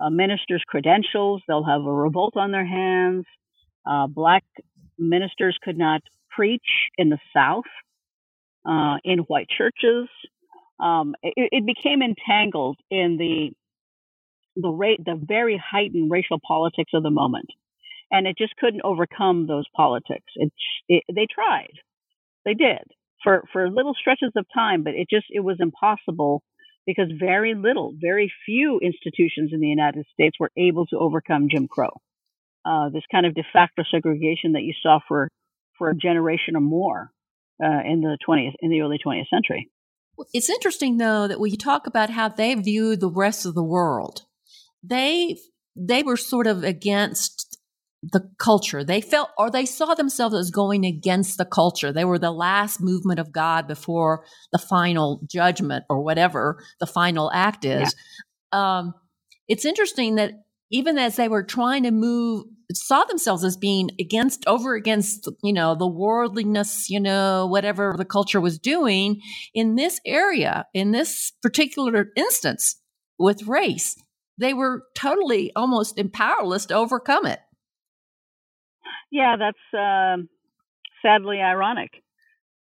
uh, 0.00 0.10
ministers 0.10 0.62
credentials 0.64 1.42
they'll 1.48 1.64
have 1.64 1.84
a 1.84 1.92
revolt 1.92 2.36
on 2.36 2.52
their 2.52 2.64
hands. 2.64 3.24
Uh, 3.84 4.06
black 4.06 4.44
ministers 4.96 5.58
could 5.64 5.76
not 5.76 6.00
preach 6.36 6.90
in 6.98 7.10
the 7.10 7.18
South. 7.34 7.64
uh, 8.66 8.96
in 9.04 9.20
white 9.20 9.48
churches. 9.48 10.08
Um, 10.80 11.14
it, 11.22 11.50
it, 11.52 11.66
became 11.66 12.02
entangled 12.02 12.78
in 12.90 13.16
the 13.18 13.52
the 14.56 14.70
rate 14.70 15.04
the 15.04 15.20
very 15.20 15.56
heightened 15.62 16.10
racial 16.10 16.40
politics 16.46 16.92
of 16.94 17.02
the 17.02 17.10
moment, 17.10 17.48
and 18.10 18.26
it 18.26 18.38
just 18.38 18.56
couldn't 18.56 18.82
overcome 18.84 19.46
those 19.46 19.66
politics. 19.76 20.26
It, 20.36 20.52
it 20.88 21.04
they 21.14 21.26
tried, 21.32 21.72
they 22.44 22.54
did 22.54 22.82
for 23.22 23.44
for 23.52 23.70
little 23.70 23.94
stretches 23.94 24.32
of 24.36 24.46
time, 24.54 24.84
but 24.84 24.94
it 24.94 25.08
just 25.10 25.26
it 25.30 25.40
was 25.40 25.58
impossible 25.60 26.42
because 26.86 27.10
very 27.18 27.54
little, 27.54 27.94
very 28.00 28.32
few 28.46 28.80
institutions 28.80 29.52
in 29.52 29.60
the 29.60 29.68
United 29.68 30.06
States 30.12 30.38
were 30.40 30.52
able 30.56 30.86
to 30.86 30.98
overcome 30.98 31.48
Jim 31.50 31.68
Crow. 31.68 31.92
Uh, 32.64 32.90
this 32.90 33.04
kind 33.12 33.26
of 33.26 33.34
de 33.34 33.44
facto 33.52 33.84
segregation 33.90 34.52
that 34.52 34.62
you 34.64 34.74
saw 34.82 35.00
for 35.08 35.30
for 35.78 35.90
a 35.90 35.96
generation 35.96 36.56
or 36.56 36.60
more 36.60 37.10
uh, 37.62 37.80
in 37.84 38.00
the 38.00 38.18
20th 38.28 38.54
in 38.60 38.70
the 38.70 38.80
early 38.80 38.98
20th 39.04 39.28
century. 39.28 39.70
It's 40.32 40.50
interesting 40.50 40.98
though 40.98 41.26
that 41.26 41.40
when 41.40 41.50
you 41.50 41.56
talk 41.56 41.86
about 41.86 42.10
how 42.10 42.28
they 42.28 42.54
view 42.54 42.96
the 42.96 43.10
rest 43.10 43.46
of 43.46 43.54
the 43.54 43.64
world, 43.64 44.22
they 44.82 45.36
they 45.76 46.02
were 46.02 46.16
sort 46.16 46.46
of 46.46 46.62
against 46.62 47.58
the 48.12 48.28
culture. 48.38 48.84
They 48.84 49.00
felt 49.00 49.30
or 49.38 49.50
they 49.50 49.66
saw 49.66 49.94
themselves 49.94 50.34
as 50.34 50.50
going 50.50 50.84
against 50.84 51.38
the 51.38 51.44
culture. 51.44 51.92
They 51.92 52.04
were 52.04 52.18
the 52.18 52.30
last 52.30 52.80
movement 52.80 53.18
of 53.18 53.32
God 53.32 53.66
before 53.66 54.24
the 54.52 54.58
final 54.58 55.20
judgment 55.30 55.84
or 55.88 56.02
whatever 56.02 56.62
the 56.80 56.86
final 56.86 57.30
act 57.32 57.64
is. 57.64 57.94
Yeah. 58.52 58.78
Um, 58.78 58.94
it's 59.48 59.64
interesting 59.64 60.14
that 60.14 60.43
even 60.74 60.98
as 60.98 61.14
they 61.14 61.28
were 61.28 61.44
trying 61.44 61.84
to 61.84 61.92
move 61.92 62.44
saw 62.72 63.04
themselves 63.04 63.44
as 63.44 63.56
being 63.56 63.90
against 64.00 64.44
over 64.48 64.74
against 64.74 65.28
you 65.42 65.52
know 65.52 65.74
the 65.74 65.86
worldliness 65.86 66.90
you 66.90 66.98
know 66.98 67.46
whatever 67.46 67.94
the 67.96 68.04
culture 68.04 68.40
was 68.40 68.58
doing 68.58 69.20
in 69.54 69.76
this 69.76 70.00
area 70.04 70.66
in 70.74 70.90
this 70.90 71.32
particular 71.42 72.08
instance 72.16 72.80
with 73.18 73.46
race 73.46 73.96
they 74.38 74.52
were 74.52 74.82
totally 74.96 75.52
almost 75.54 76.00
powerless 76.12 76.66
to 76.66 76.74
overcome 76.74 77.24
it. 77.24 77.38
Yeah 79.12 79.36
that's 79.38 79.78
uh, 79.78 80.16
sadly 81.02 81.40
ironic 81.40 81.92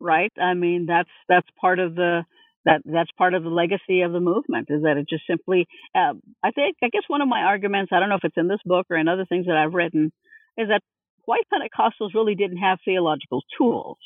right? 0.02 0.34
I 0.41 0.54
mean 0.54 0.86
that's 0.88 1.10
that's 1.30 1.47
part 1.60 1.80
of 1.80 1.95
the 1.95 2.26
that 2.65 2.82
that's 2.86 3.12
part 3.17 3.34
of 3.34 3.43
the 3.43 3.50
legacy 3.50 4.02
of 4.02 4.12
the 4.12 4.19
movement 4.19 4.67
is 4.69 4.84
that 4.84 4.97
it 4.97 5.08
just 5.10 5.24
simply 5.28 5.67
uh, 5.95 6.13
i 6.43 6.52
think 6.52 6.78
i 6.84 6.89
guess 6.89 7.04
one 7.08 7.21
of 7.21 7.28
my 7.28 7.41
arguments 7.41 7.91
i 7.93 8.00
don't 8.00 8.10
know 8.10 8.15
if 8.15 8.24
it's 8.24 8.38
in 8.38 8.47
this 8.47 8.60
book 8.65 8.88
or 8.89 8.97
in 8.97 9.08
other 9.08 9.26
things 9.26 9.45
that 9.47 9.58
i've 9.58 9.74
written 9.74 10.12
is 10.58 10.67
that 10.67 10.82
white 11.26 11.45
pentecostals 11.54 12.13
really 12.13 12.36
didn't 12.36 12.58
have 12.58 12.80
theological 12.86 13.41
tools 13.58 13.97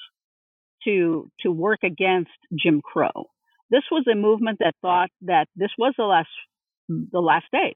to 0.83 1.29
to 1.41 1.51
work 1.51 1.79
against 1.83 2.31
jim 2.57 2.81
crow. 2.81 3.25
This 3.71 3.83
was 3.91 4.05
a 4.11 4.15
movement 4.15 4.59
that 4.59 4.75
thought 4.81 5.09
that 5.21 5.47
this 5.55 5.71
was 5.77 5.93
the 5.97 6.03
last 6.03 6.29
the 6.87 7.19
last 7.19 7.45
days 7.51 7.73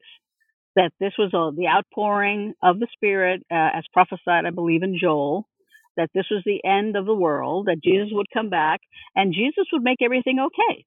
that 0.76 0.92
this 1.00 1.14
was 1.18 1.34
a, 1.34 1.56
the 1.56 1.68
outpouring 1.68 2.54
of 2.62 2.80
the 2.80 2.88
spirit 2.94 3.42
uh, 3.52 3.70
as 3.74 3.84
prophesied 3.92 4.46
i 4.46 4.52
believe 4.52 4.84
in 4.84 5.00
joel 5.02 5.48
that 6.00 6.10
this 6.14 6.26
was 6.32 6.42
the 6.46 6.62
end 6.64 6.96
of 6.96 7.06
the 7.06 7.14
world, 7.14 7.66
that 7.68 7.78
mm-hmm. 7.84 7.92
Jesus 7.92 8.10
would 8.14 8.28
come 8.34 8.50
back 8.50 8.80
and 9.16 9.34
Jesus 9.34 9.66
would 9.74 9.84
make 9.84 10.02
everything 10.02 10.40
okay. 10.40 10.86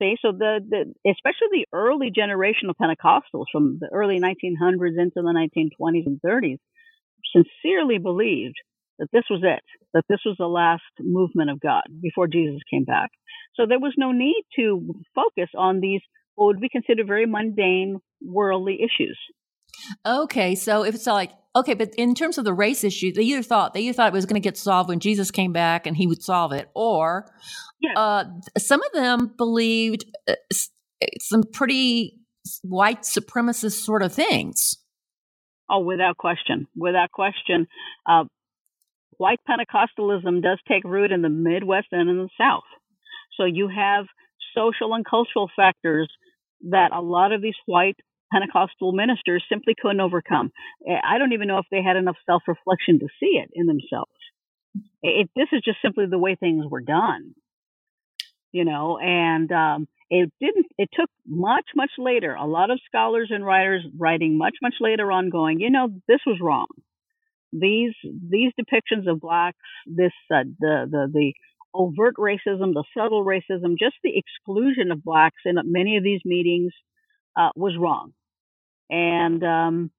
See, 0.00 0.16
so 0.22 0.32
the, 0.32 0.60
the 0.66 1.10
especially 1.10 1.48
the 1.52 1.66
early 1.72 2.10
generation 2.10 2.70
of 2.70 2.76
Pentecostals 2.80 3.46
from 3.52 3.78
the 3.80 3.88
early 3.92 4.20
1900s 4.20 4.96
into 4.96 5.16
the 5.16 5.34
1920s 5.34 6.06
and 6.06 6.20
30s 6.24 6.58
sincerely 7.34 7.98
believed 7.98 8.54
that 8.98 9.08
this 9.12 9.24
was 9.28 9.40
it, 9.42 9.62
that 9.92 10.04
this 10.08 10.20
was 10.24 10.36
the 10.38 10.46
last 10.46 10.82
movement 11.00 11.50
of 11.50 11.60
God 11.60 11.82
before 12.00 12.26
Jesus 12.26 12.60
came 12.72 12.84
back. 12.84 13.10
So 13.54 13.66
there 13.68 13.80
was 13.80 13.92
no 13.98 14.12
need 14.12 14.44
to 14.56 14.94
focus 15.14 15.50
on 15.56 15.80
these 15.80 16.00
what 16.36 16.46
would 16.46 16.60
be 16.60 16.68
considered 16.68 17.06
very 17.06 17.26
mundane 17.26 17.98
worldly 18.22 18.78
issues. 18.80 19.18
Okay, 20.06 20.54
so 20.54 20.84
if 20.84 20.94
it's 20.94 21.06
like 21.06 21.32
okay, 21.58 21.74
but 21.74 21.94
in 21.96 22.14
terms 22.14 22.38
of 22.38 22.44
the 22.44 22.54
race 22.54 22.84
issue, 22.84 23.12
they 23.12 23.22
either 23.22 23.42
thought 23.42 23.74
they 23.74 23.80
either 23.80 23.92
thought 23.92 24.08
it 24.08 24.12
was 24.12 24.26
going 24.26 24.40
to 24.40 24.46
get 24.46 24.56
solved 24.56 24.88
when 24.88 25.00
Jesus 25.00 25.30
came 25.30 25.52
back 25.52 25.86
and 25.86 25.96
he 25.96 26.06
would 26.06 26.22
solve 26.22 26.52
it, 26.52 26.68
or 26.74 27.26
uh, 27.96 28.24
some 28.56 28.82
of 28.82 28.92
them 28.92 29.32
believed 29.36 30.04
uh, 30.28 30.34
some 31.20 31.42
pretty 31.52 32.18
white 32.62 33.02
supremacist 33.02 33.84
sort 33.84 34.02
of 34.02 34.12
things. 34.12 34.76
Oh, 35.70 35.80
without 35.80 36.16
question, 36.16 36.66
without 36.76 37.10
question, 37.10 37.66
uh, 38.08 38.24
white 39.18 39.40
Pentecostalism 39.48 40.42
does 40.42 40.58
take 40.66 40.84
root 40.84 41.12
in 41.12 41.22
the 41.22 41.28
Midwest 41.28 41.88
and 41.92 42.08
in 42.08 42.16
the 42.16 42.28
South. 42.40 42.64
So 43.36 43.44
you 43.44 43.68
have 43.68 44.06
social 44.56 44.94
and 44.94 45.04
cultural 45.04 45.50
factors 45.54 46.10
that 46.70 46.92
a 46.92 47.00
lot 47.00 47.32
of 47.32 47.42
these 47.42 47.54
white 47.66 47.96
Pentecostal 48.32 48.92
ministers 48.92 49.44
simply 49.48 49.74
couldn't 49.80 50.00
overcome. 50.00 50.50
I 50.86 51.18
don't 51.18 51.32
even 51.32 51.48
know 51.48 51.58
if 51.58 51.66
they 51.70 51.82
had 51.82 51.96
enough 51.96 52.16
self 52.26 52.42
reflection 52.46 52.98
to 53.00 53.06
see 53.20 53.38
it 53.42 53.50
in 53.54 53.66
themselves. 53.66 54.12
It, 55.02 55.30
this 55.34 55.48
is 55.52 55.62
just 55.64 55.78
simply 55.82 56.06
the 56.08 56.18
way 56.18 56.34
things 56.34 56.64
were 56.68 56.80
done, 56.80 57.34
you 58.52 58.64
know, 58.64 58.98
and 58.98 59.50
um, 59.50 59.88
it 60.10 60.30
didn't, 60.40 60.66
it 60.76 60.88
took 60.92 61.10
much, 61.26 61.66
much 61.74 61.90
later, 61.98 62.34
a 62.34 62.46
lot 62.46 62.70
of 62.70 62.80
scholars 62.86 63.28
and 63.30 63.44
writers 63.44 63.84
writing 63.96 64.36
much, 64.38 64.56
much 64.62 64.74
later 64.80 65.10
on 65.10 65.30
going, 65.30 65.60
you 65.60 65.70
know, 65.70 65.88
this 66.06 66.20
was 66.26 66.38
wrong. 66.40 66.66
These, 67.52 67.94
these 68.04 68.52
depictions 68.60 69.10
of 69.10 69.20
blacks, 69.20 69.58
this, 69.86 70.12
uh, 70.32 70.44
the, 70.58 70.86
the, 70.90 71.10
the, 71.12 71.32
overt 71.74 72.16
racism, 72.16 72.72
the 72.72 72.84
subtle 72.96 73.24
racism, 73.24 73.78
just 73.78 73.94
the 74.02 74.12
exclusion 74.16 74.90
of 74.90 75.04
blacks 75.04 75.42
in 75.44 75.56
many 75.64 75.96
of 75.96 76.02
these 76.02 76.20
meetings 76.24 76.72
uh, 77.36 77.50
was 77.54 77.76
wrong. 77.78 78.12
And 78.90 79.42
um, 79.44 79.90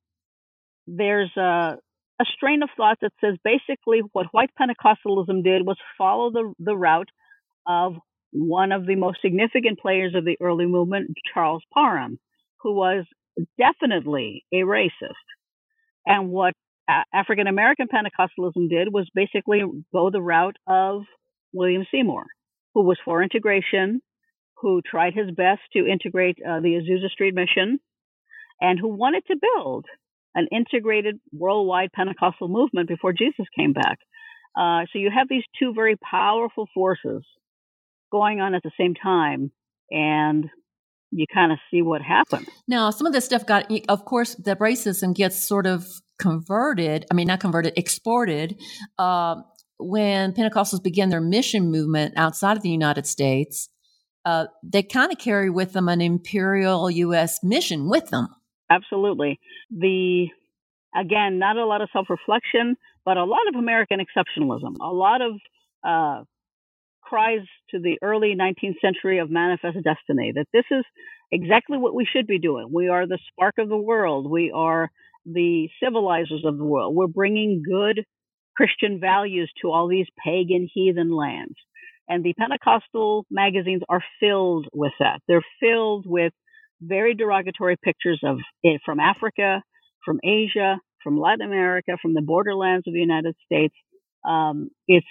there's 0.88 1.32
a, 1.38 1.78
a 2.19 2.25
strain 2.36 2.63
of 2.63 2.69
thought 2.75 2.97
that 3.02 3.12
says 3.21 3.36
basically 3.43 4.02
what 4.13 4.28
white 4.32 4.49
Pentecostalism 4.60 5.43
did 5.43 5.65
was 5.65 5.78
follow 5.97 6.32
the, 6.32 6.54
the 6.60 6.75
route 6.75 7.10
of 7.67 7.95
one 8.32 8.71
of 8.71 8.86
the 8.86 8.95
most 8.95 9.19
significant 9.21 9.80
players 9.80 10.13
of 10.15 10.25
the 10.25 10.38
early 10.41 10.65
movement, 10.65 11.12
Charles 11.34 11.63
Parham, 11.73 12.19
who 12.62 12.73
was 12.73 13.06
definitely 13.58 14.43
a 14.52 14.58
racist. 14.58 15.13
And 16.06 16.30
what 16.30 16.54
African 17.13 17.47
American 17.47 17.88
Pentecostalism 17.88 18.69
did 18.69 18.91
was 18.91 19.08
basically 19.13 19.62
go 19.93 20.10
the 20.10 20.21
route 20.21 20.58
of 20.67 21.04
William 21.54 21.86
Seymour, 21.91 22.25
who 22.73 22.84
was 22.84 22.97
for 23.06 23.21
integration, 23.21 24.02
who 24.58 24.82
tried 24.82 25.13
his 25.13 25.32
best 25.32 25.62
to 25.73 25.88
integrate 25.88 26.38
uh, 26.41 26.60
the 26.60 26.80
Azusa 26.80 27.10
Street 27.10 27.36
Mission, 27.36 27.80
and 28.62 28.80
who 28.80 28.89
wanted 28.89 29.24
to 29.28 29.36
build 29.39 29.86
an 30.36 30.48
integrated 30.52 31.19
worldwide 31.34 31.91
Pentecostal 31.93 32.48
movement 32.48 32.88
before 32.88 33.13
Jesus 33.13 33.45
came 33.58 33.74
back. 33.74 33.98
Uh, 34.58 34.86
so 34.91 35.00
you 35.00 35.10
have 35.15 35.28
these 35.30 35.43
two 35.60 35.74
very 35.74 35.95
powerful 35.98 36.67
forces 36.74 37.24
going 38.12 38.39
on 38.39 38.56
at 38.56 38.63
the 38.63 38.72
same 38.80 38.93
time, 38.95 39.52
and 39.91 40.50
you 41.12 41.26
kind 41.34 41.52
of 41.52 41.60
see 41.72 41.82
what 41.82 42.02
happened. 42.02 42.48
Now, 42.67 42.89
some 42.91 43.08
of 43.08 43.13
this 43.13 43.26
stuff 43.26 43.45
got, 43.45 43.72
of 43.88 44.06
course, 44.06 44.36
the 44.36 44.56
racism 44.56 45.15
gets 45.15 45.48
sort 45.48 45.65
of 45.65 45.88
converted. 46.19 47.06
I 47.10 47.13
mean, 47.13 47.28
not 47.28 47.39
converted, 47.39 47.74
exported. 47.78 48.60
Uh, 48.98 49.38
when 49.78 50.34
Pentecostals 50.34 50.84
began 50.84 51.10
their 51.10 51.22
mission 51.22 51.72
movement 51.72 52.13
outside 52.17 52.58
of 52.58 52.63
the 52.63 52.69
United 52.69 53.08
States, 53.08 53.69
uh, 54.26 54.48
they 54.62 54.84
kind 54.84 55.12
of 55.12 55.17
carry 55.17 55.50
with 55.50 55.74
them 55.74 55.88
an 55.88 56.02
imperial 56.02 56.91
U.S. 56.91 57.39
mission 57.43 57.89
with 57.89 58.10
them. 58.10 58.28
Absolutely. 58.69 59.39
The 59.71 60.27
again, 60.95 61.39
not 61.39 61.58
a 61.58 61.65
lot 61.65 61.82
of 61.82 61.89
self-reflection, 61.93 62.77
but 63.05 63.17
a 63.17 63.23
lot 63.23 63.47
of 63.49 63.55
American 63.55 63.99
exceptionalism. 63.99 64.75
A 64.82 64.93
lot 64.93 65.21
of 65.21 65.34
uh, 65.84 66.23
cries 67.01 67.41
to 67.71 67.79
the 67.79 67.97
early 68.01 68.36
19th 68.39 68.79
century 68.82 69.19
of 69.19 69.29
manifest 69.29 69.77
destiny 69.84 70.32
that 70.36 70.47
this 70.53 70.65
is 70.71 70.84
exactly 71.32 71.77
what 71.77 71.95
we 71.95 72.05
should 72.05 72.27
be 72.27 72.39
doing. 72.39 72.69
We 72.71 72.88
are 72.89 73.08
the 73.08 73.19
spark 73.32 73.55
of 73.60 73.69
the 73.69 73.77
world. 73.77 74.29
We 74.29 74.51
are 74.51 74.89
the 75.25 75.69
civilizers 75.84 76.43
of 76.45 76.58
the 76.58 76.63
world. 76.63 76.95
We're 76.95 77.08
bringing 77.08 77.63
good 77.65 78.05
Christian 78.55 78.99
values 78.99 79.51
to 79.62 79.71
all 79.71 79.88
these 79.88 80.08
pagan 80.23 80.67
heathen 80.73 81.12
lands. 81.12 81.55
And 82.08 82.23
the 82.23 82.34
Pentecostal 82.34 83.25
magazines 83.29 83.84
are 83.88 84.03
filled 84.19 84.67
with 84.73 84.93
that. 84.99 85.21
They're 85.27 85.45
filled 85.60 86.05
with 86.08 86.34
very 86.81 87.15
derogatory 87.15 87.77
pictures 87.83 88.21
of 88.23 88.37
it 88.63 88.81
from 88.85 88.99
Africa, 88.99 89.61
from 90.03 90.19
Asia, 90.23 90.77
from 91.03 91.19
Latin 91.19 91.45
America, 91.45 91.97
from 92.01 92.13
the 92.13 92.21
borderlands 92.21 92.87
of 92.87 92.93
the 92.93 92.99
United 92.99 93.35
States. 93.45 93.75
Um, 94.27 94.69
it's 94.87 95.07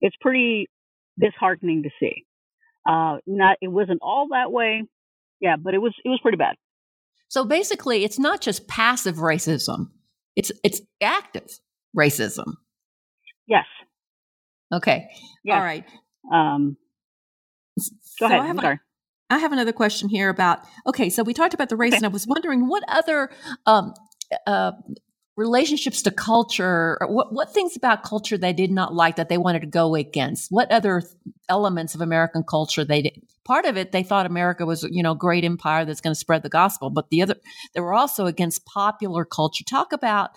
it's 0.00 0.16
pretty 0.20 0.68
disheartening 1.18 1.84
to 1.84 1.90
see. 2.00 2.24
Uh, 2.88 3.18
not 3.26 3.56
it 3.60 3.68
wasn't 3.68 4.00
all 4.02 4.28
that 4.32 4.50
way, 4.50 4.82
yeah, 5.40 5.56
but 5.56 5.74
it 5.74 5.78
was 5.78 5.94
it 6.04 6.08
was 6.08 6.20
pretty 6.22 6.38
bad. 6.38 6.56
So 7.28 7.44
basically, 7.44 8.04
it's 8.04 8.18
not 8.18 8.40
just 8.40 8.68
passive 8.68 9.16
racism; 9.16 9.90
it's 10.36 10.52
it's 10.64 10.80
active 11.00 11.48
racism. 11.96 12.54
Yes. 13.46 13.66
Okay. 14.72 15.08
Yes. 15.44 15.54
All 15.54 15.62
right. 15.62 15.84
Um, 16.32 16.76
go 17.78 17.84
so 18.18 18.26
ahead. 18.26 18.40
I 18.40 18.46
have, 18.46 18.60
sorry. 18.60 18.80
I 19.32 19.38
have 19.38 19.52
another 19.52 19.72
question 19.72 20.08
here 20.08 20.28
about 20.28 20.60
okay, 20.86 21.10
so 21.10 21.22
we 21.22 21.34
talked 21.34 21.54
about 21.54 21.68
the 21.68 21.76
race, 21.76 21.92
okay. 21.92 21.98
and 21.98 22.06
I 22.06 22.08
was 22.08 22.26
wondering 22.26 22.68
what 22.68 22.84
other 22.88 23.30
um, 23.66 23.94
uh, 24.46 24.72
relationships 25.36 26.02
to 26.02 26.10
culture, 26.10 26.98
what 27.08 27.32
what 27.32 27.52
things 27.52 27.76
about 27.76 28.02
culture 28.02 28.36
they 28.36 28.52
did 28.52 28.70
not 28.70 28.94
like 28.94 29.16
that 29.16 29.28
they 29.28 29.38
wanted 29.38 29.60
to 29.60 29.66
go 29.66 29.94
against? 29.94 30.50
What 30.50 30.70
other 30.70 31.02
elements 31.48 31.94
of 31.94 32.00
American 32.00 32.42
culture 32.42 32.84
they 32.84 33.02
did? 33.02 33.22
Part 33.44 33.64
of 33.64 33.76
it, 33.76 33.92
they 33.92 34.02
thought 34.02 34.26
America 34.26 34.66
was 34.66 34.82
you 34.90 35.02
know 35.02 35.14
great 35.14 35.44
empire 35.44 35.84
that's 35.84 36.00
going 36.00 36.14
to 36.14 36.20
spread 36.20 36.42
the 36.42 36.48
gospel, 36.48 36.90
but 36.90 37.10
the 37.10 37.22
other 37.22 37.36
they 37.74 37.80
were 37.80 37.94
also 37.94 38.26
against 38.26 38.66
popular 38.66 39.24
culture. 39.24 39.64
Talk 39.68 39.92
about 39.92 40.30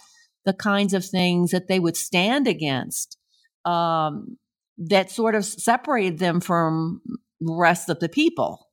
the 0.46 0.54
kinds 0.54 0.94
of 0.94 1.04
things 1.04 1.52
that 1.52 1.68
they 1.68 1.80
would 1.80 1.98
stand 1.98 2.48
against 2.48 3.18
um, 3.66 4.38
that 4.78 5.12
sort 5.12 5.36
of 5.36 5.44
separated 5.44 6.20
them 6.20 6.40
from 6.40 7.02
the 7.42 7.54
rest 7.54 7.90
of 7.90 8.00
the 8.00 8.10
people, 8.10 8.65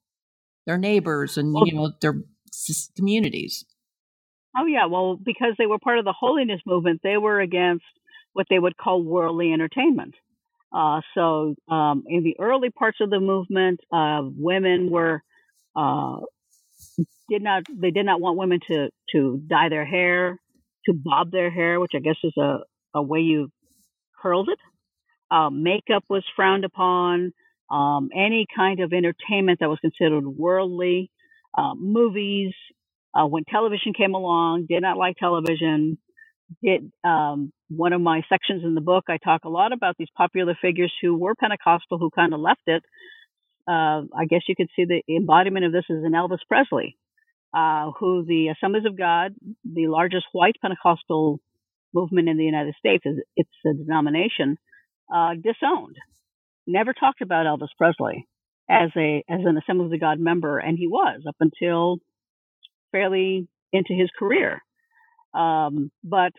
their 0.66 0.78
neighbors, 0.78 1.36
and 1.36 1.54
you 1.66 1.74
know 1.74 1.92
their 2.00 2.14
communities. 2.96 3.64
Oh 4.56 4.66
yeah, 4.66 4.86
well 4.86 5.16
because 5.16 5.54
they 5.58 5.66
were 5.66 5.78
part 5.78 5.98
of 5.98 6.04
the 6.04 6.14
holiness 6.18 6.60
movement, 6.66 7.00
they 7.02 7.16
were 7.16 7.40
against 7.40 7.84
what 8.32 8.46
they 8.48 8.58
would 8.58 8.76
call 8.76 9.02
worldly 9.02 9.52
entertainment. 9.52 10.14
Uh, 10.74 11.02
so 11.14 11.54
um, 11.68 12.04
in 12.06 12.22
the 12.22 12.36
early 12.38 12.70
parts 12.70 12.98
of 13.00 13.10
the 13.10 13.20
movement, 13.20 13.80
uh, 13.92 14.22
women 14.22 14.90
were 14.90 15.22
uh, 15.76 16.16
did 17.28 17.42
not 17.42 17.64
they 17.74 17.90
did 17.90 18.06
not 18.06 18.20
want 18.20 18.38
women 18.38 18.60
to 18.68 18.88
to 19.12 19.42
dye 19.48 19.68
their 19.68 19.86
hair 19.86 20.38
to 20.86 20.92
bob 20.92 21.30
their 21.30 21.50
hair, 21.50 21.80
which 21.80 21.92
I 21.94 22.00
guess 22.00 22.16
is 22.24 22.36
a, 22.36 22.58
a 22.94 23.02
way 23.02 23.20
you 23.20 23.50
curled 24.20 24.48
it. 24.48 24.58
Um, 25.34 25.62
makeup 25.62 26.04
was 26.08 26.24
frowned 26.36 26.64
upon. 26.64 27.32
Um, 27.72 28.10
any 28.14 28.46
kind 28.54 28.80
of 28.80 28.92
entertainment 28.92 29.60
that 29.60 29.68
was 29.68 29.78
considered 29.80 30.26
worldly, 30.26 31.10
uh, 31.56 31.74
movies. 31.74 32.52
Uh, 33.14 33.26
when 33.26 33.44
television 33.44 33.92
came 33.94 34.14
along, 34.14 34.66
did 34.68 34.82
not 34.82 34.96
like 34.96 35.16
television. 35.16 35.98
Did 36.62 36.92
um, 37.02 37.52
one 37.68 37.92
of 37.92 38.00
my 38.00 38.22
sections 38.28 38.62
in 38.64 38.74
the 38.74 38.80
book? 38.82 39.04
I 39.08 39.16
talk 39.16 39.44
a 39.44 39.48
lot 39.48 39.72
about 39.72 39.96
these 39.98 40.08
popular 40.16 40.56
figures 40.60 40.92
who 41.00 41.16
were 41.16 41.34
Pentecostal, 41.34 41.98
who 41.98 42.10
kind 42.10 42.34
of 42.34 42.40
left 42.40 42.62
it. 42.66 42.82
Uh, 43.66 44.04
I 44.16 44.26
guess 44.28 44.42
you 44.48 44.54
could 44.56 44.68
see 44.76 44.84
the 44.84 45.02
embodiment 45.14 45.64
of 45.64 45.72
this 45.72 45.84
is 45.88 46.04
in 46.04 46.12
Elvis 46.12 46.38
Presley 46.48 46.96
uh, 47.54 47.90
who 47.98 48.24
the 48.24 48.48
Assemblies 48.48 48.86
of 48.86 48.96
God, 48.96 49.34
the 49.64 49.88
largest 49.88 50.26
white 50.32 50.56
Pentecostal 50.60 51.40
movement 51.94 52.28
in 52.28 52.38
the 52.38 52.44
United 52.44 52.74
States, 52.78 53.04
is 53.04 53.18
it's 53.36 53.50
a 53.66 53.74
denomination, 53.74 54.58
uh, 55.14 55.34
disowned. 55.34 55.96
Never 56.66 56.92
talked 56.92 57.20
about 57.20 57.46
Elvis 57.46 57.68
Presley 57.76 58.26
as 58.70 58.90
a 58.96 59.24
as 59.28 59.40
an 59.44 59.58
Assembly 59.58 59.86
of 59.86 59.90
the 59.90 59.98
God 59.98 60.20
member, 60.20 60.58
and 60.58 60.78
he 60.78 60.86
was 60.86 61.22
up 61.28 61.36
until 61.40 61.98
fairly 62.92 63.48
into 63.72 63.94
his 63.94 64.10
career. 64.18 64.62
Um, 65.34 65.90
but 66.04 66.32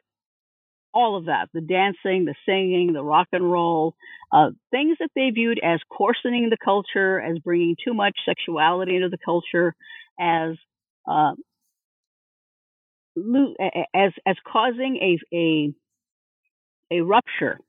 all 0.93 1.17
of 1.17 1.25
that, 1.25 1.49
the 1.53 1.61
dancing, 1.61 2.25
the 2.25 2.35
singing, 2.45 2.93
the 2.93 3.03
rock 3.03 3.27
and 3.31 3.51
roll, 3.51 3.95
uh, 4.31 4.51
things 4.71 4.97
that 4.99 5.09
they 5.15 5.31
viewed 5.31 5.59
as 5.63 5.79
coarsening 5.91 6.49
the 6.49 6.57
culture, 6.63 7.19
as 7.19 7.39
bringing 7.39 7.75
too 7.83 7.93
much 7.93 8.15
sexuality 8.25 8.95
into 8.95 9.09
the 9.09 9.17
culture, 9.23 9.75
as 10.19 10.55
uh, 11.09 11.33
as 13.95 14.11
as 14.25 14.35
causing 14.51 14.97
a 14.97 15.35
a 15.35 15.73
a 16.91 17.01
rupture 17.01 17.59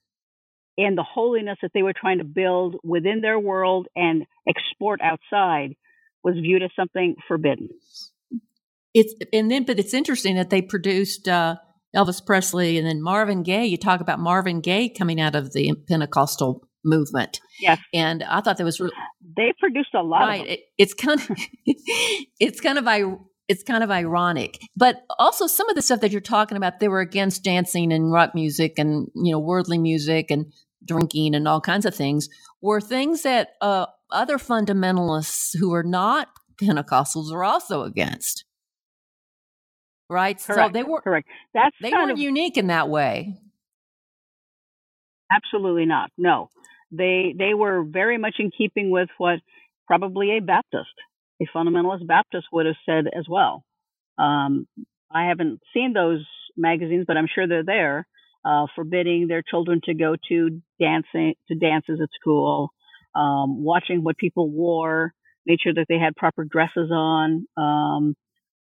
in 0.76 0.94
the 0.94 1.04
holiness 1.04 1.58
that 1.62 1.70
they 1.74 1.82
were 1.82 1.92
trying 1.98 2.18
to 2.18 2.24
build 2.24 2.76
within 2.82 3.20
their 3.20 3.38
world 3.38 3.86
and 3.94 4.24
export 4.48 5.00
outside 5.00 5.76
was 6.22 6.34
viewed 6.40 6.62
as 6.62 6.70
something 6.74 7.14
forbidden. 7.28 7.68
It's 8.92 9.14
and 9.32 9.50
then, 9.50 9.64
but 9.64 9.78
it's 9.78 9.94
interesting 9.94 10.36
that 10.36 10.50
they 10.50 10.62
produced 10.62 11.28
uh, 11.28 11.56
Elvis 11.94 12.24
Presley 12.24 12.78
and 12.78 12.86
then 12.86 13.02
Marvin 13.02 13.42
Gaye. 13.42 13.66
You 13.66 13.76
talk 13.76 14.00
about 14.00 14.20
Marvin 14.20 14.60
Gaye 14.60 14.88
coming 14.88 15.20
out 15.20 15.34
of 15.34 15.52
the 15.52 15.74
Pentecostal 15.88 16.66
movement. 16.84 17.40
Yes, 17.60 17.78
and 17.92 18.22
I 18.22 18.40
thought 18.40 18.56
that 18.58 18.64
was 18.64 18.80
re- 18.80 18.90
they 19.36 19.52
produced 19.58 19.94
a 19.94 20.02
lot. 20.02 20.28
Right, 20.28 20.46
it, 20.46 20.60
it's 20.78 20.94
kind 20.94 21.20
of 21.20 21.28
it's 21.66 22.60
kind 22.60 22.78
of 22.78 22.86
I 22.86 23.02
it's 23.48 23.62
kind 23.62 23.82
of 23.82 23.90
ironic. 23.90 24.58
But 24.76 25.02
also 25.18 25.46
some 25.46 25.68
of 25.68 25.76
the 25.76 25.82
stuff 25.82 26.00
that 26.00 26.12
you're 26.12 26.20
talking 26.20 26.56
about, 26.56 26.80
they 26.80 26.88
were 26.88 27.00
against 27.00 27.44
dancing 27.44 27.92
and 27.92 28.12
rock 28.12 28.34
music 28.34 28.74
and, 28.78 29.08
you 29.14 29.32
know, 29.32 29.38
worldly 29.38 29.78
music 29.78 30.30
and 30.30 30.52
drinking 30.84 31.34
and 31.34 31.48
all 31.48 31.60
kinds 31.60 31.86
of 31.86 31.94
things, 31.94 32.28
were 32.60 32.80
things 32.80 33.22
that 33.22 33.50
uh, 33.60 33.86
other 34.10 34.38
fundamentalists 34.38 35.56
who 35.58 35.74
are 35.74 35.82
not 35.82 36.28
Pentecostals 36.62 37.32
are 37.32 37.44
also 37.44 37.82
against. 37.82 38.44
Right? 40.08 40.40
Correct. 40.40 40.68
So 40.68 40.72
they 40.72 40.82
were 40.82 41.00
correct. 41.00 41.28
That's 41.52 41.74
they 41.80 41.90
weren't 41.90 42.12
of, 42.12 42.18
unique 42.18 42.56
in 42.56 42.68
that 42.68 42.88
way. 42.88 43.36
Absolutely 45.32 45.86
not. 45.86 46.10
No. 46.16 46.50
They 46.92 47.34
they 47.36 47.54
were 47.54 47.82
very 47.82 48.18
much 48.18 48.36
in 48.38 48.50
keeping 48.56 48.90
with 48.90 49.08
what 49.18 49.40
probably 49.86 50.36
a 50.36 50.40
Baptist 50.40 50.94
a 51.40 51.46
fundamentalist 51.56 52.06
Baptist 52.06 52.46
would 52.52 52.66
have 52.66 52.76
said 52.86 53.06
as 53.06 53.26
well. 53.28 53.64
Um, 54.18 54.66
I 55.10 55.26
haven't 55.28 55.60
seen 55.72 55.92
those 55.92 56.24
magazines, 56.56 57.04
but 57.06 57.16
I'm 57.16 57.28
sure 57.32 57.46
they're 57.46 57.64
there, 57.64 58.06
uh, 58.44 58.66
forbidding 58.74 59.26
their 59.28 59.42
children 59.42 59.80
to 59.84 59.94
go 59.94 60.16
to 60.28 60.60
dancing 60.80 61.34
to 61.48 61.54
dances 61.54 62.00
at 62.02 62.08
school, 62.20 62.70
um, 63.14 63.64
watching 63.64 64.02
what 64.02 64.16
people 64.16 64.50
wore, 64.50 65.12
made 65.46 65.60
sure 65.62 65.74
that 65.74 65.86
they 65.88 65.98
had 65.98 66.16
proper 66.16 66.44
dresses 66.44 66.90
on, 66.90 67.46
um, 67.56 68.14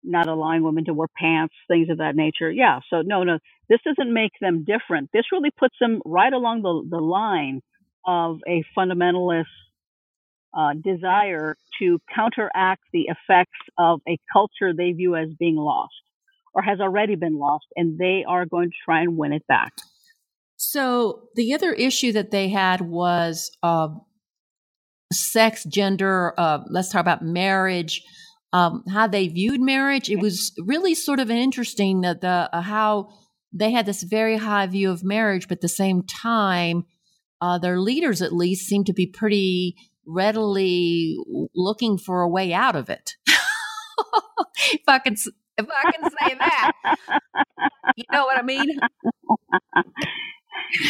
not 0.03 0.27
allowing 0.27 0.63
women 0.63 0.85
to 0.85 0.93
wear 0.93 1.07
pants, 1.15 1.53
things 1.67 1.89
of 1.89 1.99
that 1.99 2.15
nature. 2.15 2.51
Yeah, 2.51 2.79
so 2.89 3.01
no, 3.01 3.23
no, 3.23 3.39
this 3.69 3.79
doesn't 3.85 4.13
make 4.13 4.31
them 4.41 4.65
different. 4.65 5.09
This 5.13 5.25
really 5.31 5.51
puts 5.51 5.75
them 5.79 6.01
right 6.05 6.33
along 6.33 6.63
the, 6.63 6.97
the 6.97 7.03
line 7.03 7.61
of 8.05 8.39
a 8.47 8.63
fundamentalist 8.77 9.45
uh, 10.57 10.73
desire 10.73 11.55
to 11.79 11.99
counteract 12.13 12.83
the 12.91 13.07
effects 13.07 13.59
of 13.77 14.01
a 14.07 14.17
culture 14.33 14.73
they 14.75 14.91
view 14.91 15.15
as 15.15 15.29
being 15.39 15.55
lost 15.55 15.93
or 16.53 16.61
has 16.61 16.79
already 16.79 17.15
been 17.15 17.37
lost, 17.37 17.65
and 17.75 17.97
they 17.97 18.23
are 18.27 18.45
going 18.45 18.69
to 18.69 18.75
try 18.83 19.01
and 19.01 19.17
win 19.17 19.33
it 19.33 19.45
back. 19.47 19.73
So 20.57 21.29
the 21.35 21.53
other 21.53 21.73
issue 21.73 22.11
that 22.11 22.31
they 22.31 22.49
had 22.49 22.81
was 22.81 23.51
uh, 23.63 23.89
sex, 25.11 25.63
gender. 25.63 26.33
Uh, 26.37 26.59
let's 26.69 26.89
talk 26.89 27.01
about 27.01 27.23
marriage. 27.23 28.03
Um, 28.53 28.83
how 28.89 29.07
they 29.07 29.27
viewed 29.27 29.61
marriage. 29.61 30.09
It 30.09 30.19
was 30.19 30.51
really 30.59 30.93
sort 30.93 31.19
of 31.19 31.31
interesting 31.31 32.01
that 32.01 32.19
the 32.21 32.49
uh, 32.51 32.61
how 32.61 33.09
they 33.53 33.71
had 33.71 33.85
this 33.85 34.03
very 34.03 34.37
high 34.37 34.67
view 34.67 34.91
of 34.91 35.03
marriage, 35.03 35.47
but 35.47 35.59
at 35.59 35.61
the 35.61 35.69
same 35.69 36.03
time, 36.03 36.85
uh, 37.41 37.57
their 37.57 37.79
leaders 37.79 38.21
at 38.21 38.33
least 38.33 38.67
seemed 38.67 38.85
to 38.87 38.93
be 38.93 39.07
pretty 39.07 39.75
readily 40.05 41.17
looking 41.55 41.97
for 41.97 42.21
a 42.21 42.29
way 42.29 42.53
out 42.53 42.75
of 42.75 42.89
it. 42.89 43.15
if 44.67 44.81
I 44.87 44.99
can, 44.99 45.15
if 45.61 45.69
I 45.69 45.91
can 45.91 46.09
say 46.09 46.35
that, 46.37 46.71
you 47.95 48.03
know 48.11 48.25
what 48.25 48.37
I 48.37 48.41
mean? 48.41 48.79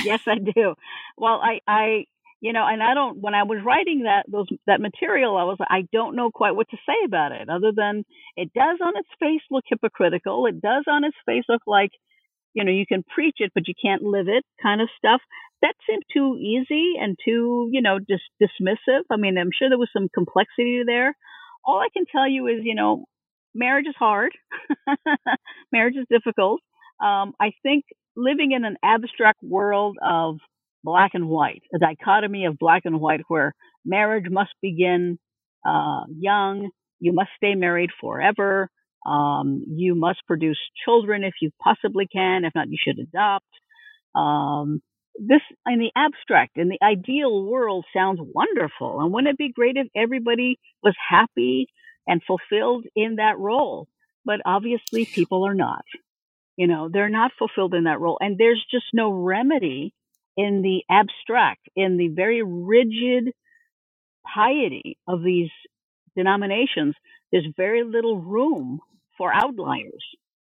yes, 0.06 0.22
I 0.28 0.36
do. 0.36 0.76
Well, 1.18 1.42
I, 1.44 1.60
I, 1.68 2.06
you 2.42 2.54
know, 2.54 2.66
and 2.66 2.82
I 2.82 2.94
don't. 2.94 3.20
When 3.20 3.36
I 3.36 3.44
was 3.44 3.60
writing 3.64 4.04
that 4.04 4.26
those 4.32 4.48
that 4.68 4.82
material, 4.82 5.38
I 5.38 5.44
was 5.44 5.58
I 5.62 5.84
don't 5.94 6.16
know 6.16 6.32
quite 6.32 6.56
what 6.56 6.70
to 6.70 6.78
say 6.86 7.06
about 7.06 7.32
it, 7.32 7.50
other 7.50 7.72
than 7.76 8.04
it 8.36 8.52
does 8.54 8.80
on 8.84 8.98
its 8.98 9.10
face 9.20 9.42
look 9.52 9.66
hypocritical. 9.68 10.48
It 10.48 10.62
does 10.62 10.86
on 10.88 11.04
its 11.04 11.18
face 11.26 11.44
look 11.48 11.62
like 11.68 11.92
you 12.54 12.64
know, 12.64 12.72
you 12.72 12.86
can 12.86 13.04
preach 13.04 13.38
it, 13.40 13.52
but 13.54 13.68
you 13.68 13.74
can't 13.82 14.04
live 14.04 14.28
it 14.28 14.44
kind 14.62 14.82
of 14.82 14.90
stuff. 14.98 15.22
That 15.62 15.76
seemed 15.88 16.04
too 16.12 16.38
easy 16.40 16.94
and 17.00 17.18
too, 17.24 17.70
you 17.72 17.82
know, 17.82 18.00
just 18.00 18.24
dismissive. 18.42 19.04
I 19.10 19.18
mean, 19.18 19.38
I'm 19.38 19.52
sure 19.58 19.70
there 19.70 19.78
was 19.78 19.90
some 19.94 20.10
complexity 20.14 20.82
there. 20.86 21.16
All 21.64 21.80
I 21.80 21.90
can 21.94 22.06
tell 22.12 22.28
you 22.28 22.48
is, 22.48 22.62
you 22.64 22.76
know, 22.76 23.06
marriage 23.54 23.88
is 23.88 23.96
hard. 23.98 24.32
marriage 25.72 25.96
is 25.96 26.06
difficult. 26.10 26.62
Um, 27.04 27.34
I 27.40 27.52
think 27.64 27.86
living 28.16 28.52
in 28.52 28.66
an 28.66 28.78
abstract 28.84 29.40
world 29.44 29.98
of 30.02 30.38
black 30.84 31.12
and 31.14 31.28
white, 31.28 31.64
a 31.74 31.80
dichotomy 31.80 32.46
of 32.46 32.58
black 32.58 32.84
and 32.86 33.00
white 33.00 33.22
where 33.28 33.54
marriage 33.86 34.26
must 34.30 34.52
begin 34.62 35.20
uh, 35.68 36.02
young, 36.18 36.70
you 37.00 37.14
must 37.14 37.30
stay 37.38 37.56
married 37.56 37.90
forever, 38.00 38.70
um, 39.06 39.64
you 39.68 39.96
must 39.96 40.20
produce 40.28 40.60
children 40.86 41.24
if 41.24 41.34
you 41.42 41.52
possibly 41.64 42.08
can. 42.08 42.46
If 42.46 42.54
not, 42.56 42.70
you 42.70 42.78
should 42.80 43.00
adopt. 43.00 43.46
Um, 44.16 44.82
this 45.18 45.42
in 45.68 45.80
the 45.80 45.92
abstract, 45.96 46.58
in 46.58 46.70
the 46.70 46.80
ideal 46.84 47.46
world, 47.46 47.86
sounds 47.96 48.20
wonderful. 48.22 49.02
And 49.02 49.12
wouldn't 49.12 49.34
it 49.34 49.38
be 49.38 49.52
great 49.52 49.76
if 49.78 49.88
everybody 49.96 50.58
was 50.84 50.96
happy 51.10 51.68
and 52.08 52.22
fulfilled 52.26 52.86
in 52.96 53.16
that 53.16 53.38
role? 53.38 53.88
But 54.26 54.42
obviously, 54.46 55.06
people 55.06 55.46
are 55.48 55.56
not. 55.56 55.86
You 56.58 56.68
know, 56.68 56.90
they're 56.92 57.10
not 57.10 57.32
fulfilled 57.40 57.74
in 57.74 57.86
that 57.86 58.00
role, 58.00 58.18
and 58.20 58.38
there's 58.38 58.64
just 58.72 58.86
no 58.94 59.12
remedy 59.12 59.94
in 60.38 60.62
the 60.62 60.84
abstract, 60.90 61.68
in 61.76 61.98
the 61.98 62.10
very 62.10 62.42
rigid 62.44 63.34
piety 64.34 64.98
of 65.08 65.24
these 65.24 65.50
denominations, 66.16 66.96
there's 67.32 67.48
very 67.56 67.84
little 67.84 68.20
room 68.20 68.80
for 69.18 69.34
outliers 69.34 70.04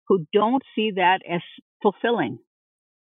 who 0.08 0.26
don't 0.34 0.64
see 0.76 0.92
that 0.96 1.20
as 1.30 1.42
fulfilling. 1.82 2.40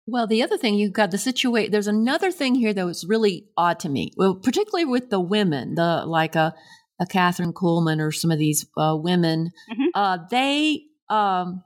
Well, 0.07 0.27
the 0.27 0.43
other 0.43 0.57
thing 0.57 0.75
you've 0.75 0.93
got 0.93 1.11
the 1.11 1.19
situation. 1.19 1.71
There's 1.71 1.87
another 1.87 2.31
thing 2.31 2.55
here 2.55 2.73
that 2.73 2.87
was 2.87 3.05
really 3.07 3.47
odd 3.57 3.79
to 3.81 3.89
me. 3.89 4.11
Well, 4.17 4.37
particularly 4.37 4.87
with 4.87 5.11
the 5.11 5.21
women, 5.21 5.75
the 5.75 6.05
like 6.07 6.35
a 6.35 6.55
a 7.01 7.07
Kathryn 7.07 7.53
Kuhlman 7.53 8.01
or 8.01 8.13
some 8.13 8.31
of 8.31 8.39
these 8.39 8.67
uh, 8.77 8.97
women, 8.99 9.51
mm-hmm. 9.71 9.89
uh, 9.95 10.19
they 10.31 10.83
um, 11.09 11.63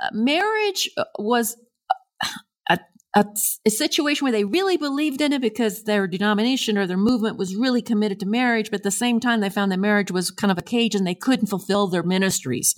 uh, 0.00 0.08
marriage 0.12 0.88
was 1.18 1.56
a, 2.70 2.78
a, 3.14 3.26
a, 3.66 3.70
situation 3.70 4.24
where 4.24 4.32
they 4.32 4.44
really 4.44 4.76
believed 4.76 5.20
in 5.20 5.32
it 5.32 5.40
because 5.40 5.84
their 5.84 6.06
denomination 6.06 6.78
or 6.78 6.86
their 6.86 6.96
movement 6.96 7.36
was 7.36 7.56
really 7.56 7.82
committed 7.82 8.20
to 8.20 8.26
marriage, 8.26 8.70
but 8.70 8.80
at 8.80 8.84
the 8.84 8.90
same 8.90 9.18
time 9.18 9.40
they 9.40 9.50
found 9.50 9.72
that 9.72 9.78
marriage 9.78 10.10
was 10.10 10.30
kind 10.30 10.50
of 10.50 10.58
a 10.58 10.62
cage 10.62 10.94
and 10.94 11.06
they 11.06 11.14
couldn't 11.14 11.48
fulfill 11.48 11.88
their 11.88 12.02
ministries, 12.02 12.74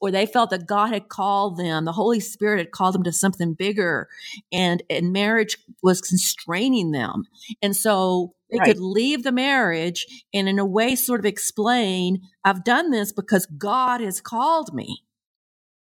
or 0.00 0.10
they 0.10 0.26
felt 0.26 0.50
that 0.50 0.66
God 0.66 0.92
had 0.92 1.08
called 1.08 1.58
them, 1.58 1.84
the 1.84 1.92
Holy 1.92 2.20
Spirit 2.20 2.58
had 2.58 2.72
called 2.72 2.94
them 2.94 3.04
to 3.04 3.12
something 3.12 3.54
bigger, 3.54 4.08
and 4.50 4.82
and 4.88 5.12
marriage 5.12 5.58
was 5.82 6.00
constraining 6.00 6.92
them, 6.92 7.24
and 7.60 7.76
so 7.76 8.34
they 8.52 8.58
right. 8.58 8.66
could 8.66 8.80
leave 8.80 9.22
the 9.22 9.32
marriage 9.32 10.06
and, 10.32 10.48
in 10.48 10.58
a 10.58 10.64
way, 10.64 10.94
sort 10.94 11.20
of 11.20 11.26
explain, 11.26 12.20
I've 12.44 12.64
done 12.64 12.90
this 12.90 13.10
because 13.10 13.46
God 13.46 14.00
has 14.02 14.20
called 14.20 14.74
me. 14.74 15.04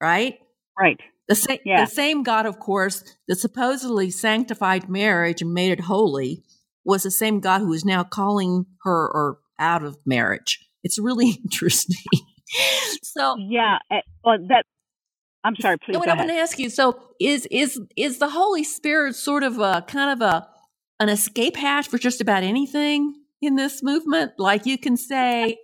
Right? 0.02 0.39
Right. 0.80 0.99
The, 1.28 1.36
sa- 1.36 1.58
yeah. 1.65 1.86
the 1.86 1.91
same 1.91 2.23
God, 2.23 2.45
of 2.45 2.60
course, 2.60 3.04
that 3.28 3.36
supposedly 3.36 4.10
sanctified 4.10 4.89
marriage 4.89 5.41
and 5.41 5.54
made 5.54 5.71
it 5.71 5.82
holy 5.82 6.43
was 6.86 7.04
the 7.04 7.12
same 7.12 7.39
God 7.39 7.60
who 7.60 7.73
is 7.73 7.86
now 7.86 8.04
calling 8.04 8.65
her 8.84 9.08
or 9.08 9.39
out 9.60 9.84
of 9.84 9.97
marriage. 10.06 10.60
It's 10.84 10.99
really 10.99 11.30
interesting. 11.43 11.97
so 13.04 13.36
yeah, 13.38 13.78
eh, 13.91 14.02
well, 14.23 14.38
that 14.49 14.65
I'm 15.43 15.56
sorry. 15.58 15.78
Please. 15.78 15.97
What 15.97 16.10
I 16.10 16.15
want 16.15 16.30
to 16.30 16.36
ask 16.36 16.58
you: 16.60 16.69
So, 16.69 16.99
is 17.19 17.45
is 17.52 17.80
is 17.97 18.19
the 18.19 18.30
Holy 18.30 18.63
Spirit 18.63 19.15
sort 19.15 19.43
of 19.43 19.60
a 19.60 19.84
kind 19.88 20.12
of 20.12 20.28
a 20.28 20.47
an 21.04 21.10
escape 21.10 21.56
hatch 21.56 21.88
for 21.88 21.98
just 21.98 22.22
about 22.22 22.44
anything 22.44 23.13
in 23.42 23.56
this 23.56 23.84
movement. 23.84 24.34
Like 24.38 24.66
you 24.66 24.78
can 24.78 24.98
say, 24.98 25.58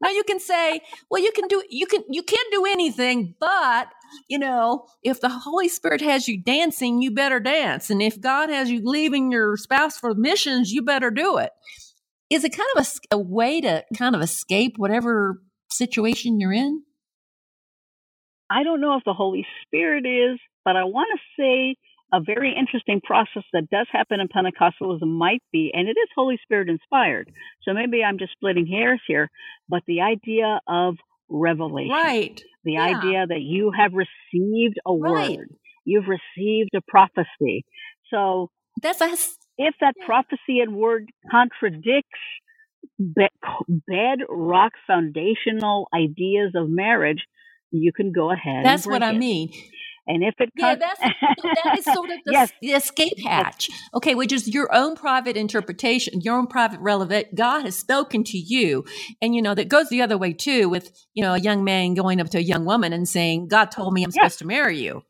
now 0.00 0.10
you 0.10 0.24
can 0.24 0.40
say, 0.40 0.80
well, 1.10 1.22
you 1.22 1.32
can 1.32 1.48
do, 1.48 1.62
you 1.68 1.86
can, 1.86 2.02
you 2.08 2.22
can't 2.22 2.52
do 2.52 2.64
anything, 2.64 3.34
but 3.40 3.88
you 4.28 4.38
know, 4.38 4.86
if 5.02 5.20
the 5.20 5.28
Holy 5.28 5.68
Spirit 5.68 6.00
has 6.00 6.28
you 6.28 6.40
dancing, 6.40 7.02
you 7.02 7.10
better 7.10 7.40
dance. 7.40 7.90
And 7.90 8.00
if 8.00 8.20
God 8.20 8.48
has 8.48 8.70
you 8.70 8.80
leaving 8.84 9.32
your 9.32 9.56
spouse 9.56 9.98
for 9.98 10.14
missions, 10.14 10.72
you 10.72 10.82
better 10.82 11.10
do 11.10 11.38
it. 11.38 11.50
Is 12.30 12.44
it 12.44 12.56
kind 12.56 12.68
of 12.76 12.86
a, 12.86 13.16
a 13.16 13.18
way 13.18 13.60
to 13.60 13.84
kind 13.96 14.14
of 14.14 14.22
escape 14.22 14.74
whatever 14.76 15.42
situation 15.70 16.40
you're 16.40 16.52
in? 16.52 16.82
I 18.50 18.62
don't 18.62 18.80
know 18.80 18.96
if 18.96 19.04
the 19.04 19.14
Holy 19.14 19.46
Spirit 19.66 20.06
is, 20.06 20.38
but 20.64 20.76
I 20.76 20.84
want 20.84 21.08
to 21.12 21.42
say 21.42 21.76
a 22.14 22.20
very 22.24 22.54
interesting 22.56 23.00
process 23.02 23.42
that 23.52 23.68
does 23.70 23.86
happen 23.90 24.20
in 24.20 24.28
Pentecostalism 24.28 25.06
might 25.06 25.42
be, 25.52 25.72
and 25.74 25.88
it 25.88 25.92
is 25.92 26.08
Holy 26.14 26.38
Spirit 26.42 26.68
inspired. 26.68 27.30
So 27.62 27.72
maybe 27.72 28.04
I'm 28.04 28.18
just 28.18 28.32
splitting 28.32 28.66
hairs 28.66 29.00
here, 29.06 29.28
but 29.68 29.82
the 29.86 30.00
idea 30.00 30.60
of 30.68 30.94
revelation. 31.28 31.90
Right. 31.90 32.40
The 32.62 32.74
yeah. 32.74 32.84
idea 32.84 33.26
that 33.26 33.40
you 33.40 33.72
have 33.76 33.92
received 33.92 34.76
a 34.86 34.92
right. 34.92 35.38
word, 35.38 35.48
you've 35.84 36.06
received 36.06 36.70
a 36.76 36.80
prophecy. 36.86 37.64
So 38.10 38.50
that's 38.80 39.00
a, 39.00 39.10
if 39.58 39.74
that 39.80 39.94
yeah. 39.98 40.06
prophecy 40.06 40.60
and 40.60 40.76
word 40.76 41.08
contradicts 41.30 42.20
bedrock 42.98 44.72
foundational 44.86 45.88
ideas 45.92 46.52
of 46.54 46.68
marriage, 46.68 47.24
you 47.70 47.92
can 47.92 48.12
go 48.12 48.30
ahead. 48.30 48.64
That's 48.64 48.86
what 48.86 49.02
I 49.02 49.10
it. 49.10 49.16
mean. 49.16 49.52
And 50.06 50.22
if 50.22 50.34
it 50.38 50.50
comes, 50.58 50.78
yeah, 50.80 50.86
that's 50.98 51.00
that 51.64 51.78
is 51.78 51.84
sort 51.86 52.10
of 52.10 52.18
the, 52.26 52.32
yes. 52.32 52.52
the 52.60 52.72
escape 52.72 53.18
hatch. 53.24 53.70
Okay, 53.94 54.14
which 54.14 54.32
is 54.32 54.46
your 54.46 54.72
own 54.74 54.96
private 54.96 55.36
interpretation, 55.36 56.20
your 56.20 56.36
own 56.36 56.46
private 56.46 56.80
relevant. 56.80 57.34
God 57.34 57.64
has 57.64 57.76
spoken 57.76 58.22
to 58.24 58.38
you, 58.38 58.84
and 59.22 59.34
you 59.34 59.40
know 59.40 59.54
that 59.54 59.68
goes 59.68 59.88
the 59.88 60.02
other 60.02 60.18
way 60.18 60.34
too. 60.34 60.68
With 60.68 60.92
you 61.14 61.22
know 61.22 61.32
a 61.32 61.38
young 61.38 61.64
man 61.64 61.94
going 61.94 62.20
up 62.20 62.28
to 62.30 62.38
a 62.38 62.42
young 62.42 62.66
woman 62.66 62.92
and 62.92 63.08
saying, 63.08 63.48
"God 63.48 63.70
told 63.70 63.94
me 63.94 64.04
I'm 64.04 64.10
yes. 64.10 64.14
supposed 64.14 64.38
to 64.40 64.46
marry 64.46 64.78
you." 64.78 65.02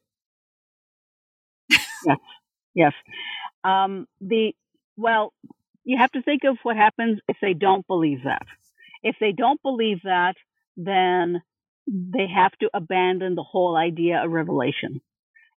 yes, 1.70 2.18
yes. 2.74 2.92
Um, 3.64 4.06
the 4.20 4.52
well, 4.96 5.32
you 5.82 5.98
have 5.98 6.12
to 6.12 6.22
think 6.22 6.42
of 6.44 6.56
what 6.62 6.76
happens 6.76 7.18
if 7.28 7.36
they 7.42 7.54
don't 7.54 7.84
believe 7.88 8.20
that. 8.24 8.46
If 9.02 9.16
they 9.20 9.32
don't 9.32 9.60
believe 9.60 10.02
that, 10.04 10.34
then 10.76 11.42
they 11.86 12.26
have 12.34 12.52
to 12.60 12.70
abandon 12.72 13.34
the 13.34 13.42
whole 13.42 13.76
idea 13.76 14.24
of 14.24 14.30
revelation. 14.30 15.00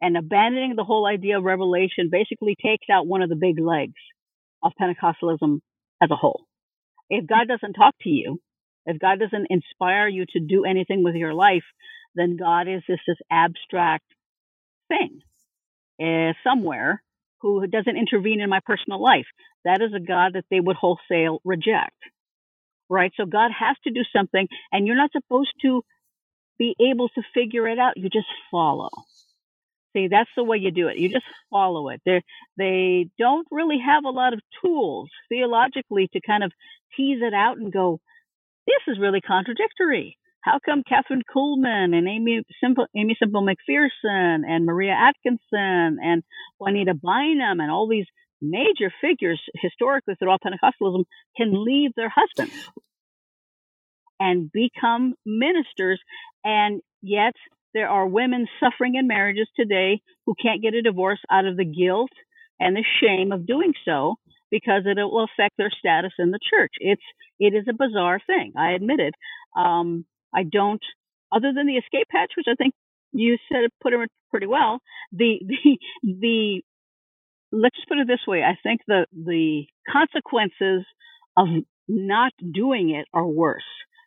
And 0.01 0.17
abandoning 0.17 0.75
the 0.77 0.85
whole 0.85 1.07
idea 1.07 1.39
of 1.39 1.45
revelation 1.45 2.09
basically 2.11 2.57
takes 2.61 2.87
out 2.91 3.07
one 3.07 3.23
of 3.23 3.29
the 3.29 3.37
big 3.37 3.59
legs 3.59 3.95
of 4.63 4.73
Pentecostalism 4.81 5.61
as 6.03 6.11
a 6.11 6.17
whole. 6.17 6.45
If 7.09 7.27
God 7.27 7.49
doesn't 7.49 7.75
talk 7.75 7.95
to 8.03 8.11
you, 8.11 8.41
if 8.87 8.99
God 8.99 9.19
doesn't 9.19 9.47
inspire 9.51 10.09
you 10.09 10.25
to 10.31 10.41
do 10.41 10.65
anything 10.65 11.05
with 11.05 11.15
your 11.15 11.35
life, 11.35 11.65
then 12.15 12.37
God 12.37 12.69
is 12.69 12.83
just 12.87 13.03
this 13.07 13.17
abstract 13.31 14.05
thing 14.89 15.21
uh, 16.01 16.33
somewhere 16.43 17.03
who 17.41 17.67
doesn't 17.67 17.97
intervene 17.97 18.41
in 18.41 18.51
my 18.51 18.61
personal 18.65 19.03
life. 19.03 19.27
That 19.65 19.81
is 19.83 19.93
a 19.95 20.01
God 20.01 20.35
that 20.35 20.45
they 20.51 20.61
would 20.61 20.77
wholesale 20.77 21.41
reject. 21.45 21.97
Right? 22.89 23.13
So 23.17 23.25
God 23.27 23.51
has 23.59 23.77
to 23.85 23.91
do 23.91 24.03
something, 24.15 24.47
and 24.71 24.87
you're 24.87 24.97
not 24.97 25.13
supposed 25.13 25.53
to 25.63 25.83
be 26.59 26.75
able 26.91 27.09
to 27.11 27.23
figure 27.35 27.69
it 27.69 27.79
out. 27.79 27.97
You 27.97 28.09
just 28.09 28.29
follow. 28.51 28.91
See, 29.95 30.09
that's 30.09 30.31
the 30.37 30.45
way 30.45 30.59
you 30.59 30.73
do 30.73 30.89
it. 30.89 30.99
You 30.99 31.09
just 31.09 31.25
follow 31.51 31.89
it. 31.89 32.01
They 32.05 32.23
they 32.57 33.09
don't 33.19 33.47
really 33.51 33.79
have 33.85 34.05
a 34.05 34.11
lot 34.11 34.33
of 34.33 34.41
tools 34.63 35.09
theologically 35.29 36.09
to 36.13 36.21
kind 36.21 36.43
of 36.43 36.53
tease 36.97 37.23
it 37.23 37.35
out 37.35 37.59
and 37.59 37.73
go, 37.73 38.01
this 38.67 38.83
is 38.89 38.99
really 38.99 39.21
contradictory. 39.21 40.19
How 40.41 40.59
come 40.65 40.83
Kathryn 40.83 41.23
Kuhlman 41.35 41.95
and 41.97 42.07
Aimee 42.07 42.43
Semple, 42.61 42.87
Aimee 42.95 43.17
Semple 43.19 43.47
McPherson 43.47 44.43
and 44.47 44.67
Maria 44.67 44.93
Atkinson 44.93 45.99
and 46.03 46.23
Juanita 46.59 46.95
Bynum 46.95 47.61
and 47.61 47.71
all 47.71 47.89
these 47.89 48.07
major 48.43 48.93
figures 49.01 49.41
historically 49.55 50.17
throughout 50.19 50.43
Pentecostalism 50.43 51.05
can 51.37 51.65
leave 51.65 51.93
their 51.97 52.13
husbands 52.15 52.53
and 54.21 54.51
become 54.53 55.15
ministers 55.27 56.01
and 56.45 56.81
yet 57.03 57.35
there 57.75 57.89
are 57.89 58.07
women 58.07 58.47
suffering 58.61 58.95
in 58.95 59.07
marriages 59.09 59.49
today 59.57 60.01
who 60.27 60.35
can't 60.41 60.63
get 60.63 60.75
a 60.75 60.83
divorce 60.83 61.21
out 61.31 61.47
of 61.47 61.57
the 61.57 61.65
guilt 61.65 62.11
and 62.61 62.77
the 62.77 62.85
shame 63.03 63.33
of 63.33 63.47
doing 63.47 63.73
so 63.85 64.15
because 64.51 64.83
it 64.87 64.97
will 64.97 65.25
affect 65.25 65.57
their 65.59 65.71
status 65.77 66.13
in 66.19 66.31
the 66.31 66.39
church. 66.51 66.73
It's 66.79 67.03
it 67.41 67.55
is 67.55 67.65
a 67.69 67.73
bizarre 67.75 68.21
thing. 68.25 68.53
I 68.57 68.73
admit 68.73 69.01
it. 69.01 69.15
Um, 69.57 70.05
I 70.33 70.45
don't, 70.45 70.83
other 71.33 71.53
than 71.53 71.67
the 71.67 71.75
escape 71.77 72.07
hatch, 72.11 72.33
which 72.37 72.47
I 72.49 72.55
think 72.55 72.75
you 73.13 73.37
said 73.51 73.69
put 73.83 73.93
it 73.93 74.11
pretty 74.31 74.47
well. 74.47 74.79
The 75.13 75.41
the 75.49 75.79
the 76.03 76.63
let's 77.53 77.77
put 77.89 77.99
it 77.99 78.07
this 78.07 78.27
way. 78.27 78.43
I 78.43 78.57
think 78.63 78.83
the 78.87 79.07
the 79.13 79.65
consequences 79.91 80.85
of 81.37 81.49
not 81.89 82.33
doing 82.53 82.91
it 82.91 83.07
are 83.13 83.27
worse, 83.27 83.63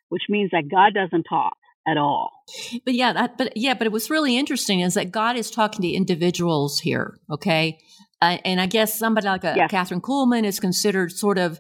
which 0.10 0.24
means 0.30 0.52
that 0.52 0.70
God 0.70 0.94
doesn't 0.94 1.24
talk 1.24 1.58
at 1.88 1.98
all. 1.98 2.44
But 2.86 2.94
yeah, 2.94 3.14
that, 3.14 3.38
but 3.38 3.56
yeah, 3.56 3.74
but 3.74 3.88
it 3.88 3.94
was 3.94 4.10
really 4.10 4.38
interesting 4.38 4.82
is 4.82 4.96
that 4.96 5.12
God 5.12 5.38
is 5.38 5.50
talking 5.50 5.82
to 5.82 5.90
individuals 5.90 6.80
here. 6.80 7.20
Okay. 7.32 7.80
Uh, 8.22 8.38
and 8.44 8.60
I 8.60 8.66
guess 8.66 8.98
somebody 8.98 9.28
like 9.28 9.44
a 9.44 9.54
yes. 9.56 9.72
Kathryn 9.72 10.02
Kuhlman 10.02 10.44
is 10.44 10.60
considered 10.60 11.12
sort 11.12 11.38
of 11.38 11.60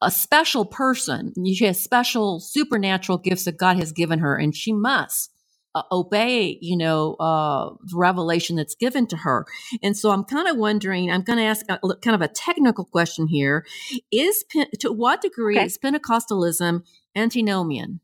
a 0.00 0.10
special 0.10 0.64
person. 0.64 1.32
She 1.52 1.64
has 1.64 1.82
special 1.82 2.38
supernatural 2.38 3.18
gifts 3.18 3.44
that 3.44 3.58
God 3.58 3.76
has 3.76 3.90
given 3.90 4.20
her, 4.20 4.36
and 4.36 4.54
she 4.54 4.72
must 4.72 5.29
uh, 5.74 5.82
obey, 5.92 6.58
you 6.60 6.76
know, 6.76 7.14
uh, 7.14 7.70
the 7.84 7.96
revelation 7.96 8.56
that's 8.56 8.74
given 8.74 9.06
to 9.08 9.18
her. 9.18 9.46
And 9.82 9.96
so 9.96 10.10
I'm 10.10 10.24
kind 10.24 10.48
of 10.48 10.56
wondering, 10.56 11.10
I'm 11.10 11.22
going 11.22 11.38
to 11.38 11.44
ask 11.44 11.66
a, 11.68 11.78
kind 11.78 12.14
of 12.14 12.22
a 12.22 12.28
technical 12.28 12.84
question 12.84 13.28
here. 13.28 13.64
Is, 14.10 14.44
to 14.80 14.92
what 14.92 15.20
degree 15.20 15.56
okay. 15.56 15.66
is 15.66 15.78
Pentecostalism 15.78 16.82
antinomian? 17.14 18.00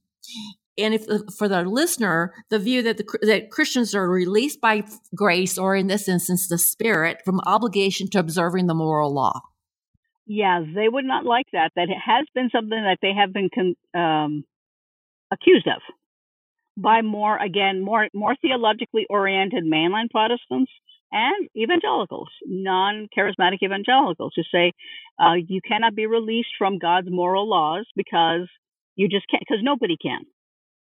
and 0.79 0.95
if 0.95 1.07
for 1.37 1.49
the 1.49 1.63
listener, 1.63 2.35
the 2.51 2.59
view 2.59 2.83
that 2.83 2.99
the 2.99 3.19
that 3.23 3.51
Christians 3.51 3.95
are 3.95 4.09
released 4.09 4.61
by 4.61 4.85
grace, 5.15 5.59
or 5.59 5.75
in 5.75 5.87
this 5.87 6.09
instance, 6.09 6.49
the 6.49 6.59
Spirit, 6.59 7.23
from 7.25 7.41
obligation 7.47 8.09
to 8.11 8.19
observing 8.19 8.67
the 8.67 8.75
moral 8.75 9.13
law. 9.13 9.41
Yeah, 10.27 10.61
they 10.75 10.89
would 10.89 11.05
not 11.05 11.25
like 11.25 11.47
that. 11.53 11.71
That 11.77 11.89
has 11.89 12.27
been 12.35 12.51
something 12.51 12.71
that 12.71 12.99
they 13.01 13.13
have 13.15 13.33
been 13.33 13.49
con, 13.55 13.75
um, 13.95 14.45
accused 15.33 15.67
of 15.67 15.81
by 16.77 17.03
more 17.03 17.37
again 17.39 17.83
more 17.83 18.09
more 18.15 18.37
theologically 18.43 19.07
oriented 19.09 19.65
mainline 19.65 20.11
Protestants 20.11 20.71
and 21.13 21.49
evangelicals, 21.57 22.29
non 22.45 23.09
charismatic 23.17 23.63
evangelicals, 23.63 24.33
who 24.37 24.43
say 24.53 24.73
uh, 25.19 25.35
you 25.35 25.61
cannot 25.67 25.95
be 25.95 26.07
released 26.07 26.51
from 26.59 26.79
God's 26.79 27.09
moral 27.11 27.49
laws 27.49 27.87
because 27.97 28.49
you 28.97 29.09
just 29.09 29.27
can't, 29.31 29.43
because 29.47 29.63
nobody 29.63 29.97
can. 30.01 30.21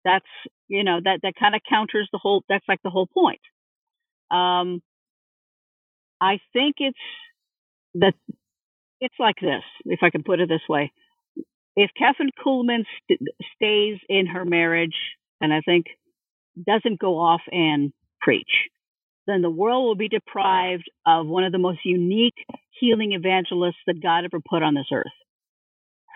That's, 0.04 0.26
you 0.68 0.84
know, 0.84 1.00
that, 1.02 1.20
that 1.22 1.34
kind 1.38 1.54
of 1.54 1.60
counters 1.68 2.08
the 2.12 2.18
whole, 2.18 2.44
that's 2.48 2.64
like 2.68 2.80
the 2.82 2.90
whole 2.90 3.06
point. 3.06 3.40
Um, 4.30 4.82
I 6.20 6.38
think 6.52 6.76
it's 6.78 6.98
that 7.94 8.14
it's 9.00 9.14
like 9.18 9.36
this, 9.40 9.62
if 9.84 10.00
I 10.02 10.10
can 10.10 10.22
put 10.22 10.40
it 10.40 10.48
this 10.48 10.66
way. 10.68 10.92
If 11.76 11.90
Kathryn 12.00 12.30
Kuhlman 12.44 12.84
st- 13.02 13.28
stays 13.56 13.98
in 14.08 14.26
her 14.26 14.44
marriage 14.44 14.96
and 15.44 15.52
I 15.52 15.60
think 15.64 15.86
doesn't 16.66 17.00
go 17.00 17.18
off 17.18 17.42
and 17.50 17.92
preach, 18.20 18.50
then 19.26 19.42
the 19.42 19.50
world 19.50 19.84
will 19.84 19.96
be 19.96 20.08
deprived 20.08 20.90
of 21.06 21.26
one 21.26 21.44
of 21.44 21.52
the 21.52 21.58
most 21.58 21.80
unique 21.84 22.34
healing 22.78 23.12
evangelists 23.12 23.82
that 23.86 24.02
God 24.02 24.24
ever 24.24 24.40
put 24.48 24.62
on 24.62 24.74
this 24.74 24.86
earth. 24.92 25.06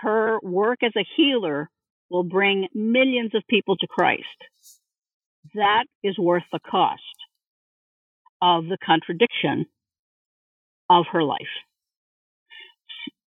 Her 0.01 0.39
work 0.43 0.79
as 0.83 0.93
a 0.97 1.07
healer 1.16 1.70
will 2.11 2.24
bring 2.24 2.68
millions 2.74 3.35
of 3.35 3.43
people 3.49 3.76
to 3.76 3.87
Christ. 3.87 4.22
That 5.55 5.85
is 6.03 6.18
worth 6.18 6.45
the 6.53 6.61
cost 6.61 7.03
of 8.41 8.64
the 8.64 8.79
contradiction 8.85 9.66
of 10.89 11.07
her 11.12 11.22
life. 11.22 11.39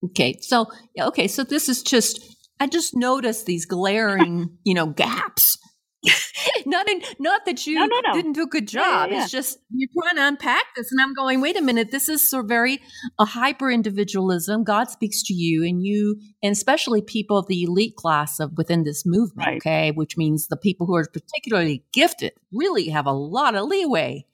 Okay. 0.06 0.38
So, 0.41 0.68
okay. 1.00 1.28
So 1.28 1.43
this 1.43 1.68
is 1.68 1.82
just, 1.82 2.22
I 2.60 2.68
just 2.68 2.95
noticed 2.95 3.45
these 3.45 3.66
glaring, 3.66 4.58
you 4.64 4.74
know, 4.74 4.88
gaps 4.88 5.58
not 6.66 6.89
in, 6.89 7.02
not 7.20 7.45
that 7.45 7.68
you 7.68 7.76
no, 7.76 7.86
no, 7.86 8.00
no. 8.06 8.14
didn't 8.14 8.34
do 8.34 8.43
a 8.43 8.47
good 8.47 8.68
job. 8.68 9.10
Yeah, 9.10 9.18
yeah. 9.18 9.24
It's 9.24 9.32
just 9.32 9.60
you're 9.72 9.89
trying 10.02 10.16
to 10.16 10.28
unpack 10.28 10.64
this, 10.76 10.91
and 10.91 11.02
I'm 11.02 11.14
going, 11.14 11.41
wait 11.41 11.58
a 11.58 11.62
minute. 11.62 11.91
This 11.91 12.08
is 12.08 12.28
so 12.30 12.41
very 12.41 12.82
a 13.20 13.26
hyper 13.26 13.70
individualism. 13.70 14.64
God 14.64 14.89
speaks 14.89 15.22
to 15.24 15.34
you, 15.34 15.64
and 15.64 15.84
you, 15.84 16.20
and 16.41 16.54
especially 16.54 17.02
people 17.02 17.38
of 17.38 17.47
the 17.47 17.64
elite 17.64 17.95
class 17.95 18.39
of 18.39 18.54
within 18.58 18.84
this 18.84 19.06
movement. 19.06 19.47
Right. 19.47 19.58
Okay, 19.58 19.91
which 19.91 20.16
means 20.16 20.47
the 20.47 20.58
people 20.58 20.88
who 20.88 20.95
are 20.95 21.06
particularly 21.06 21.84
gifted 21.91 22.34
really 22.54 22.89
have 22.89 23.06
a 23.06 23.14
lot 23.14 23.56
of 23.56 23.66
leeway. 23.66 24.26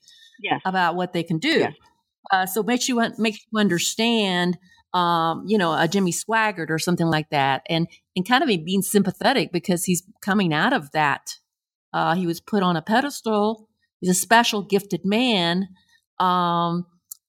Yes. 0.42 0.60
about 0.66 0.96
what 0.96 1.14
they 1.14 1.22
can 1.22 1.38
do. 1.38 1.60
Yes. 1.60 1.72
Uh, 2.30 2.44
so 2.44 2.62
makes 2.62 2.88
you 2.88 3.02
makes 3.18 3.38
you 3.50 3.58
understand. 3.58 4.58
Um, 4.94 5.44
you 5.46 5.58
know, 5.58 5.74
a 5.74 5.88
Jimmy 5.88 6.12
Swaggart 6.12 6.70
or 6.70 6.78
something 6.78 7.08
like 7.08 7.28
that, 7.30 7.62
and 7.68 7.86
and 8.14 8.26
kind 8.26 8.42
of 8.42 8.48
being 8.64 8.82
sympathetic 8.82 9.52
because 9.52 9.84
he's 9.84 10.02
coming 10.22 10.54
out 10.54 10.72
of 10.72 10.90
that 10.92 11.36
uh, 11.96 12.14
he 12.14 12.26
was 12.26 12.40
put 12.40 12.62
on 12.62 12.76
a 12.76 12.82
pedestal. 12.82 13.70
He's 14.00 14.10
a 14.10 14.14
special 14.14 14.60
gifted 14.60 15.06
man. 15.06 15.68
Um, 16.20 16.84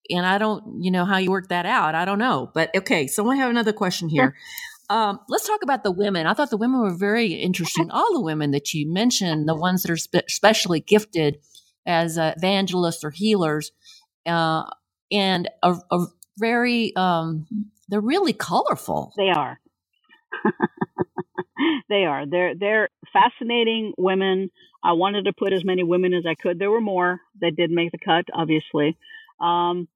and 0.09 0.26
I 0.26 0.38
don't, 0.38 0.84
you 0.84 0.91
know, 0.91 1.05
how 1.05 1.18
you 1.18 1.32
work 1.32 1.47
that 1.47 1.65
out. 1.65 1.95
I 1.95 2.03
don't 2.03 2.20
know. 2.20 2.51
But 2.53 2.76
okay, 2.76 3.07
so 3.07 3.30
I 3.30 3.38
have 3.38 3.49
another 3.49 3.74
question 3.74 4.09
here. 4.09 4.36
Um, 4.89 5.20
let's 5.28 5.45
talk 5.45 5.63
about 5.63 5.84
the 5.84 5.91
women. 5.91 6.28
I 6.28 6.34
thought 6.34 6.49
the 6.49 6.55
women 6.55 6.80
were 6.80 6.95
very 6.95 7.34
interesting. 7.34 7.91
All 7.91 8.13
the 8.13 8.22
women 8.22 8.51
that 8.51 8.74
you 8.74 8.89
mentioned, 8.89 9.45
the 9.45 9.53
ones 9.53 9.84
that 9.84 9.91
are 9.91 9.97
spe- 9.97 10.30
specially 10.30 10.80
gifted 10.80 11.39
as 11.86 12.18
uh, 12.18 12.34
evangelists 12.38 13.03
or 13.03 13.11
healers, 13.11 13.74
uh, 14.26 14.63
and 15.11 15.49
are, 15.61 15.82
are 15.91 16.07
very, 16.39 16.95
um, 16.95 17.47
they're 17.89 17.99
really 17.99 18.32
colorful. 18.32 19.11
They 19.18 19.28
are. 19.28 19.59
they 21.89 22.05
are. 22.05 22.26
They're 22.26 22.55
they're 22.55 22.89
fascinating 23.13 23.93
women. 23.97 24.49
I 24.84 24.93
wanted 24.93 25.26
to 25.26 25.34
put 25.38 25.53
as 25.53 25.63
many 25.63 25.84
women 25.84 26.13
as 26.13 26.26
I 26.28 26.36
could. 26.36 26.59
There 26.59 26.72
were 26.72 26.82
more 26.82 27.20
that 27.41 27.55
did 27.55 27.72
make 27.72 27.91
the 27.91 27.97
cut, 27.97 28.26
obviously. 28.34 28.97
Um, 29.39 29.88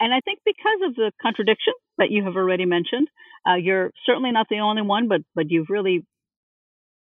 and 0.00 0.12
I 0.12 0.20
think 0.20 0.40
because 0.44 0.80
of 0.88 0.94
the 0.94 1.12
contradiction 1.22 1.74
that 1.98 2.10
you 2.10 2.24
have 2.24 2.36
already 2.36 2.64
mentioned, 2.64 3.08
uh, 3.48 3.54
you're 3.54 3.92
certainly 4.06 4.32
not 4.32 4.46
the 4.50 4.58
only 4.58 4.82
one, 4.82 5.08
but 5.08 5.20
but 5.34 5.50
you've 5.50 5.70
really, 5.70 6.04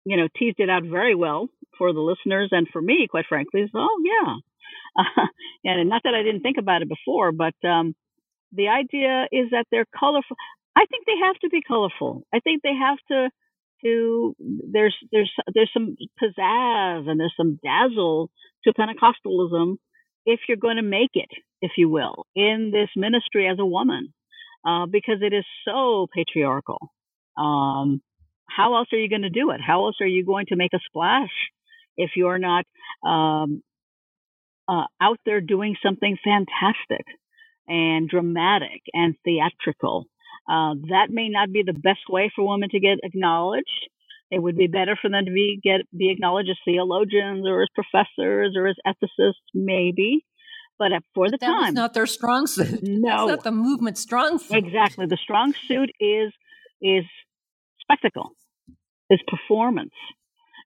you 0.06 0.18
know, 0.18 0.28
teased 0.38 0.60
it 0.60 0.70
out 0.70 0.84
very 0.84 1.16
well 1.16 1.50
for 1.78 1.94
the 1.94 2.00
listeners 2.00 2.50
and 2.52 2.68
for 2.72 2.82
me, 2.82 3.08
quite 3.10 3.26
frankly. 3.28 3.68
So, 3.72 3.80
oh 3.80 3.98
yeah, 4.04 5.04
uh, 5.24 5.28
and 5.64 5.90
not 5.90 6.02
that 6.04 6.14
I 6.14 6.24
didn't 6.24 6.42
think 6.42 6.58
about 6.60 6.82
it 6.82 6.90
before, 6.90 7.32
but 7.32 7.56
um, 7.68 7.96
the 8.52 8.68
idea 8.68 9.28
is 9.32 9.50
that 9.52 9.66
they're 9.72 9.88
colorful. 9.98 10.36
I 10.76 10.86
think 10.86 11.06
they 11.06 11.26
have 11.26 11.38
to 11.40 11.50
be 11.50 11.62
colorful. 11.62 12.24
I 12.34 12.40
think 12.40 12.62
they 12.62 12.76
have 12.76 12.98
to 13.10 13.30
to 13.84 14.36
there's 14.72 14.96
there's 15.12 15.32
there's 15.54 15.72
some 15.74 15.96
pizzazz 16.22 17.10
and 17.10 17.20
there's 17.20 17.34
some 17.38 17.60
dazzle 17.64 18.30
to 18.64 18.74
Pentecostalism 18.74 19.76
if 20.26 20.40
you're 20.48 20.58
going 20.58 20.78
to 20.78 20.84
make 20.84 21.12
it, 21.14 21.30
if 21.62 21.72
you 21.78 21.90
will, 21.90 22.26
in 22.36 22.72
this 22.72 22.90
ministry 22.96 23.48
as 23.48 23.58
a 23.60 23.66
woman, 23.66 24.14
uh, 24.66 24.86
because 24.86 25.18
it 25.22 25.34
is 25.34 25.46
so 25.66 26.08
patriarchal. 26.14 26.80
Um, 27.38 28.02
how 28.48 28.76
else 28.76 28.90
are 28.92 29.00
you 29.00 29.10
going 29.10 29.24
to 29.24 29.30
do 29.30 29.52
it? 29.52 29.62
How 29.66 29.86
else 29.86 29.96
are 30.02 30.08
you 30.08 30.26
going 30.26 30.46
to 30.50 30.56
make 30.56 30.74
a 30.74 30.80
splash 30.86 31.32
if 31.98 32.12
you're 32.16 32.40
not 32.40 32.66
um, 33.06 33.64
uh, 34.68 34.86
out 35.02 35.20
there 35.26 35.42
doing 35.42 35.76
something 35.84 36.18
fantastic 36.24 37.06
and 37.68 38.10
dramatic 38.10 38.82
and 38.94 39.16
theatrical 39.24 40.06
uh, 40.50 40.74
that 40.90 41.08
may 41.10 41.30
not 41.30 41.52
be 41.52 41.64
the 41.66 41.74
best 41.74 42.10
way 42.10 42.32
for 42.36 42.48
women 42.48 42.70
to 42.70 42.80
get 42.80 43.00
acknowledged. 43.04 43.90
It 44.32 44.42
would 44.42 44.56
be 44.56 44.68
better 44.68 44.98
for 45.00 45.10
them 45.10 45.26
to 45.26 45.32
be 45.32 45.60
get 45.62 45.82
be 45.96 46.10
acknowledged 46.10 46.50
as 46.50 46.58
theologians 46.64 47.46
or 47.46 47.64
as 47.64 47.68
professors 47.76 48.56
or 48.56 48.68
as 48.68 48.76
ethicists, 48.88 49.34
maybe. 49.54 50.26
But 50.80 50.94
for 51.14 51.30
the 51.30 51.38
that 51.38 51.46
time, 51.46 51.62
was 51.66 51.74
not 51.74 51.94
their 51.94 52.08
strong 52.08 52.48
suit. 52.48 52.82
No, 52.84 53.28
That's 53.28 53.30
not 53.30 53.44
the 53.44 53.52
movement 53.52 53.98
strong 53.98 54.40
suit. 54.40 54.58
Exactly, 54.58 55.06
the 55.06 55.18
strong 55.18 55.54
suit 55.68 55.92
is 56.00 56.32
is 56.82 57.04
spectacle, 57.82 58.32
is 59.10 59.20
performance, 59.28 59.94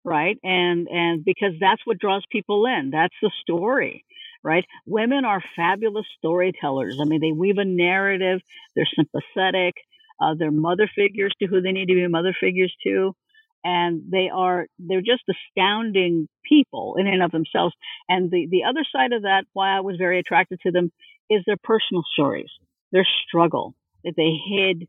right? 0.06 0.38
And 0.44 0.88
and 0.88 1.26
because 1.26 1.54
that's 1.60 1.82
what 1.86 1.98
draws 1.98 2.24
people 2.32 2.66
in. 2.68 2.92
That's 2.92 3.16
the 3.22 3.32
story 3.42 4.06
right? 4.46 4.64
Women 4.86 5.26
are 5.26 5.42
fabulous 5.56 6.06
storytellers. 6.20 7.00
I 7.02 7.06
mean, 7.06 7.20
they 7.20 7.32
weave 7.32 7.58
a 7.58 7.66
narrative. 7.66 8.42
They're 8.76 8.88
sympathetic. 8.96 9.74
Uh, 10.22 10.36
they're 10.38 10.52
mother 10.52 10.90
figures 10.96 11.34
to 11.42 11.48
who 11.48 11.62
they 11.62 11.72
need 11.72 11.88
to 11.88 11.96
be 11.96 12.08
mother 12.08 12.36
figures 12.40 12.74
to. 12.86 13.16
And 13.64 14.04
they 14.12 14.30
are, 14.32 14.68
they're 14.78 15.02
just 15.02 15.24
astounding 15.28 16.28
people 16.48 16.96
in 17.00 17.08
and 17.08 17.24
of 17.24 17.32
themselves. 17.32 17.74
And 18.08 18.30
the, 18.30 18.48
the 18.50 18.64
other 18.70 18.86
side 18.96 19.12
of 19.12 19.24
that, 19.24 19.46
why 19.54 19.76
I 19.76 19.82
was 19.82 19.96
very 19.98 20.20
attracted 20.20 20.60
to 20.62 20.72
them, 20.72 20.92
is 21.28 21.42
their 21.48 21.58
personal 21.64 22.04
stories, 22.14 22.52
their 22.92 23.08
struggle 23.28 23.74
that 24.04 24.14
they 24.16 24.38
hid 24.48 24.88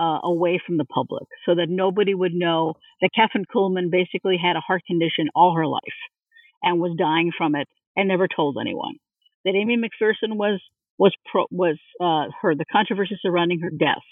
uh, 0.00 0.20
away 0.24 0.58
from 0.66 0.78
the 0.78 0.86
public 0.86 1.28
so 1.44 1.54
that 1.54 1.68
nobody 1.68 2.14
would 2.14 2.32
know 2.32 2.72
that 3.02 3.10
Kathryn 3.16 3.44
Kuhlman 3.54 3.90
basically 3.90 4.38
had 4.42 4.56
a 4.56 4.60
heart 4.60 4.82
condition 4.86 5.28
all 5.34 5.54
her 5.54 5.66
life 5.66 5.82
and 6.62 6.80
was 6.80 6.96
dying 6.98 7.30
from 7.36 7.54
it 7.54 7.68
and 7.96 8.08
never 8.08 8.28
told 8.28 8.56
anyone. 8.60 8.94
That 9.44 9.54
Aimee 9.54 9.76
McPherson 9.76 10.36
was 10.36 10.60
was 10.98 11.12
pro, 11.30 11.46
was 11.50 11.78
uh, 12.00 12.30
her 12.40 12.54
the 12.54 12.64
controversy 12.70 13.18
surrounding 13.20 13.60
her 13.60 13.70
death. 13.70 14.02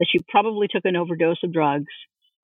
That 0.00 0.06
she 0.10 0.20
probably 0.28 0.68
took 0.68 0.84
an 0.84 0.96
overdose 0.96 1.42
of 1.42 1.52
drugs 1.52 1.92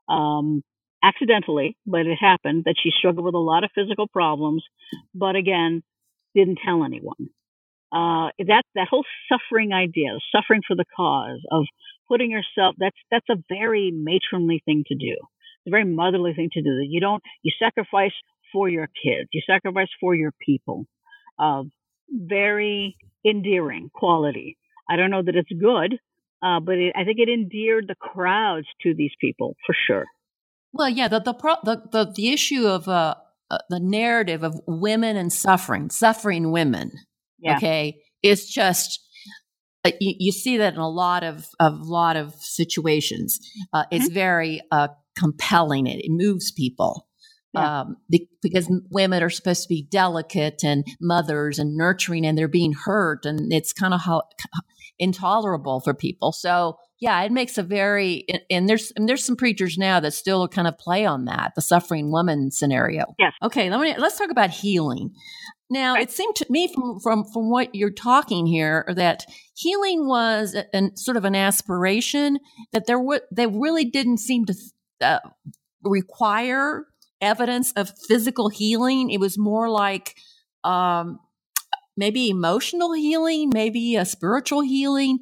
um, 0.08 0.62
accidentally, 1.02 1.76
but 1.86 2.06
it 2.06 2.16
happened. 2.20 2.64
That 2.66 2.74
she 2.82 2.90
struggled 2.90 3.24
with 3.24 3.34
a 3.34 3.38
lot 3.38 3.64
of 3.64 3.70
physical 3.74 4.08
problems, 4.08 4.64
but 5.14 5.36
again, 5.36 5.82
didn't 6.34 6.58
tell 6.64 6.84
anyone. 6.84 7.30
Uh, 7.92 8.30
that 8.38 8.64
that 8.74 8.88
whole 8.88 9.04
suffering 9.28 9.72
idea, 9.72 10.10
suffering 10.34 10.62
for 10.66 10.74
the 10.74 10.84
cause 10.96 11.40
of 11.52 11.64
putting 12.08 12.30
yourself 12.30 12.74
that's 12.78 12.96
that's 13.10 13.28
a 13.30 13.36
very 13.48 13.92
matronly 13.94 14.62
thing 14.64 14.84
to 14.88 14.94
do. 14.94 15.12
It's 15.12 15.68
a 15.68 15.70
very 15.70 15.84
motherly 15.84 16.34
thing 16.34 16.50
to 16.52 16.62
do. 16.62 16.70
That 16.70 16.86
you 16.88 17.00
don't 17.00 17.22
you 17.42 17.52
sacrifice 17.58 18.12
for 18.54 18.70
your 18.70 18.86
kids. 18.86 19.28
You 19.32 19.42
sacrifice 19.46 19.88
for 20.00 20.14
your 20.14 20.32
people. 20.40 20.86
Uh, 21.38 21.64
very 22.10 22.96
endearing 23.26 23.90
quality. 23.92 24.56
I 24.88 24.96
don't 24.96 25.10
know 25.10 25.22
that 25.22 25.34
it's 25.34 25.50
good, 25.60 25.98
uh, 26.42 26.60
but 26.60 26.76
it, 26.76 26.94
I 26.96 27.04
think 27.04 27.18
it 27.18 27.28
endeared 27.28 27.86
the 27.88 27.96
crowds 27.96 28.66
to 28.82 28.94
these 28.94 29.12
people 29.20 29.56
for 29.66 29.74
sure. 29.86 30.04
Well, 30.72 30.88
yeah, 30.88 31.08
the 31.08 31.20
the 31.20 31.34
pro, 31.34 31.54
the, 31.64 31.82
the, 31.90 32.12
the 32.14 32.30
issue 32.30 32.66
of 32.66 32.88
uh, 32.88 33.14
uh, 33.50 33.58
the 33.70 33.80
narrative 33.80 34.42
of 34.42 34.60
women 34.66 35.16
and 35.16 35.32
suffering, 35.32 35.90
suffering 35.90 36.50
women, 36.50 36.92
yeah. 37.38 37.56
okay, 37.56 37.98
is 38.22 38.48
just 38.48 39.00
uh, 39.84 39.92
you, 40.00 40.14
you, 40.18 40.32
see 40.32 40.56
that 40.56 40.74
in 40.74 40.80
a 40.80 40.88
lot 40.88 41.22
of 41.22 41.46
a 41.60 41.70
lot 41.70 42.16
of 42.16 42.34
situations. 42.34 43.38
Uh, 43.72 43.84
it's 43.90 44.06
mm-hmm. 44.06 44.14
very 44.14 44.60
uh, 44.72 44.88
compelling. 45.16 45.86
It, 45.86 46.04
it 46.04 46.10
moves 46.10 46.50
people. 46.50 47.06
Yeah. 47.54 47.80
Um, 47.80 47.96
because 48.42 48.70
women 48.90 49.22
are 49.22 49.30
supposed 49.30 49.62
to 49.62 49.68
be 49.68 49.86
delicate 49.90 50.62
and 50.64 50.84
mothers 51.00 51.58
and 51.58 51.76
nurturing, 51.76 52.26
and 52.26 52.36
they're 52.36 52.48
being 52.48 52.72
hurt, 52.72 53.24
and 53.24 53.52
it's 53.52 53.72
kind 53.72 53.94
of 53.94 54.00
how, 54.02 54.22
intolerable 54.98 55.80
for 55.80 55.94
people. 55.94 56.32
So, 56.32 56.78
yeah, 57.00 57.22
it 57.22 57.32
makes 57.32 57.58
a 57.58 57.62
very 57.62 58.26
and 58.50 58.68
there's 58.68 58.92
and 58.96 59.08
there's 59.08 59.24
some 59.24 59.36
preachers 59.36 59.76
now 59.76 60.00
that 60.00 60.14
still 60.14 60.48
kind 60.48 60.68
of 60.68 60.78
play 60.78 61.04
on 61.04 61.26
that 61.26 61.52
the 61.54 61.62
suffering 61.62 62.10
woman 62.10 62.50
scenario. 62.50 63.14
Yes. 63.18 63.32
Okay. 63.42 63.70
Let 63.70 63.80
me 63.80 63.94
let's 63.98 64.18
talk 64.18 64.30
about 64.30 64.50
healing. 64.50 65.10
Now, 65.70 65.96
it 65.96 66.10
seemed 66.10 66.36
to 66.36 66.46
me 66.50 66.72
from 66.72 67.00
from 67.00 67.24
from 67.24 67.50
what 67.50 67.74
you're 67.74 67.90
talking 67.90 68.46
here 68.46 68.84
that 68.94 69.24
healing 69.54 70.06
was 70.06 70.56
an 70.72 70.96
sort 70.96 71.16
of 71.16 71.24
an 71.24 71.34
aspiration 71.34 72.38
that 72.72 72.86
there 72.86 73.00
were 73.00 73.22
they 73.32 73.46
really 73.46 73.84
didn't 73.84 74.18
seem 74.18 74.44
to 74.46 74.54
uh, 75.00 75.18
require 75.82 76.86
evidence 77.20 77.72
of 77.72 77.92
physical 78.08 78.48
healing. 78.48 79.10
It 79.10 79.20
was 79.20 79.38
more 79.38 79.68
like 79.68 80.16
um, 80.62 81.18
maybe 81.96 82.28
emotional 82.28 82.92
healing, 82.92 83.50
maybe 83.52 83.96
a 83.96 84.04
spiritual 84.04 84.60
healing. 84.60 85.20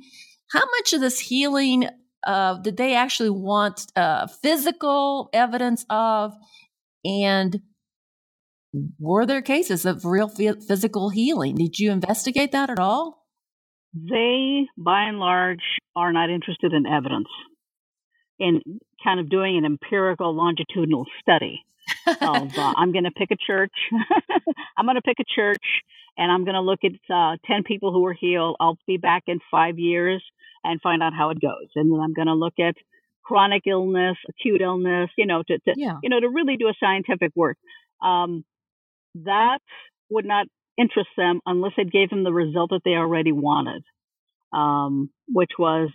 How 0.51 0.61
much 0.79 0.93
of 0.93 1.01
this 1.01 1.19
healing 1.19 1.89
uh, 2.27 2.59
did 2.59 2.77
they 2.77 2.95
actually 2.95 3.31
want 3.31 3.87
uh, 3.97 4.27
physical 4.27 5.29
evidence 5.33 5.85
of? 5.91 6.35
And 7.05 7.61
were 8.99 9.27
there 9.27 9.43
cases 9.43 9.85
of 9.85 10.05
real 10.05 10.29
physical 10.29 11.11
healing? 11.11 11.57
Did 11.57 11.79
you 11.79 11.91
investigate 11.91 12.53
that 12.53 12.71
at 12.71 12.79
all? 12.79 13.27
They, 13.95 14.67
by 14.79 15.03
and 15.03 15.19
large, 15.19 15.61
are 15.95 16.13
not 16.13 16.31
interested 16.31 16.73
in 16.73 16.87
evidence, 16.87 17.29
in 18.39 18.63
kind 19.05 19.21
of 19.21 19.29
doing 19.29 19.59
an 19.59 19.67
empirical 19.67 20.35
longitudinal 20.35 21.05
study 21.21 21.63
of 22.07 22.59
uh, 22.59 22.75
I'm 22.77 22.93
going 22.93 23.05
to 23.05 23.11
pick 23.11 23.31
a 23.31 23.37
church. 23.37 23.73
I'm 24.77 24.87
going 24.87 24.97
to 24.97 25.03
pick 25.03 25.19
a 25.21 25.25
church 25.25 25.65
and 26.17 26.31
I'm 26.31 26.45
going 26.45 26.55
to 26.55 26.61
look 26.61 26.81
at 26.85 26.93
uh, 27.15 27.37
10 27.47 27.65
people 27.65 27.93
who 27.93 28.01
were 28.01 28.17
healed. 28.19 28.57
I'll 28.61 28.79
be 28.87 28.97
back 28.97 29.25
in 29.27 29.41
five 29.51 29.79
years 29.79 30.23
and 30.65 30.81
find 30.81 31.03
out 31.03 31.13
how 31.17 31.31
it 31.31 31.41
goes. 31.41 31.69
And 31.75 31.93
then 31.93 32.01
I'm 32.01 32.13
going 32.13 32.29
to 32.29 32.35
look 32.35 32.55
at 32.59 32.75
chronic 33.25 33.63
illness, 33.67 34.17
acute 34.29 34.61
illness, 34.61 35.11
you 35.17 35.27
know, 35.27 35.43
to, 35.47 35.59
to 35.59 35.75
yeah. 35.77 35.99
you 36.03 36.11
know, 36.11 36.21
to 36.21 36.29
really 36.29 36.57
do 36.57 36.69
a 36.69 36.75
scientific 36.79 37.33
work. 37.35 37.57
Um, 38.03 38.45
that 39.15 39.59
would 40.11 40.27
not 40.27 40.47
interest 40.79 41.11
them 41.17 41.41
unless 41.47 41.73
it 41.77 41.91
gave 41.93 42.11
them 42.11 42.25
the 42.25 42.33
result 42.33 42.71
that 42.71 42.81
they 42.85 42.93
already 42.93 43.33
wanted, 43.33 43.83
um, 44.53 45.11
which 45.29 45.53
was 45.59 45.91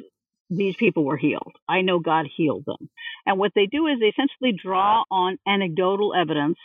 these 0.49 0.75
people 0.75 1.03
were 1.03 1.17
healed. 1.17 1.53
I 1.67 1.81
know 1.81 1.99
God 1.99 2.25
healed 2.35 2.63
them. 2.65 2.89
And 3.25 3.37
what 3.37 3.51
they 3.55 3.65
do 3.65 3.87
is 3.87 3.99
they 3.99 4.07
essentially 4.07 4.57
draw 4.57 5.03
on 5.11 5.37
anecdotal 5.47 6.13
evidence, 6.15 6.57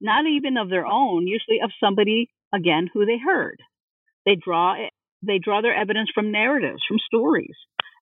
not 0.00 0.26
even 0.26 0.56
of 0.56 0.70
their 0.70 0.86
own, 0.86 1.26
usually 1.26 1.60
of 1.62 1.70
somebody, 1.82 2.30
again, 2.54 2.88
who 2.92 3.04
they 3.04 3.18
heard. 3.18 3.60
They 4.24 4.36
draw, 4.36 4.76
they 5.22 5.38
draw 5.38 5.60
their 5.60 5.74
evidence 5.74 6.10
from 6.14 6.32
narratives, 6.32 6.82
from 6.86 6.98
stories 6.98 7.56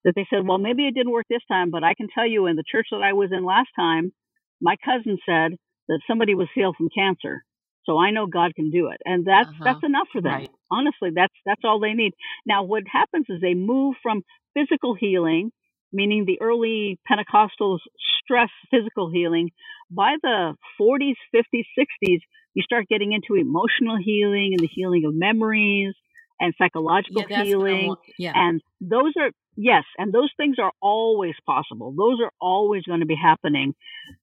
that 0.04 0.14
they 0.14 0.26
said, 0.28 0.46
well, 0.46 0.58
maybe 0.58 0.86
it 0.86 0.94
didn't 0.94 1.12
work 1.12 1.26
this 1.28 1.44
time, 1.48 1.70
but 1.70 1.82
I 1.82 1.94
can 1.94 2.08
tell 2.14 2.26
you 2.26 2.46
in 2.46 2.56
the 2.56 2.64
church 2.70 2.88
that 2.90 3.02
I 3.02 3.14
was 3.14 3.30
in 3.32 3.44
last 3.44 3.70
time, 3.74 4.12
my 4.60 4.76
cousin 4.84 5.18
said 5.24 5.56
that 5.88 6.00
somebody 6.06 6.34
was 6.34 6.48
healed 6.54 6.76
from 6.76 6.88
cancer. 6.94 7.44
So 7.86 7.98
I 7.98 8.10
know 8.10 8.26
God 8.26 8.54
can 8.54 8.70
do 8.70 8.88
it. 8.88 9.00
And 9.04 9.24
that's 9.24 9.48
uh-huh. 9.48 9.64
that's 9.64 9.84
enough 9.84 10.08
for 10.12 10.20
them. 10.20 10.32
Right. 10.32 10.50
Honestly, 10.70 11.10
that's 11.14 11.34
that's 11.44 11.62
all 11.64 11.80
they 11.80 11.92
need. 11.92 12.12
Now 12.46 12.64
what 12.64 12.84
happens 12.90 13.26
is 13.28 13.40
they 13.40 13.54
move 13.54 13.96
from 14.02 14.22
physical 14.54 14.94
healing, 14.94 15.50
meaning 15.92 16.24
the 16.24 16.40
early 16.40 16.98
Pentecostals 17.10 17.78
stress 18.22 18.50
physical 18.70 19.10
healing. 19.10 19.50
By 19.90 20.14
the 20.22 20.54
40s, 20.80 21.14
50s, 21.34 21.64
60s, 21.78 22.20
you 22.54 22.62
start 22.62 22.88
getting 22.88 23.12
into 23.12 23.34
emotional 23.34 23.98
healing 24.02 24.52
and 24.52 24.60
the 24.60 24.70
healing 24.72 25.04
of 25.06 25.14
memories 25.14 25.94
and 26.40 26.54
psychological 26.58 27.24
yeah, 27.28 27.42
healing. 27.42 27.94
Yeah. 28.18 28.32
And 28.34 28.60
those 28.80 29.12
are, 29.18 29.30
yes, 29.56 29.84
and 29.98 30.12
those 30.12 30.30
things 30.36 30.56
are 30.58 30.72
always 30.80 31.34
possible. 31.46 31.94
Those 31.96 32.18
are 32.22 32.30
always 32.40 32.82
going 32.84 33.00
to 33.00 33.06
be 33.06 33.16
happening. 33.20 33.74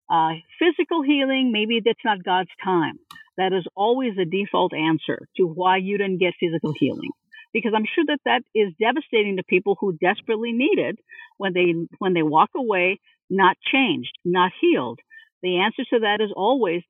Uh, 0.09 0.33
physical 0.59 1.03
healing, 1.03 1.51
maybe 1.51 1.81
that's 1.83 2.03
not 2.03 2.23
God's 2.23 2.49
time. 2.63 2.99
That 3.37 3.53
is 3.53 3.65
always 3.75 4.13
a 4.21 4.25
default 4.25 4.73
answer 4.73 5.27
to 5.37 5.43
why 5.43 5.77
you 5.77 5.97
didn't 5.97 6.19
get 6.19 6.33
physical 6.39 6.73
healing 6.77 7.11
because 7.53 7.73
I'm 7.75 7.85
sure 7.93 8.03
that 8.07 8.19
that 8.25 8.41
is 8.55 8.73
devastating 8.79 9.37
to 9.37 9.43
people 9.43 9.77
who 9.79 9.97
desperately 9.97 10.51
need 10.51 10.79
it 10.79 10.97
when 11.37 11.53
they 11.53 11.73
when 11.99 12.13
they 12.13 12.23
walk 12.23 12.49
away 12.55 12.99
not 13.29 13.57
changed, 13.71 14.11
not 14.25 14.51
healed. 14.59 14.99
The 15.41 15.59
answer 15.59 15.83
to 15.93 15.99
that 16.01 16.21
is 16.21 16.31
always 16.35 16.81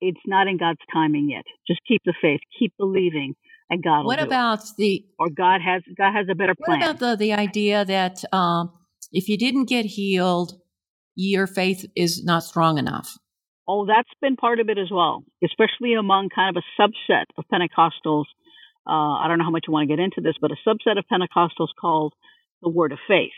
it's 0.00 0.20
not 0.26 0.48
in 0.48 0.56
God's 0.56 0.80
timing 0.92 1.30
yet. 1.30 1.44
Just 1.66 1.80
keep 1.86 2.02
the 2.04 2.14
faith, 2.20 2.40
keep 2.58 2.72
believing, 2.78 3.34
and 3.68 3.82
God. 3.82 4.04
What 4.04 4.20
about 4.20 4.60
it. 4.60 4.70
the? 4.78 5.04
Or 5.18 5.28
God 5.30 5.60
has 5.64 5.82
God 5.96 6.12
has 6.14 6.26
a 6.30 6.34
better 6.34 6.54
plan. 6.54 6.80
What 6.80 6.90
about 6.90 6.98
the 7.00 7.16
the 7.16 7.32
idea 7.32 7.84
that 7.84 8.24
um, 8.32 8.72
if 9.12 9.28
you 9.28 9.36
didn't 9.36 9.66
get 9.66 9.84
healed, 9.84 10.58
your 11.14 11.46
faith 11.46 11.86
is 11.94 12.24
not 12.24 12.44
strong 12.44 12.78
enough? 12.78 13.18
Oh, 13.68 13.86
that's 13.86 14.10
been 14.20 14.36
part 14.36 14.60
of 14.60 14.68
it 14.68 14.78
as 14.78 14.90
well, 14.90 15.24
especially 15.44 15.94
among 15.94 16.30
kind 16.34 16.56
of 16.56 16.62
a 16.62 16.82
subset 16.82 17.24
of 17.38 17.44
Pentecostals 17.52 18.24
uh, 18.86 19.14
I 19.22 19.28
don't 19.28 19.38
know 19.38 19.44
how 19.44 19.50
much 19.50 19.64
you 19.68 19.72
want 19.72 19.88
to 19.88 19.96
get 19.96 20.02
into 20.02 20.20
this, 20.20 20.34
but 20.40 20.50
a 20.50 20.56
subset 20.68 20.98
of 20.98 21.04
Pentecostals 21.12 21.68
called 21.80 22.14
the 22.62 22.68
Word 22.68 22.92
of 22.92 22.98
Faith, 23.06 23.30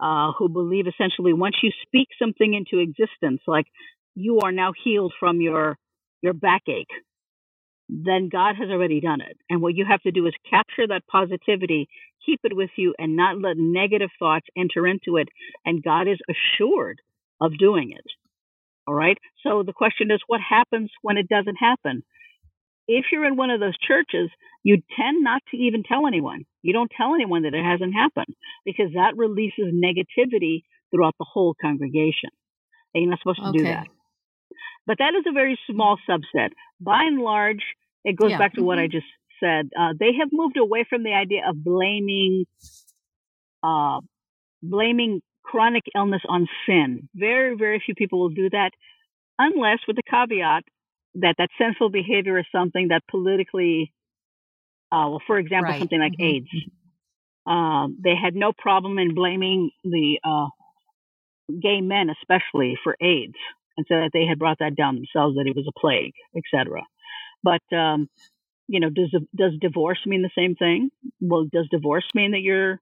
uh, 0.00 0.32
who 0.36 0.48
believe 0.48 0.86
essentially 0.86 1.32
once 1.32 1.56
you 1.62 1.70
speak 1.82 2.08
something 2.18 2.54
into 2.54 2.82
existence, 2.82 3.40
like 3.46 3.66
you 4.14 4.40
are 4.40 4.52
now 4.52 4.72
healed 4.84 5.12
from 5.18 5.40
your 5.40 5.78
your 6.22 6.32
backache, 6.32 6.90
then 7.88 8.28
God 8.30 8.56
has 8.56 8.68
already 8.68 9.00
done 9.00 9.20
it. 9.20 9.38
And 9.48 9.62
what 9.62 9.76
you 9.76 9.84
have 9.88 10.02
to 10.02 10.10
do 10.10 10.26
is 10.26 10.34
capture 10.50 10.88
that 10.88 11.06
positivity, 11.06 11.88
keep 12.26 12.40
it 12.42 12.56
with 12.56 12.70
you, 12.76 12.94
and 12.98 13.14
not 13.14 13.40
let 13.40 13.56
negative 13.56 14.10
thoughts 14.18 14.46
enter 14.56 14.86
into 14.88 15.16
it. 15.16 15.28
And 15.64 15.82
God 15.82 16.08
is 16.08 16.18
assured 16.28 17.00
of 17.40 17.56
doing 17.56 17.92
it. 17.92 18.04
All 18.88 18.94
right. 18.94 19.18
So 19.42 19.62
the 19.62 19.74
question 19.74 20.10
is, 20.10 20.20
what 20.26 20.40
happens 20.40 20.90
when 21.02 21.18
it 21.18 21.28
doesn't 21.28 21.56
happen? 21.56 22.02
if 22.88 23.04
you're 23.12 23.26
in 23.26 23.36
one 23.36 23.50
of 23.50 23.60
those 23.60 23.76
churches, 23.78 24.30
you 24.64 24.78
tend 24.98 25.22
not 25.22 25.42
to 25.50 25.56
even 25.56 25.82
tell 25.82 26.06
anyone. 26.06 26.44
You 26.62 26.72
don't 26.72 26.90
tell 26.96 27.14
anyone 27.14 27.42
that 27.42 27.54
it 27.54 27.62
hasn't 27.62 27.94
happened 27.94 28.34
because 28.64 28.92
that 28.94 29.16
releases 29.16 29.74
negativity 29.74 30.62
throughout 30.90 31.14
the 31.18 31.26
whole 31.30 31.54
congregation. 31.60 32.30
And 32.94 33.04
you're 33.04 33.10
not 33.10 33.20
supposed 33.20 33.40
to 33.40 33.48
okay. 33.50 33.58
do 33.58 33.64
that. 33.64 33.86
But 34.86 34.98
that 34.98 35.14
is 35.14 35.24
a 35.28 35.32
very 35.32 35.58
small 35.70 35.98
subset. 36.08 36.48
By 36.80 37.02
and 37.02 37.20
large, 37.20 37.62
it 38.04 38.16
goes 38.16 38.30
yeah. 38.30 38.38
back 38.38 38.54
to 38.54 38.60
mm-hmm. 38.60 38.66
what 38.66 38.78
I 38.78 38.86
just 38.86 39.06
said. 39.38 39.68
Uh, 39.78 39.92
they 39.98 40.14
have 40.18 40.30
moved 40.32 40.56
away 40.56 40.86
from 40.88 41.02
the 41.02 41.12
idea 41.12 41.42
of 41.46 41.62
blaming, 41.62 42.46
uh, 43.62 44.00
blaming 44.62 45.20
chronic 45.48 45.84
illness 45.96 46.22
on 46.28 46.46
sin. 46.66 47.08
Very, 47.14 47.56
very 47.56 47.82
few 47.84 47.94
people 47.94 48.20
will 48.20 48.28
do 48.28 48.50
that, 48.50 48.70
unless 49.38 49.78
with 49.86 49.96
the 49.96 50.02
caveat 50.02 50.64
that 51.14 51.36
that 51.38 51.48
sinful 51.58 51.90
behavior 51.90 52.38
is 52.38 52.44
something 52.52 52.88
that 52.88 53.02
politically, 53.10 53.92
uh, 54.92 55.08
well, 55.08 55.22
for 55.26 55.38
example, 55.38 55.70
right. 55.70 55.78
something 55.78 55.98
like 55.98 56.12
mm-hmm. 56.12 56.36
AIDS. 56.36 56.48
Um, 57.46 57.96
they 58.04 58.14
had 58.14 58.34
no 58.34 58.52
problem 58.56 58.98
in 58.98 59.14
blaming 59.14 59.70
the 59.82 60.18
uh, 60.22 60.48
gay 61.48 61.80
men, 61.80 62.10
especially 62.10 62.78
for 62.84 62.94
AIDS, 63.00 63.38
and 63.76 63.86
so 63.88 63.94
that 63.94 64.10
they 64.12 64.26
had 64.26 64.38
brought 64.38 64.58
that 64.58 64.76
down 64.76 64.96
themselves, 64.96 65.36
that 65.36 65.46
it 65.46 65.56
was 65.56 65.66
a 65.66 65.80
plague, 65.80 66.12
etc. 66.36 66.82
But 67.42 67.62
um, 67.74 68.10
you 68.66 68.80
know, 68.80 68.90
does 68.90 69.14
does 69.34 69.52
divorce 69.60 70.00
mean 70.04 70.22
the 70.22 70.30
same 70.36 70.54
thing? 70.56 70.90
Well, 71.20 71.46
does 71.50 71.68
divorce 71.70 72.04
mean 72.14 72.32
that 72.32 72.42
you're 72.42 72.80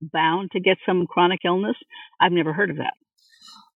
bound 0.00 0.50
to 0.52 0.60
get 0.60 0.78
some 0.86 1.06
chronic 1.06 1.40
illness? 1.44 1.76
I've 2.20 2.32
never 2.32 2.52
heard 2.52 2.70
of 2.70 2.76
that. 2.76 2.94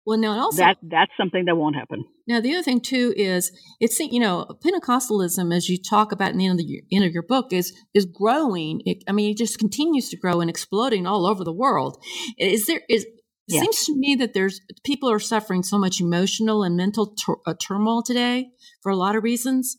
Well, 0.05 0.17
now 0.17 0.39
also 0.39 0.57
that 0.57 0.77
that's 0.81 1.11
something 1.15 1.45
that 1.45 1.55
won't 1.55 1.75
happen. 1.75 2.05
Now, 2.27 2.41
the 2.41 2.53
other 2.53 2.63
thing 2.63 2.81
too 2.81 3.13
is 3.15 3.51
it's 3.79 3.99
you 3.99 4.19
know 4.19 4.47
Pentecostalism, 4.65 5.55
as 5.55 5.69
you 5.69 5.77
talk 5.77 6.11
about 6.11 6.31
in 6.31 6.39
the 6.39 6.47
end 6.47 6.59
of, 6.59 6.65
the, 6.65 6.81
end 6.91 7.05
of 7.05 7.11
your 7.11 7.23
book, 7.23 7.53
is 7.53 7.71
is 7.93 8.05
growing. 8.05 8.81
It, 8.85 9.03
I 9.07 9.11
mean, 9.11 9.31
it 9.31 9.37
just 9.37 9.59
continues 9.59 10.09
to 10.09 10.17
grow 10.17 10.41
and 10.41 10.49
exploding 10.49 11.05
all 11.05 11.27
over 11.27 11.43
the 11.43 11.53
world. 11.53 12.03
Is 12.39 12.65
there 12.65 12.81
is 12.89 13.05
it 13.47 13.55
yeah. 13.55 13.61
seems 13.61 13.85
to 13.85 13.95
me 13.95 14.15
that 14.15 14.33
there's 14.33 14.61
people 14.83 15.11
are 15.11 15.19
suffering 15.19 15.61
so 15.61 15.77
much 15.77 16.01
emotional 16.01 16.63
and 16.63 16.75
mental 16.75 17.07
tur- 17.07 17.41
uh, 17.45 17.53
turmoil 17.59 18.01
today 18.01 18.49
for 18.81 18.91
a 18.91 18.95
lot 18.95 19.15
of 19.15 19.23
reasons. 19.23 19.77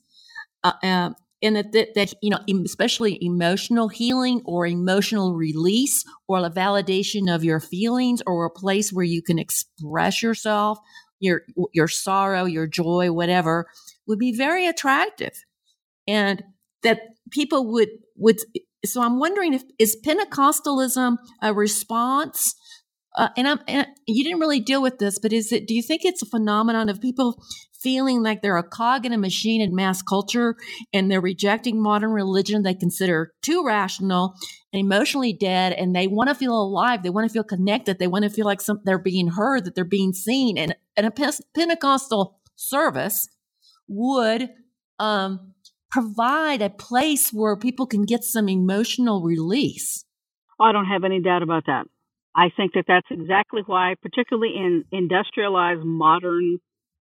Uh, 0.62 0.72
uh, 0.82 1.10
and 1.42 1.56
that, 1.56 1.72
that, 1.72 1.94
that, 1.94 2.14
you 2.22 2.30
know 2.30 2.38
especially 2.64 3.18
emotional 3.20 3.88
healing 3.88 4.40
or 4.44 4.66
emotional 4.66 5.34
release 5.34 6.04
or 6.28 6.38
a 6.38 6.50
validation 6.50 7.32
of 7.32 7.44
your 7.44 7.60
feelings 7.60 8.22
or 8.26 8.44
a 8.44 8.50
place 8.50 8.92
where 8.92 9.04
you 9.04 9.22
can 9.22 9.38
express 9.38 10.22
yourself 10.22 10.78
your 11.20 11.42
your 11.72 11.88
sorrow 11.88 12.44
your 12.44 12.66
joy 12.66 13.10
whatever 13.10 13.66
would 14.06 14.18
be 14.18 14.34
very 14.34 14.66
attractive 14.66 15.44
and 16.06 16.42
that 16.82 17.00
people 17.30 17.70
would 17.72 17.88
would 18.16 18.38
so 18.84 19.02
i'm 19.02 19.18
wondering 19.18 19.54
if 19.54 19.62
is 19.78 19.96
pentecostalism 20.04 21.16
a 21.42 21.52
response 21.52 22.54
uh, 23.16 23.28
and, 23.36 23.46
I'm, 23.46 23.60
and 23.68 23.86
you 24.06 24.24
didn't 24.24 24.40
really 24.40 24.60
deal 24.60 24.80
with 24.80 24.98
this, 24.98 25.18
but 25.18 25.32
is 25.32 25.52
it? 25.52 25.66
Do 25.66 25.74
you 25.74 25.82
think 25.82 26.02
it's 26.04 26.22
a 26.22 26.26
phenomenon 26.26 26.88
of 26.88 27.00
people 27.00 27.42
feeling 27.82 28.22
like 28.22 28.42
they're 28.42 28.56
a 28.56 28.62
cog 28.62 29.04
in 29.04 29.12
a 29.12 29.18
machine 29.18 29.60
in 29.60 29.74
mass 29.74 30.02
culture 30.02 30.54
and 30.92 31.10
they're 31.10 31.20
rejecting 31.20 31.82
modern 31.82 32.10
religion 32.10 32.62
they 32.62 32.74
consider 32.74 33.32
too 33.42 33.64
rational 33.64 34.34
and 34.72 34.80
emotionally 34.80 35.32
dead 35.32 35.72
and 35.72 35.94
they 35.94 36.06
want 36.06 36.28
to 36.28 36.34
feel 36.34 36.54
alive 36.54 37.02
they 37.02 37.10
want 37.10 37.26
to 37.28 37.32
feel 37.32 37.44
connected 37.44 37.98
they 37.98 38.06
want 38.06 38.24
to 38.24 38.30
feel 38.30 38.46
like 38.46 38.60
some, 38.60 38.80
they're 38.84 38.98
being 38.98 39.28
heard 39.28 39.64
that 39.64 39.74
they're 39.74 39.84
being 39.84 40.12
seen. 40.12 40.58
And, 40.58 40.74
and 40.96 41.06
a 41.06 41.32
pentecostal 41.54 42.40
service 42.56 43.28
would 43.88 44.50
um, 44.98 45.54
provide 45.90 46.62
a 46.62 46.70
place 46.70 47.30
where 47.30 47.56
people 47.56 47.86
can 47.86 48.04
get 48.04 48.24
some 48.24 48.48
emotional 48.48 49.22
release. 49.22 50.04
I 50.60 50.72
don't 50.72 50.86
have 50.86 51.04
any 51.04 51.20
doubt 51.20 51.42
about 51.42 51.64
that. 51.66 51.86
I 52.34 52.48
think 52.56 52.72
that 52.74 52.84
that's 52.88 53.06
exactly 53.10 53.62
why 53.66 53.94
particularly 54.00 54.54
in 54.56 54.84
industrialized 54.90 55.84
modern 55.84 56.58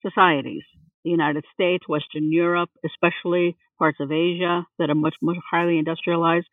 societies, 0.06 0.62
the 1.04 1.10
United 1.10 1.44
States, 1.52 1.88
Western 1.88 2.32
Europe, 2.32 2.70
especially 2.84 3.56
parts 3.78 3.98
of 4.00 4.12
Asia 4.12 4.66
that 4.78 4.90
are 4.90 4.94
much, 4.94 5.14
much 5.22 5.36
highly 5.50 5.78
industrialized. 5.78 6.46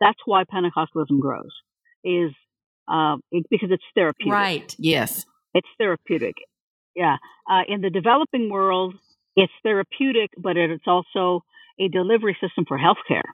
That's 0.00 0.18
why 0.24 0.44
Pentecostalism 0.44 1.20
grows, 1.20 1.52
is 2.04 2.32
uh, 2.88 3.16
it, 3.30 3.46
because 3.50 3.70
it's 3.70 3.84
therapeutic. 3.94 4.32
Right. 4.32 4.76
Yes. 4.78 5.24
It's 5.54 5.68
therapeutic. 5.78 6.34
Yeah. 6.96 7.16
Uh, 7.50 7.62
in 7.68 7.80
the 7.80 7.90
developing 7.90 8.50
world, 8.50 8.94
it's 9.36 9.52
therapeutic, 9.62 10.30
but 10.36 10.56
it's 10.56 10.84
also 10.86 11.44
a 11.80 11.88
delivery 11.88 12.36
system 12.40 12.64
for 12.66 12.78
healthcare. 12.78 13.28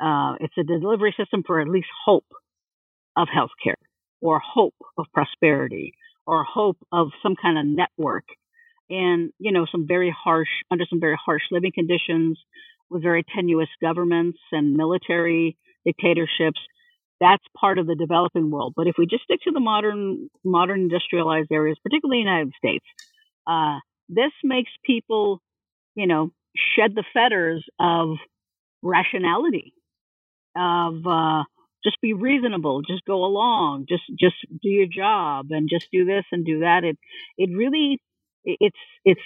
Uh, 0.00 0.36
it's 0.40 0.54
a 0.58 0.64
delivery 0.64 1.14
system 1.16 1.42
for 1.46 1.60
at 1.60 1.68
least 1.68 1.88
hope 2.04 2.26
of 3.16 3.28
healthcare 3.28 3.74
or 4.20 4.40
hope 4.40 4.74
of 4.98 5.06
prosperity 5.12 5.94
or 6.26 6.44
hope 6.44 6.78
of 6.92 7.08
some 7.22 7.34
kind 7.40 7.58
of 7.58 7.66
network 7.66 8.24
in, 8.88 9.32
you 9.38 9.52
know, 9.52 9.66
some 9.70 9.86
very 9.86 10.14
harsh, 10.16 10.48
under 10.70 10.84
some 10.88 11.00
very 11.00 11.16
harsh 11.24 11.42
living 11.50 11.72
conditions 11.74 12.38
with 12.90 13.02
very 13.02 13.24
tenuous 13.34 13.68
governments 13.80 14.38
and 14.52 14.74
military 14.74 15.56
dictatorships. 15.84 16.60
That's 17.20 17.44
part 17.56 17.78
of 17.78 17.86
the 17.86 17.94
developing 17.94 18.50
world. 18.50 18.74
But 18.76 18.88
if 18.88 18.96
we 18.98 19.06
just 19.06 19.24
stick 19.24 19.40
to 19.44 19.52
the 19.52 19.60
modern, 19.60 20.28
modern 20.44 20.80
industrialized 20.82 21.50
areas, 21.52 21.78
particularly 21.82 22.22
the 22.22 22.30
United 22.30 22.52
States, 22.58 22.84
uh, 23.46 23.78
this 24.08 24.32
makes 24.42 24.70
people, 24.84 25.40
you 25.94 26.06
know, 26.06 26.30
shed 26.56 26.94
the 26.94 27.04
fetters 27.14 27.64
of 27.80 28.16
rationality, 28.82 29.72
of 30.56 31.06
uh, 31.06 31.44
just 31.84 32.00
be 32.00 32.12
reasonable, 32.12 32.82
just 32.82 33.04
go 33.04 33.24
along, 33.24 33.86
just 33.88 34.04
just 34.18 34.36
do 34.62 34.68
your 34.68 34.86
job, 34.86 35.46
and 35.50 35.68
just 35.70 35.88
do 35.92 36.04
this 36.04 36.24
and 36.32 36.44
do 36.44 36.60
that. 36.60 36.84
It 36.84 36.98
it 37.38 37.50
really 37.56 38.00
it's 38.44 38.76
it's 39.04 39.20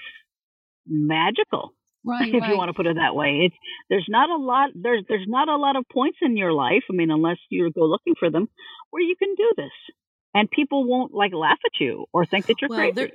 magical 0.86 1.72
right, 2.04 2.28
if 2.34 2.40
right. 2.40 2.50
you 2.50 2.56
want 2.56 2.68
to 2.68 2.74
put 2.74 2.86
it 2.86 2.96
that 2.96 3.14
way. 3.14 3.46
It's 3.46 3.56
there's 3.90 4.06
not 4.08 4.30
a 4.30 4.36
lot 4.36 4.70
there's 4.74 5.04
there's 5.08 5.26
not 5.26 5.48
a 5.48 5.56
lot 5.56 5.76
of 5.76 5.84
points 5.92 6.18
in 6.22 6.36
your 6.36 6.52
life 6.52 6.84
i 6.90 6.94
mean 6.94 7.10
unless 7.10 7.38
you 7.50 7.70
go 7.72 7.84
looking 7.84 8.14
for 8.18 8.30
them 8.30 8.48
where 8.90 9.02
you 9.02 9.16
can 9.16 9.34
do 9.36 9.52
this. 9.56 9.72
And 10.34 10.50
people 10.50 10.84
won't 10.84 11.14
like 11.14 11.32
laugh 11.32 11.58
at 11.64 11.80
you 11.80 12.04
or 12.12 12.26
think 12.26 12.46
that 12.46 12.56
you're 12.60 12.68
well, 12.68 12.92
crazy. 12.92 13.12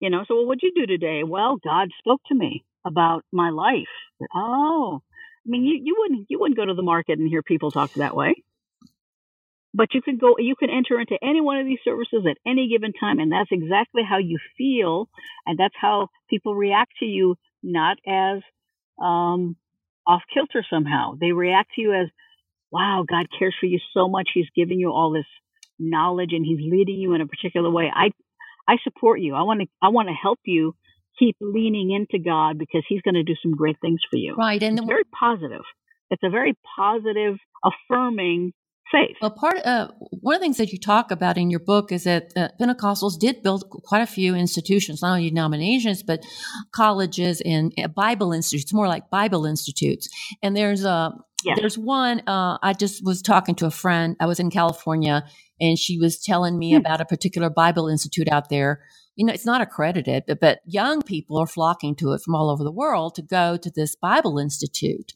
You 0.00 0.10
know 0.10 0.24
so 0.28 0.36
well, 0.36 0.46
what'd 0.46 0.62
you 0.62 0.72
do 0.74 0.86
today? 0.86 1.22
Well 1.24 1.56
god 1.62 1.88
spoke 1.98 2.20
to 2.28 2.34
me 2.34 2.64
about 2.86 3.24
my 3.32 3.50
life. 3.50 3.86
Oh 4.34 5.00
i 5.04 5.48
mean 5.50 5.64
you, 5.64 5.80
you 5.82 5.96
wouldn't 5.98 6.26
you 6.28 6.38
wouldn't 6.38 6.56
go 6.56 6.66
to 6.66 6.74
the 6.74 6.82
market 6.82 7.18
and 7.18 7.28
hear 7.28 7.42
people 7.42 7.70
talk 7.70 7.92
that 7.94 8.14
way 8.14 8.34
but 9.78 9.94
you 9.94 10.02
can 10.02 10.18
go 10.18 10.34
you 10.38 10.56
can 10.56 10.68
enter 10.68 11.00
into 11.00 11.16
any 11.22 11.40
one 11.40 11.58
of 11.58 11.64
these 11.64 11.78
services 11.84 12.26
at 12.28 12.36
any 12.44 12.68
given 12.68 12.92
time 12.92 13.20
and 13.20 13.30
that's 13.30 13.50
exactly 13.52 14.02
how 14.02 14.18
you 14.18 14.36
feel 14.58 15.08
and 15.46 15.56
that's 15.56 15.74
how 15.80 16.08
people 16.28 16.54
react 16.54 16.90
to 16.98 17.06
you 17.06 17.36
not 17.62 17.96
as 18.06 18.42
um, 19.00 19.56
off 20.06 20.22
kilter 20.34 20.66
somehow. 20.68 21.14
They 21.20 21.32
react 21.32 21.70
to 21.76 21.80
you 21.80 21.94
as 21.94 22.08
wow 22.72 23.04
god 23.08 23.26
cares 23.38 23.54
for 23.58 23.66
you 23.66 23.78
so 23.94 24.08
much. 24.08 24.30
He's 24.34 24.50
giving 24.54 24.80
you 24.80 24.90
all 24.90 25.12
this 25.12 25.30
knowledge 25.78 26.30
and 26.32 26.44
he's 26.44 26.58
leading 26.60 26.96
you 26.96 27.14
in 27.14 27.20
a 27.20 27.26
particular 27.26 27.70
way. 27.70 27.90
I 27.94 28.10
i 28.68 28.76
support 28.82 29.20
you. 29.20 29.34
I 29.34 29.42
want 29.42 29.60
to 29.60 29.66
i 29.80 29.88
want 29.90 30.08
to 30.08 30.14
help 30.14 30.40
you 30.44 30.74
keep 31.20 31.36
leaning 31.40 31.92
into 31.92 32.22
god 32.22 32.58
because 32.58 32.82
he's 32.88 33.02
going 33.02 33.14
to 33.14 33.22
do 33.22 33.34
some 33.42 33.52
great 33.52 33.76
things 33.80 34.00
for 34.10 34.16
you. 34.16 34.34
Right 34.36 34.60
and 34.60 34.76
it's 34.76 34.86
very 34.86 35.04
positive. 35.04 35.62
It's 36.10 36.22
a 36.24 36.30
very 36.30 36.54
positive 36.76 37.36
affirming 37.62 38.52
Well, 39.20 39.30
part 39.30 39.64
uh, 39.66 39.88
one 39.98 40.36
of 40.36 40.40
the 40.40 40.44
things 40.44 40.56
that 40.56 40.72
you 40.72 40.78
talk 40.78 41.10
about 41.10 41.36
in 41.36 41.50
your 41.50 41.60
book 41.60 41.92
is 41.92 42.04
that 42.04 42.32
uh, 42.36 42.48
Pentecostals 42.60 43.18
did 43.18 43.42
build 43.42 43.68
quite 43.68 44.02
a 44.02 44.06
few 44.06 44.34
institutions, 44.34 45.02
not 45.02 45.12
only 45.12 45.28
denominations 45.28 46.02
but 46.02 46.24
colleges 46.72 47.42
and 47.44 47.72
uh, 47.82 47.88
Bible 47.88 48.32
institutes, 48.32 48.72
more 48.72 48.88
like 48.88 49.10
Bible 49.10 49.44
institutes. 49.44 50.08
And 50.42 50.56
there's 50.56 50.84
a 50.84 51.12
yes. 51.44 51.58
there's 51.60 51.78
one. 51.78 52.22
Uh, 52.26 52.58
I 52.62 52.72
just 52.72 53.04
was 53.04 53.22
talking 53.22 53.54
to 53.56 53.66
a 53.66 53.70
friend. 53.70 54.16
I 54.20 54.26
was 54.26 54.40
in 54.40 54.50
California, 54.50 55.24
and 55.60 55.78
she 55.78 55.98
was 55.98 56.18
telling 56.22 56.58
me 56.58 56.72
hmm. 56.72 56.78
about 56.78 57.00
a 57.00 57.04
particular 57.04 57.50
Bible 57.50 57.88
institute 57.88 58.28
out 58.30 58.48
there 58.48 58.80
you 59.18 59.26
know, 59.26 59.32
it's 59.32 59.44
not 59.44 59.60
accredited, 59.60 60.22
but, 60.28 60.38
but 60.38 60.60
young 60.64 61.02
people 61.02 61.36
are 61.38 61.46
flocking 61.46 61.96
to 61.96 62.12
it 62.12 62.20
from 62.24 62.36
all 62.36 62.50
over 62.50 62.62
the 62.62 62.70
world 62.70 63.16
to 63.16 63.22
go 63.22 63.56
to 63.56 63.68
this 63.68 63.96
Bible 63.96 64.38
Institute. 64.38 65.12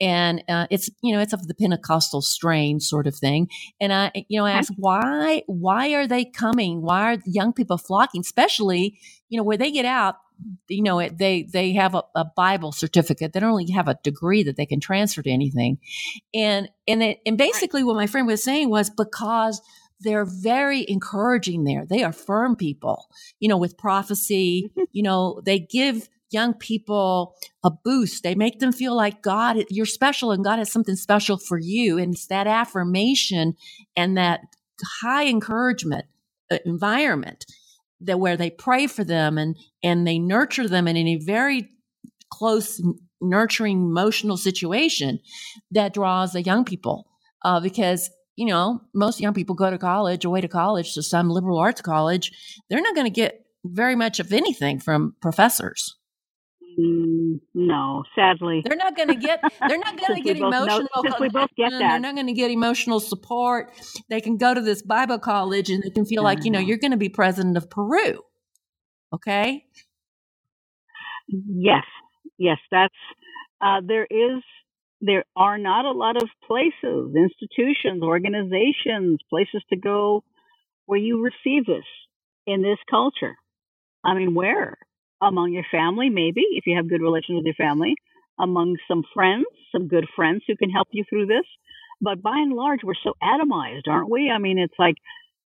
And 0.00 0.42
uh, 0.48 0.66
it's, 0.72 0.90
you 1.02 1.14
know, 1.14 1.20
it's 1.20 1.32
of 1.32 1.46
the 1.46 1.54
Pentecostal 1.54 2.20
strain 2.20 2.80
sort 2.80 3.06
of 3.06 3.14
thing. 3.14 3.48
And 3.80 3.92
I, 3.92 4.10
you 4.26 4.40
know, 4.40 4.44
I 4.44 4.50
ask 4.50 4.72
why, 4.76 5.44
why 5.46 5.94
are 5.94 6.08
they 6.08 6.24
coming? 6.24 6.82
Why 6.82 7.14
are 7.14 7.18
young 7.26 7.52
people 7.52 7.78
flocking, 7.78 8.22
especially, 8.22 8.98
you 9.28 9.38
know, 9.38 9.44
where 9.44 9.56
they 9.56 9.70
get 9.70 9.84
out, 9.84 10.16
you 10.68 10.82
know, 10.82 11.08
they 11.08 11.44
they 11.44 11.74
have 11.74 11.94
a, 11.94 12.02
a, 12.16 12.24
Bible 12.24 12.72
certificate. 12.72 13.32
They 13.32 13.38
don't 13.38 13.50
really 13.50 13.70
have 13.70 13.86
a 13.86 13.98
degree 14.02 14.42
that 14.42 14.56
they 14.56 14.66
can 14.66 14.80
transfer 14.80 15.22
to 15.22 15.30
anything, 15.30 15.78
and 16.34 16.68
and 16.88 17.04
it, 17.04 17.18
and 17.24 17.38
basically 17.38 17.84
what 17.84 17.94
my 17.94 18.08
friend 18.08 18.26
was 18.26 18.42
saying 18.42 18.68
was 18.68 18.90
because 18.90 19.62
they're 20.04 20.24
very 20.24 20.84
encouraging 20.88 21.64
there. 21.64 21.84
They 21.86 22.04
are 22.04 22.12
firm 22.12 22.56
people, 22.56 23.08
you 23.40 23.48
know, 23.48 23.58
with 23.58 23.76
prophecy. 23.76 24.70
Mm-hmm. 24.70 24.82
you 24.92 25.02
know, 25.02 25.40
they 25.44 25.58
give 25.58 26.08
young 26.30 26.54
people 26.54 27.36
a 27.62 27.70
boost. 27.70 28.22
They 28.22 28.34
make 28.34 28.58
them 28.58 28.72
feel 28.72 28.94
like 28.94 29.22
God, 29.22 29.64
you're 29.70 29.86
special 29.86 30.32
and 30.32 30.44
God 30.44 30.58
has 30.58 30.70
something 30.70 30.96
special 30.96 31.38
for 31.38 31.58
you. 31.58 31.98
And 31.98 32.14
it's 32.14 32.26
that 32.26 32.46
affirmation 32.46 33.54
and 33.96 34.16
that 34.18 34.40
high 35.00 35.26
encouragement 35.26 36.06
uh, 36.50 36.58
environment 36.66 37.46
that 38.00 38.20
where 38.20 38.36
they 38.36 38.50
pray 38.50 38.86
for 38.86 39.04
them 39.04 39.38
and, 39.38 39.56
and 39.82 40.06
they 40.06 40.18
nurture 40.18 40.68
them 40.68 40.88
in 40.88 40.96
a 40.96 41.16
very 41.16 41.70
close, 42.30 42.82
nurturing, 43.20 43.78
emotional 43.78 44.36
situation 44.36 45.20
that 45.70 45.94
draws 45.94 46.32
the 46.32 46.42
young 46.42 46.64
people. 46.64 47.06
Uh, 47.44 47.60
because 47.60 48.10
you 48.36 48.46
know, 48.46 48.80
most 48.94 49.20
young 49.20 49.34
people 49.34 49.54
go 49.54 49.70
to 49.70 49.78
college, 49.78 50.24
away 50.24 50.40
to 50.40 50.48
college, 50.48 50.94
to 50.94 51.02
some 51.02 51.30
liberal 51.30 51.58
arts 51.58 51.80
college. 51.80 52.32
They're 52.68 52.80
not 52.80 52.94
going 52.94 53.06
to 53.06 53.10
get 53.10 53.44
very 53.64 53.94
much 53.94 54.20
of 54.20 54.32
anything 54.32 54.80
from 54.80 55.14
professors. 55.20 55.96
Mm, 56.78 57.40
no, 57.54 58.02
sadly, 58.16 58.62
they're 58.64 58.76
not 58.76 58.96
going 58.96 59.08
to 59.08 59.14
get. 59.14 59.40
They're 59.68 59.78
not 59.78 59.96
going 59.96 60.16
to 60.16 60.20
get 60.20 60.36
emotional. 60.36 60.88
Know, 61.04 61.14
we 61.20 61.28
both 61.28 61.50
get 61.56 61.70
that. 61.70 61.78
They're 61.78 62.00
not 62.00 62.14
going 62.14 62.26
to 62.26 62.32
get 62.32 62.50
emotional 62.50 62.98
support. 62.98 63.72
They 64.08 64.20
can 64.20 64.36
go 64.36 64.52
to 64.54 64.60
this 64.60 64.82
Bible 64.82 65.20
college 65.20 65.70
and 65.70 65.82
they 65.84 65.90
can 65.90 66.04
feel 66.04 66.24
like 66.24 66.44
you 66.44 66.50
know 66.50 66.58
you're 66.58 66.78
going 66.78 66.90
to 66.90 66.96
be 66.96 67.08
president 67.08 67.56
of 67.56 67.70
Peru. 67.70 68.20
Okay. 69.12 69.66
Yes, 71.28 71.84
yes, 72.38 72.58
that's. 72.70 72.94
Uh, 73.60 73.80
there 73.86 74.06
is 74.10 74.42
there 75.04 75.24
are 75.36 75.58
not 75.58 75.84
a 75.84 75.90
lot 75.90 76.16
of 76.16 76.28
places, 76.46 77.14
institutions, 77.14 78.02
organizations, 78.02 79.18
places 79.28 79.62
to 79.68 79.76
go 79.76 80.24
where 80.86 80.98
you 80.98 81.22
receive 81.22 81.66
this 81.66 81.84
in 82.46 82.62
this 82.62 82.78
culture. 82.90 83.34
I 84.04 84.14
mean, 84.14 84.34
where? 84.34 84.78
Among 85.22 85.52
your 85.52 85.64
family, 85.70 86.08
maybe, 86.08 86.42
if 86.52 86.64
you 86.66 86.76
have 86.76 86.88
good 86.88 87.02
relations 87.02 87.36
with 87.36 87.44
your 87.44 87.54
family, 87.54 87.94
among 88.38 88.76
some 88.88 89.02
friends, 89.14 89.46
some 89.72 89.88
good 89.88 90.06
friends 90.16 90.42
who 90.46 90.56
can 90.56 90.70
help 90.70 90.88
you 90.92 91.04
through 91.08 91.26
this. 91.26 91.46
But 92.00 92.22
by 92.22 92.36
and 92.36 92.52
large, 92.52 92.80
we're 92.82 92.94
so 93.02 93.12
atomized, 93.22 93.88
aren't 93.88 94.10
we? 94.10 94.30
I 94.30 94.38
mean, 94.38 94.58
it's 94.58 94.74
like, 94.78 94.96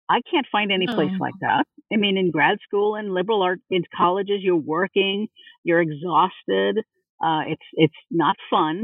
I 0.09 0.19
can't 0.29 0.45
find 0.51 0.71
any 0.71 0.85
place 0.85 1.11
oh. 1.13 1.17
like 1.19 1.33
that. 1.41 1.65
I 1.91 1.95
mean, 1.95 2.17
in 2.17 2.31
grad 2.31 2.57
school 2.67 2.95
and 2.95 3.13
liberal 3.13 3.41
art, 3.41 3.59
in 3.69 3.83
colleges, 3.95 4.41
you're 4.41 4.55
working, 4.55 5.27
you're 5.63 5.81
exhausted. 5.81 6.79
Uh, 7.23 7.41
it's 7.47 7.65
it's 7.73 7.93
not 8.11 8.35
fun. 8.49 8.83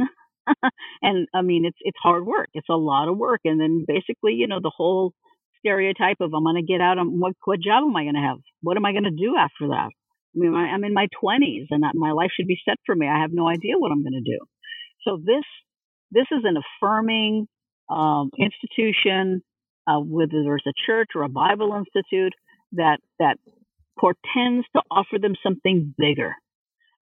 and 1.01 1.27
I 1.33 1.41
mean, 1.41 1.65
it's 1.65 1.77
it's 1.81 1.97
hard 2.01 2.25
work. 2.25 2.49
It's 2.53 2.69
a 2.69 2.75
lot 2.75 3.07
of 3.07 3.17
work. 3.17 3.41
And 3.45 3.59
then 3.59 3.85
basically, 3.87 4.33
you 4.33 4.47
know, 4.47 4.59
the 4.61 4.71
whole 4.75 5.13
stereotype 5.59 6.17
of 6.19 6.33
I'm 6.33 6.43
going 6.43 6.55
to 6.55 6.71
get 6.73 6.81
out. 6.81 6.97
and 6.97 7.19
what 7.19 7.33
what 7.45 7.59
job 7.59 7.83
am 7.83 7.95
I 7.95 8.03
going 8.03 8.15
to 8.15 8.27
have? 8.27 8.37
What 8.61 8.77
am 8.77 8.85
I 8.85 8.91
going 8.91 9.05
to 9.05 9.11
do 9.11 9.35
after 9.37 9.69
that? 9.69 9.89
I 10.33 10.39
mean, 10.39 10.55
I'm 10.55 10.83
in 10.85 10.93
my 10.93 11.07
20s, 11.21 11.67
and 11.71 11.83
that, 11.83 11.91
my 11.93 12.11
life 12.11 12.29
should 12.33 12.47
be 12.47 12.57
set 12.63 12.77
for 12.85 12.95
me. 12.95 13.05
I 13.07 13.19
have 13.19 13.33
no 13.33 13.49
idea 13.49 13.77
what 13.77 13.91
I'm 13.91 14.01
going 14.01 14.23
to 14.23 14.31
do. 14.31 14.39
So 15.03 15.17
this 15.17 15.43
this 16.11 16.27
is 16.31 16.43
an 16.43 16.57
affirming 16.57 17.47
um, 17.89 18.29
institution, 18.37 19.41
uh, 19.87 19.99
whether 19.99 20.43
there's 20.43 20.63
a 20.67 20.73
church 20.85 21.09
or 21.15 21.23
a 21.23 21.29
Bible 21.29 21.73
institute 21.73 22.33
that 22.73 22.99
that 23.19 23.37
portends 23.99 24.65
to 24.75 24.81
offer 24.89 25.19
them 25.19 25.35
something 25.43 25.93
bigger. 25.97 26.35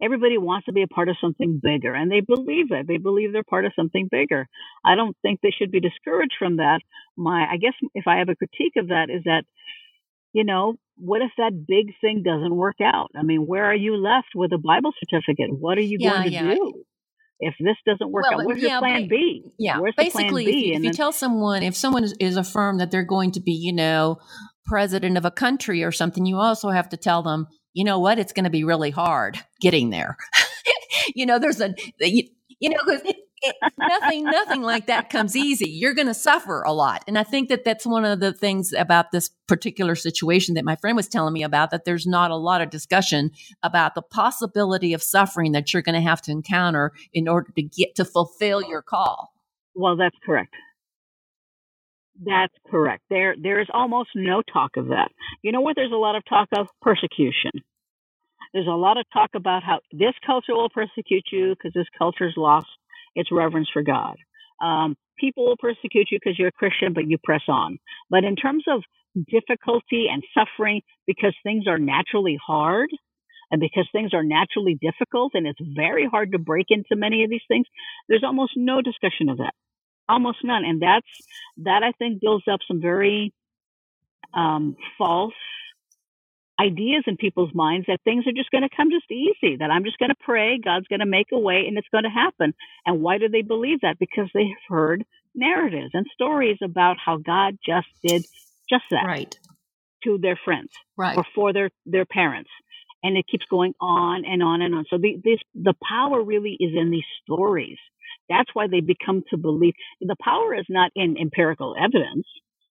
Everybody 0.02 0.38
wants 0.38 0.66
to 0.66 0.74
be 0.74 0.84
a 0.84 0.88
part 0.88 1.10
of 1.10 1.18
something 1.20 1.60
bigger 1.62 1.93
and 1.93 2.10
they 2.10 2.22
believe 2.22 2.72
it. 2.72 2.88
They 2.88 2.97
believe 2.97 3.34
they're 3.34 3.43
part 3.43 3.66
of 3.66 3.74
something 3.76 4.08
bigger. 4.10 4.47
I 4.86 4.95
don't 4.95 5.16
think 5.22 5.39
they 5.41 5.52
should 5.52 5.72
be 5.72 5.82
discouraged 5.82 6.36
from 6.39 6.58
that. 6.58 6.80
My, 7.18 7.45
I 7.52 7.58
guess 7.58 7.74
if 7.93 8.08
I 8.08 8.20
have 8.20 8.30
a 8.30 8.36
critique 8.36 8.74
of 8.78 8.88
that 8.89 9.10
is 9.10 9.24
that, 9.26 9.43
you 10.32 10.45
know, 10.45 10.76
what 10.95 11.22
if 11.22 11.32
that 11.38 11.66
big 11.68 11.93
thing 12.02 12.24
doesn't 12.24 12.56
work 12.56 12.78
out? 12.84 13.10
I 13.16 13.24
mean, 13.24 13.41
where 13.41 13.66
are 13.66 13.76
you 13.76 13.97
left 13.97 14.30
with 14.36 14.52
a 14.54 14.58
Bible 14.58 14.91
certificate? 15.00 15.50
What 15.52 15.78
are 15.78 15.82
you 15.82 15.97
yeah, 16.00 16.10
going 16.12 16.24
to 16.24 16.30
yeah. 16.32 16.54
do? 16.56 16.84
if 17.39 17.56
this 17.60 17.78
doesn't 17.86 18.12
work 18.12 18.26
well, 18.30 18.41
out, 18.41 18.45
where's 18.45 18.62
yeah, 18.62 18.72
your 18.72 18.80
plan 18.80 19.08
B? 19.08 19.43
Yeah, 19.58 19.80
where's 19.80 19.95
basically, 19.95 20.45
if, 20.45 20.56
you, 20.56 20.74
if 20.74 20.84
you 20.84 20.91
tell 20.91 21.12
someone, 21.12 21.64
if 21.64 21.76
someone 21.76 22.04
is, 22.04 22.14
is 22.20 22.36
affirmed 22.36 22.82
that 22.82 22.91
they're 22.91 23.06
going 23.06 23.32
to 23.32 23.39
be, 23.39 23.54
you 23.54 23.74
know, 23.74 24.18
president 24.66 25.18
of 25.18 25.26
a 25.26 25.32
country 25.32 25.84
or 25.84 25.91
something, 25.91 26.26
you 26.26 26.38
also 26.38 26.70
have 26.70 26.89
to 26.89 26.97
tell 26.97 27.24
them, 27.24 27.47
you 27.74 27.84
know 27.84 27.99
what, 27.99 28.20
it's 28.20 28.34
going 28.34 28.45
to 28.45 28.49
be 28.49 28.63
really 28.63 28.89
hard 28.89 29.39
getting 29.61 29.89
there. 29.89 30.17
you 31.15 31.26
know, 31.26 31.39
there's 31.39 31.61
a, 31.61 31.74
you, 31.99 32.24
you 32.59 32.70
know, 32.70 32.78
because 32.86 33.13
nothing, 33.78 34.24
nothing 34.26 34.61
like 34.61 34.88
that 34.88 35.09
comes 35.09 35.36
easy. 35.36 35.70
You're 35.70 35.93
going 35.93 36.07
to 36.07 36.13
suffer 36.13 36.61
a 36.63 36.74
lot. 36.74 37.03
And 37.07 37.17
I 37.17 37.24
think 37.24 37.49
that 37.49 37.63
that's 37.63 37.86
one 37.86 38.05
of 38.05 38.20
the 38.20 38.34
things 38.34 38.74
about 38.74 39.11
this 39.11 39.30
particular 39.47 39.95
situation 39.95 40.55
that 40.55 40.65
my 40.65 40.76
friend 40.76 40.95
was 40.95 41.07
telling 41.07 41.34
me 41.34 41.43
about, 41.43 41.72
that 41.72 41.86
there's 41.86 42.07
not 42.07 42.32
a 42.32 42.36
lot 42.36 42.61
of 42.61 42.70
discussion 42.70 43.32
about 43.63 43.95
the 43.95 44.01
possibility 44.01 44.93
of 44.93 45.03
suffering 45.03 45.51
that 45.53 45.74
you're 45.74 45.82
going 45.82 45.95
to 45.95 46.01
have 46.01 46.22
to 46.24 46.32
encounter 46.32 46.91
in 47.13 47.28
order 47.28 47.51
to 47.55 47.61
get 47.61 47.95
to 47.95 48.05
fulfill 48.05 48.63
your 48.63 48.82
call. 48.82 49.34
Well, 49.76 49.95
that's 49.95 50.17
correct. 50.26 50.53
That's 52.24 52.53
correct. 52.70 53.03
There, 53.09 53.36
there 53.41 53.61
is 53.61 53.67
almost 53.74 54.09
no 54.15 54.41
talk 54.41 54.72
of 54.78 54.88
that. 54.88 55.09
You 55.41 55.51
know 55.51 55.61
what? 55.61 55.76
There's 55.76 55.91
a 55.91 55.95
lot 55.95 56.15
of 56.15 56.24
talk 56.28 56.49
of 56.57 56.67
persecution. 56.82 57.51
There's 58.53 58.67
a 58.67 58.72
lot 58.72 58.97
of 58.97 59.05
talk 59.13 59.32
about 59.36 59.63
how 59.63 59.80
this 59.91 60.13
culture 60.26 60.55
will 60.55 60.70
persecute 60.70 61.26
you 61.32 61.55
because 61.55 61.72
this 61.74 61.88
culture's 61.97 62.34
lost 62.36 62.67
its 63.15 63.32
reverence 63.32 63.70
for 63.72 63.84
God. 63.84 64.15
Um, 64.61 64.95
people 65.17 65.45
will 65.45 65.57
persecute 65.57 66.07
you 66.11 66.20
because 66.22 66.38
you're 66.38 66.49
a 66.49 66.51
Christian, 66.51 66.93
but 66.93 67.07
you 67.07 67.17
press 67.24 67.43
on. 67.47 67.78
But 68.09 68.24
in 68.24 68.36
terms 68.36 68.65
of 68.67 68.84
difficulty 69.30 70.07
and 70.11 70.24
suffering, 70.34 70.82
because 71.07 71.36
things 71.43 71.67
are 71.67 71.80
naturally 71.80 72.38
hard 72.45 72.89
and 73.51 73.61
because 73.61 73.88
things 73.91 74.13
are 74.13 74.24
naturally 74.24 74.78
difficult 74.80 75.32
and 75.36 75.47
it's 75.47 75.59
very 75.61 76.05
hard 76.05 76.32
to 76.34 76.39
break 76.39 76.67
into 76.70 76.95
many 76.95 77.24
of 77.24 77.30
these 77.30 77.41
things, 77.47 77.65
there's 78.07 78.24
almost 78.26 78.53
no 78.55 78.82
discussion 78.82 79.30
of 79.30 79.38
that. 79.38 79.53
Almost 80.10 80.39
none. 80.43 80.66
And 80.66 80.82
that's, 80.82 81.07
that 81.57 81.84
I 81.84 81.91
think 81.93 82.20
builds 82.20 82.45
up 82.51 82.60
some 82.68 82.82
very 82.82 83.32
um, 84.34 84.76
false 84.97 85.34
ideas 86.60 87.03
in 87.07 87.16
people's 87.16 87.53
minds 87.53 87.86
that 87.88 88.01
things 88.03 88.26
are 88.28 88.34
just 88.34 88.51
going 88.51 88.64
to 88.64 88.76
come 88.76 88.89
just 88.91 89.10
easy, 89.10 89.55
that 89.57 89.72
I'm 89.72 89.86
just 89.86 89.97
going 89.97 90.10
to 90.10 90.16
pray, 90.20 90.60
God's 90.60 90.88
going 90.88 90.99
to 90.99 91.05
make 91.05 91.28
a 91.32 91.39
way, 91.39 91.66
and 91.68 91.78
it's 91.78 91.88
going 91.91 92.03
to 92.03 92.10
happen. 92.10 92.53
And 92.86 93.01
why 93.01 93.18
do 93.18 93.30
they 93.30 93.43
believe 93.43 93.82
that? 93.82 93.97
Because 93.97 94.30
they 94.34 94.43
have 94.43 94.68
heard 94.68 95.05
narratives 95.34 95.91
and 95.93 96.05
stories 96.14 96.57
about 96.62 96.97
how 97.03 97.18
God 97.18 97.57
just 97.66 97.88
did 98.03 98.26
just 98.70 98.84
that 98.91 99.05
right. 99.05 99.39
to 100.03 100.18
their 100.18 100.38
friends 100.43 100.72
right. 100.97 101.18
or 101.18 101.26
for 101.34 101.53
their, 101.53 101.70
their 101.86 102.05
parents. 102.05 102.49
And 103.02 103.18
it 103.18 103.26
keeps 103.32 103.45
going 103.50 103.74
on 103.80 104.24
and 104.26 104.43
on 104.43 104.62
and 104.62 104.76
on. 104.76 104.86
So 104.89 104.97
the, 104.97 105.20
this, 105.24 105.39
the 105.56 105.74
power 105.88 106.22
really 106.22 106.58
is 106.60 106.72
in 106.76 106.91
these 106.91 107.06
stories. 107.24 107.78
That's 108.28 108.50
why 108.54 108.68
they 108.68 108.82
become 108.82 109.24
to 109.30 109.38
believe. 109.38 109.74
The 110.02 110.16
power 110.22 110.54
is 110.54 110.66
not 110.70 110.91
in 110.95 111.16
empirical 111.20 111.76
evidence. 111.80 112.28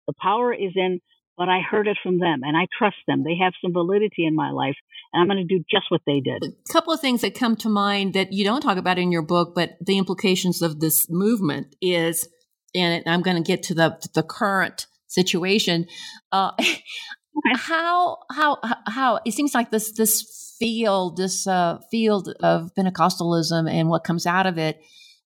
The 0.07 0.15
power 0.21 0.53
is 0.53 0.73
in 0.77 1.01
but 1.39 1.49
I 1.49 1.61
heard 1.61 1.87
it 1.87 1.97
from 2.03 2.19
them 2.19 2.41
and 2.43 2.57
I 2.57 2.67
trust 2.77 2.97
them. 3.07 3.23
They 3.23 3.37
have 3.41 3.53
some 3.63 3.73
validity 3.73 4.27
in 4.27 4.35
my 4.35 4.51
life 4.51 4.75
and 5.13 5.23
I'm 5.23 5.29
going 5.29 5.47
to 5.47 5.57
do 5.57 5.65
just 5.71 5.87
what 5.89 6.03
they 6.05 6.21
did. 6.21 6.43
A 6.43 6.73
couple 6.73 6.93
of 6.93 7.01
things 7.01 7.21
that 7.21 7.35
come 7.35 7.55
to 7.57 7.69
mind 7.69 8.13
that 8.15 8.33
you 8.33 8.45
don't 8.45 8.61
talk 8.61 8.77
about 8.77 8.99
in 8.99 9.13
your 9.13 9.23
book, 9.23 9.55
but 9.55 9.77
the 9.81 9.97
implications 9.97 10.61
of 10.61 10.81
this 10.81 11.09
movement 11.09 11.77
is, 11.81 12.29
and 12.75 13.05
I'm 13.07 13.23
going 13.23 13.37
to 13.37 13.43
get 13.43 13.63
to 13.65 13.75
the, 13.75 13.97
the 14.15 14.25
current 14.25 14.89
situation. 15.07 15.87
Uh, 16.33 16.51
How, 17.55 18.19
how, 18.31 18.59
how, 18.87 19.21
it 19.25 19.33
seems 19.33 19.55
like 19.55 19.71
this, 19.71 19.93
this 19.93 20.57
field, 20.59 21.17
this 21.17 21.47
uh, 21.47 21.79
field 21.91 22.35
of 22.41 22.71
Pentecostalism 22.77 23.71
and 23.71 23.89
what 23.89 24.05
comes 24.05 24.27
out 24.27 24.47
of 24.47 24.59
it 24.59 24.81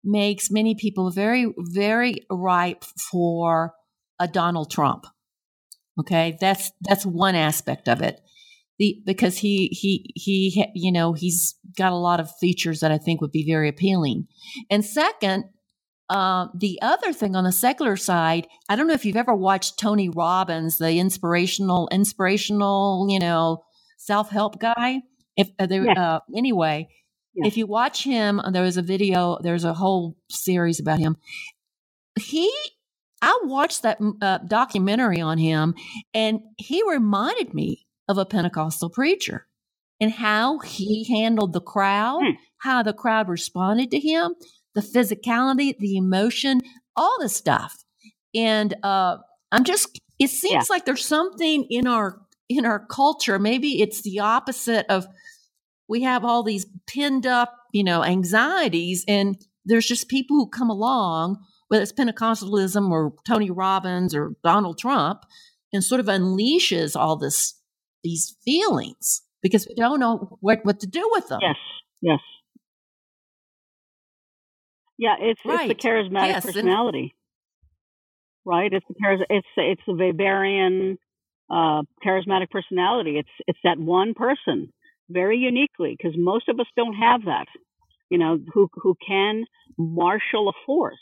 makes 0.05 0.51
many 0.51 0.75
people 0.75 1.11
very, 1.11 1.53
very 1.59 2.27
ripe 2.31 2.85
for 2.85 3.75
a 4.21 4.29
Donald 4.29 4.71
Trump 4.71 5.07
Okay, 6.01 6.39
that's 6.41 6.73
that's 6.81 7.05
one 7.05 7.35
aspect 7.35 7.89
of 7.89 8.01
it. 8.01 8.21
The 8.79 9.03
because 9.05 9.39
he 9.39 9.69
he 9.69 10.11
he 10.15 10.67
you 10.75 10.91
know 10.91 11.13
he's 11.13 11.55
got 11.77 11.93
a 11.93 11.97
lot 11.97 12.21
of 12.21 12.35
features 12.39 12.81
that 12.81 12.91
I 12.91 12.99
think 12.99 13.21
would 13.21 13.33
be 13.33 13.47
very 13.47 13.69
appealing. 13.69 14.27
And 14.71 14.85
second, 14.85 15.45
uh, 16.13 16.49
the 16.55 16.79
other 16.83 17.11
thing 17.15 17.35
on 17.35 17.45
the 17.45 17.53
secular 17.53 17.97
side, 17.97 18.47
I 18.69 18.77
don't 18.77 18.87
know 18.87 18.93
if 18.93 19.07
you've 19.07 19.17
ever 19.17 19.35
watched 19.35 19.79
Tony 19.79 20.11
Robbins, 20.11 20.77
the 20.77 20.99
inspirational 20.99 21.89
inspirational 21.91 23.07
you 23.09 23.19
know 23.19 23.65
self 23.97 24.29
help 24.29 24.61
guy. 24.61 25.01
If 25.39 25.51
uh, 25.59 25.65
there, 25.65 25.87
yes. 25.87 25.97
uh, 25.97 26.21
anyway, 26.37 26.89
yes. 27.35 27.47
if 27.47 27.57
you 27.57 27.67
watch 27.67 28.05
him, 28.05 28.43
there 28.53 28.63
was 28.63 28.77
a 28.77 28.83
video. 28.83 29.39
There's 29.41 29.65
a 29.65 29.73
whole 29.73 30.19
series 30.29 30.79
about 30.79 30.99
him. 30.99 31.17
He 32.21 32.53
I 33.23 33.41
watched 33.45 33.83
that 33.83 33.99
uh, 34.21 34.39
documentary 34.47 35.23
on 35.23 35.39
him, 35.39 35.75
and 36.13 36.41
he 36.59 36.83
reminded 36.87 37.55
me 37.55 37.87
of 38.07 38.19
a 38.19 38.27
Pentecostal 38.27 38.91
preacher 38.91 39.47
and 39.99 40.13
how 40.13 40.59
he 40.59 41.05
handled 41.05 41.55
the 41.55 41.61
crowd, 41.63 42.21
hmm. 42.23 42.33
how 42.59 42.83
the 42.83 42.93
crowd 42.93 43.29
responded 43.29 43.91
to 43.93 43.99
him, 43.99 44.35
the 44.75 44.81
physicality, 44.81 45.77
the 45.79 45.97
emotion, 45.97 46.61
all 46.97 47.17
the 47.21 47.29
stuff. 47.29 47.85
And 48.35 48.75
uh, 48.83 49.19
I'm 49.51 49.65
just, 49.65 50.01
it 50.19 50.31
seems 50.31 50.53
yeah. 50.53 50.75
like 50.75 50.85
there's 50.85 51.05
something 51.05 51.67
in 51.71 51.87
our 51.87 52.21
in 52.49 52.67
our 52.67 52.85
culture. 52.87 53.39
Maybe 53.39 53.81
it's 53.81 54.03
the 54.03 54.21
opposite 54.21 54.85
of 54.91 55.07
we 55.89 56.03
have 56.03 56.25
all 56.25 56.43
these 56.43 56.67
pinned 56.87 57.27
up, 57.27 57.55
you 57.73 57.85
know, 57.85 58.05
anxieties, 58.05 59.05
and 59.09 59.37
there's 59.65 59.87
just 59.87 60.09
people 60.09 60.37
who 60.37 60.49
come 60.49 60.69
along 60.71 61.39
whether 61.73 61.83
it's 61.83 61.93
Pentecostalism 61.93 62.91
or 62.91 63.15
Tony 63.27 63.51
Robbins 63.51 64.15
or 64.15 64.35
Donald 64.45 64.77
Trump, 64.77 65.25
and 65.73 65.83
sort 65.83 66.01
of 66.01 66.07
unleashes 66.07 66.95
all 66.95 67.17
this 67.17 67.59
these 68.05 68.37
feelings 68.45 69.23
because 69.41 69.67
we 69.67 69.75
don't 69.75 69.99
know 69.99 70.37
what, 70.43 70.59
what 70.65 70.81
to 70.81 70.87
do 70.87 71.09
with 71.13 71.29
them. 71.29 71.39
Yes, 71.41 71.57
yes. 72.03 72.19
Yeah, 74.99 75.17
it's 75.19 75.41
right. 75.45 75.71
it's 75.71 75.83
the 75.83 75.89
charismatic 75.89 76.29
yes, 76.29 76.47
personality, 76.47 77.15
right? 78.45 78.73
It's 78.73 78.87
the 78.89 79.27
it's 79.31 79.47
it's 79.57 79.83
the 79.87 79.93
Weberian 79.93 80.97
uh, 81.51 81.83
charismatic 82.05 82.51
personality. 82.51 83.19
It's 83.19 83.29
it's 83.47 83.59
that 83.65 83.79
one 83.79 84.15
person, 84.15 84.73
very 85.09 85.39
uniquely, 85.39 85.97
because 85.97 86.17
most 86.17 86.49
of 86.49 86.61
us 86.61 86.67
don't 86.77 86.95
have 86.95 87.25
that. 87.25 87.47
You 88.11 88.19
know, 88.19 88.39
who 88.53 88.69
who 88.75 88.95
can 89.07 89.45
marshal 89.79 90.49
a 90.49 90.53
force 90.67 90.97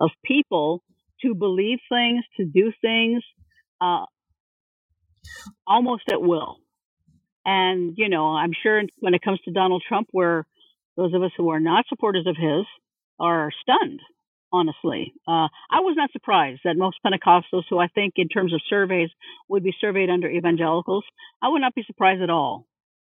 of 0.00 0.10
people 0.24 0.82
to 1.22 1.34
believe 1.34 1.78
things, 1.88 2.24
to 2.36 2.44
do 2.44 2.72
things, 2.80 3.22
uh, 3.80 4.04
almost 5.66 6.04
at 6.10 6.20
will. 6.20 6.56
And, 7.44 7.94
you 7.96 8.08
know, 8.08 8.34
I'm 8.36 8.52
sure 8.62 8.82
when 8.98 9.14
it 9.14 9.22
comes 9.22 9.40
to 9.44 9.50
Donald 9.50 9.82
Trump, 9.86 10.08
where 10.12 10.46
those 10.96 11.14
of 11.14 11.22
us 11.22 11.30
who 11.36 11.50
are 11.50 11.60
not 11.60 11.86
supporters 11.88 12.26
of 12.26 12.36
his 12.36 12.66
are 13.20 13.50
stunned, 13.62 14.00
honestly. 14.52 15.12
Uh, 15.28 15.48
I 15.70 15.80
was 15.80 15.94
not 15.96 16.10
surprised 16.12 16.62
that 16.64 16.76
most 16.76 16.98
Pentecostals, 17.04 17.64
who 17.68 17.78
I 17.78 17.88
think 17.88 18.14
in 18.16 18.28
terms 18.28 18.52
of 18.52 18.60
surveys 18.68 19.10
would 19.48 19.62
be 19.62 19.74
surveyed 19.80 20.10
under 20.10 20.28
evangelicals, 20.28 21.04
I 21.42 21.48
would 21.48 21.60
not 21.60 21.74
be 21.74 21.84
surprised 21.86 22.22
at 22.22 22.30
all 22.30 22.66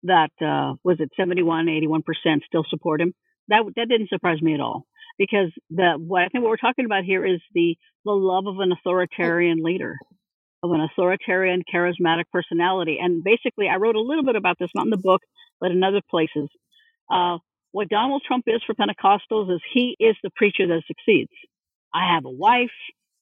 that, 0.03 0.31
uh, 0.41 0.75
was 0.83 0.97
it 0.99 1.09
71, 1.17 1.65
81% 1.65 2.03
still 2.45 2.65
support 2.69 3.01
him. 3.01 3.13
That, 3.47 3.63
that 3.75 3.89
didn't 3.89 4.09
surprise 4.09 4.41
me 4.41 4.53
at 4.53 4.59
all 4.59 4.85
because 5.17 5.51
the 5.69 5.95
what 5.97 6.23
I 6.23 6.27
think 6.27 6.43
what 6.43 6.49
we're 6.49 6.57
talking 6.57 6.85
about 6.85 7.03
here 7.03 7.25
is 7.25 7.39
the 7.53 7.75
the 8.03 8.11
love 8.11 8.45
of 8.47 8.59
an 8.59 8.71
authoritarian 8.71 9.63
leader, 9.63 9.97
of 10.63 10.71
an 10.71 10.81
authoritarian 10.81 11.63
charismatic 11.73 12.25
personality. 12.31 12.97
And 13.01 13.23
basically, 13.23 13.67
I 13.67 13.77
wrote 13.77 13.95
a 13.95 14.01
little 14.01 14.23
bit 14.23 14.35
about 14.35 14.57
this, 14.59 14.69
not 14.75 14.85
in 14.85 14.91
the 14.91 14.97
book, 14.97 15.21
but 15.59 15.71
in 15.71 15.83
other 15.83 16.01
places. 16.09 16.49
Uh, 17.11 17.37
what 17.75 17.89
Donald 17.89 18.23
Trump 18.25 18.45
is 18.47 18.61
for 18.65 18.73
Pentecostals 18.73 19.53
is 19.53 19.61
he 19.73 19.95
is 19.99 20.15
the 20.23 20.29
preacher 20.35 20.65
that 20.67 20.83
succeeds. 20.87 21.31
I 21.93 22.13
have 22.13 22.25
a 22.25 22.29
wife, 22.29 22.75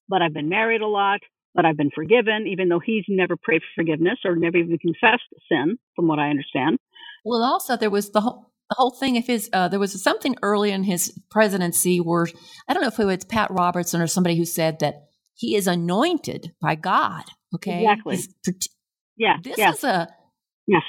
but 0.07 0.21
I've 0.21 0.33
been 0.33 0.49
married 0.49 0.81
a 0.81 0.87
lot, 0.87 1.21
but 1.55 1.65
I've 1.65 1.77
been 1.77 1.89
forgiven, 1.93 2.45
even 2.47 2.69
though 2.69 2.81
he's 2.83 3.05
never 3.07 3.35
prayed 3.35 3.61
for 3.61 3.81
forgiveness 3.81 4.19
or 4.23 4.35
never 4.35 4.57
even 4.57 4.77
confessed 4.77 5.23
sin, 5.49 5.77
from 5.95 6.07
what 6.07 6.19
I 6.19 6.29
understand. 6.29 6.77
Well, 7.25 7.43
also 7.43 7.75
there 7.77 7.89
was 7.89 8.11
the 8.11 8.21
whole 8.21 8.51
the 8.69 8.75
whole 8.77 8.91
thing 8.91 9.17
of 9.17 9.25
his 9.25 9.49
uh, 9.53 9.69
there 9.69 9.79
was 9.79 10.01
something 10.01 10.35
early 10.41 10.71
in 10.71 10.83
his 10.83 11.11
presidency 11.29 11.99
where 11.99 12.27
i 12.67 12.73
don't 12.73 12.81
know 12.81 12.87
if 12.87 12.97
it 12.97 13.05
was 13.05 13.25
pat 13.25 13.51
robertson 13.51 14.01
or 14.01 14.07
somebody 14.07 14.37
who 14.37 14.45
said 14.45 14.79
that 14.79 15.09
he 15.35 15.53
is 15.55 15.67
anointed 15.67 16.53
by 16.61 16.73
god 16.73 17.23
okay 17.53 17.81
exactly 17.83 18.15
He's, 18.15 18.69
yeah 19.17 19.35
this 19.43 19.57
yeah. 19.57 19.71
is 19.71 19.83
a 19.83 20.07
Yes. 20.67 20.83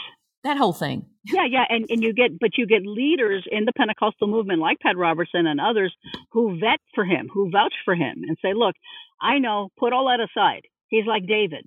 That 0.45 0.57
whole 0.57 0.73
thing. 0.73 1.07
Yeah, 1.25 1.47
yeah, 1.51 1.65
and, 1.69 1.87
and 1.89 2.03
you 2.03 2.13
get 2.13 2.39
but 2.39 2.59
you 2.59 2.67
get 2.67 2.83
leaders 2.85 3.47
in 3.51 3.65
the 3.65 3.73
Pentecostal 3.73 4.29
movement 4.29 4.61
like 4.61 4.79
Pat 4.81 4.97
Robertson 4.97 5.47
and 5.47 5.61
others 5.61 5.95
who 6.33 6.59
vet 6.61 6.81
for 6.95 7.05
him, 7.05 7.29
who 7.33 7.51
vouch 7.51 7.75
for 7.85 7.95
him 7.95 8.23
and 8.29 8.37
say, 8.43 8.53
"Look, 8.55 8.75
I 9.21 9.39
know, 9.39 9.71
put 9.79 9.93
all 9.93 10.07
that 10.09 10.21
aside. 10.21 10.63
He's 10.89 11.07
like 11.07 11.27
David. 11.27 11.67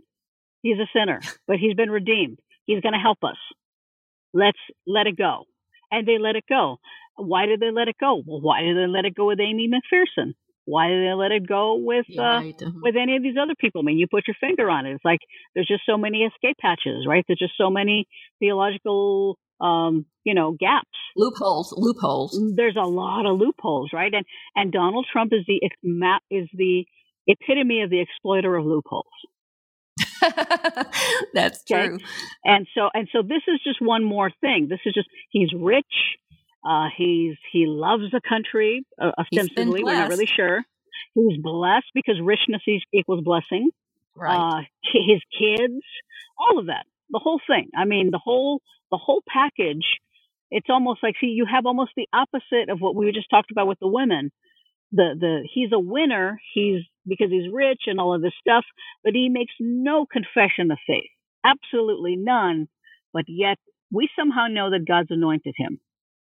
He's 0.61 0.77
a 0.77 0.87
sinner, 0.93 1.21
but 1.47 1.57
he's 1.57 1.75
been 1.75 1.89
redeemed. 1.89 2.39
He's 2.65 2.81
going 2.81 2.93
to 2.93 2.99
help 2.99 3.19
us. 3.23 3.37
Let's 4.33 4.59
let 4.85 5.07
it 5.07 5.17
go." 5.17 5.45
And 5.91 6.05
they 6.07 6.17
let 6.19 6.35
it 6.35 6.43
go. 6.47 6.77
Why 7.15 7.45
did 7.45 7.59
they 7.59 7.71
let 7.71 7.87
it 7.87 7.95
go? 7.99 8.21
Well, 8.25 8.41
why 8.41 8.61
did 8.61 8.77
they 8.77 8.85
let 8.87 9.05
it 9.05 9.15
go 9.15 9.27
with 9.27 9.39
Aimee 9.39 9.69
McPherson? 9.71 10.33
Why 10.65 10.89
did 10.89 11.07
they 11.07 11.13
let 11.13 11.31
it 11.31 11.47
go 11.47 11.75
with 11.75 12.05
uh, 12.19 12.21
Right. 12.21 12.53
uh-huh. 12.61 12.79
with 12.83 12.95
any 13.01 13.15
of 13.15 13.23
these 13.23 13.37
other 13.41 13.55
people? 13.57 13.81
I 13.81 13.85
mean, 13.85 13.97
you 13.97 14.05
put 14.05 14.27
your 14.27 14.35
finger 14.39 14.69
on 14.69 14.85
it. 14.85 14.93
It's 14.93 15.05
like 15.05 15.21
there's 15.55 15.65
just 15.67 15.83
so 15.85 15.97
many 15.97 16.23
escape 16.25 16.57
hatches, 16.59 17.07
right? 17.07 17.23
There's 17.25 17.39
just 17.39 17.53
so 17.57 17.69
many 17.69 18.05
theological, 18.39 19.37
um, 19.61 20.05
you 20.23 20.33
know, 20.33 20.51
gaps. 20.59 20.87
Loopholes. 21.15 21.73
Loopholes. 21.77 22.39
There's 22.55 22.75
a 22.75 22.87
lot 22.87 23.25
of 23.25 23.37
loopholes, 23.39 23.91
right? 23.93 24.13
And 24.13 24.25
and 24.55 24.71
Donald 24.71 25.07
Trump 25.11 25.31
is 25.33 25.45
the 25.47 25.59
is 26.29 26.47
the 26.53 26.85
epitome 27.27 27.81
of 27.81 27.89
the 27.89 28.01
exploiter 28.01 28.55
of 28.55 28.65
loopholes. 28.65 29.05
That's 31.33 31.63
Okay. 31.69 31.87
true. 31.87 31.99
And 32.43 32.67
so 32.75 32.89
and 32.93 33.07
so 33.11 33.21
this 33.21 33.41
is 33.47 33.59
just 33.63 33.81
one 33.81 34.03
more 34.03 34.31
thing. 34.41 34.67
This 34.69 34.79
is 34.85 34.93
just 34.93 35.07
he's 35.29 35.49
rich. 35.57 35.85
Uh, 36.67 36.87
he's 36.97 37.35
he 37.51 37.65
loves 37.67 38.03
the 38.11 38.21
country 38.27 38.85
uh, 39.01 39.11
ostensibly. 39.17 39.83
We're 39.83 39.93
not 39.93 40.09
really 40.09 40.25
sure. 40.25 40.63
He's 41.13 41.37
blessed 41.41 41.87
because 41.93 42.15
richness 42.21 42.61
equals 42.93 43.23
blessing. 43.23 43.69
Right. 44.15 44.35
uh, 44.35 44.61
his 44.93 45.21
kids, 45.37 45.83
all 46.37 46.59
of 46.59 46.67
that, 46.67 46.85
the 47.09 47.19
whole 47.19 47.39
thing. 47.47 47.69
I 47.77 47.85
mean, 47.85 48.09
the 48.11 48.21
whole 48.23 48.61
the 48.91 48.97
whole 48.97 49.21
package. 49.27 49.85
It's 50.49 50.67
almost 50.69 51.03
like 51.03 51.15
see, 51.19 51.27
you 51.27 51.45
have 51.51 51.65
almost 51.65 51.91
the 51.97 52.07
opposite 52.13 52.69
of 52.69 52.79
what 52.79 52.95
we 52.95 53.11
just 53.11 53.29
talked 53.29 53.51
about 53.51 53.67
with 53.67 53.79
the 53.79 53.87
women. 53.87 54.31
The 54.91 55.15
the 55.19 55.47
he's 55.53 55.71
a 55.73 55.79
winner. 55.79 56.39
He's 56.53 56.83
because 57.05 57.29
he's 57.29 57.51
rich 57.51 57.81
and 57.87 57.99
all 57.99 58.15
of 58.15 58.21
this 58.21 58.33
stuff, 58.39 58.63
but 59.03 59.13
he 59.13 59.29
makes 59.29 59.53
no 59.59 60.05
confession 60.05 60.71
of 60.71 60.77
faith, 60.87 61.11
absolutely 61.45 62.15
none. 62.15 62.67
But 63.13 63.25
yet 63.27 63.57
we 63.91 64.09
somehow 64.17 64.47
know 64.47 64.69
that 64.69 64.87
God's 64.87 65.11
anointed 65.11 65.55
him, 65.57 65.79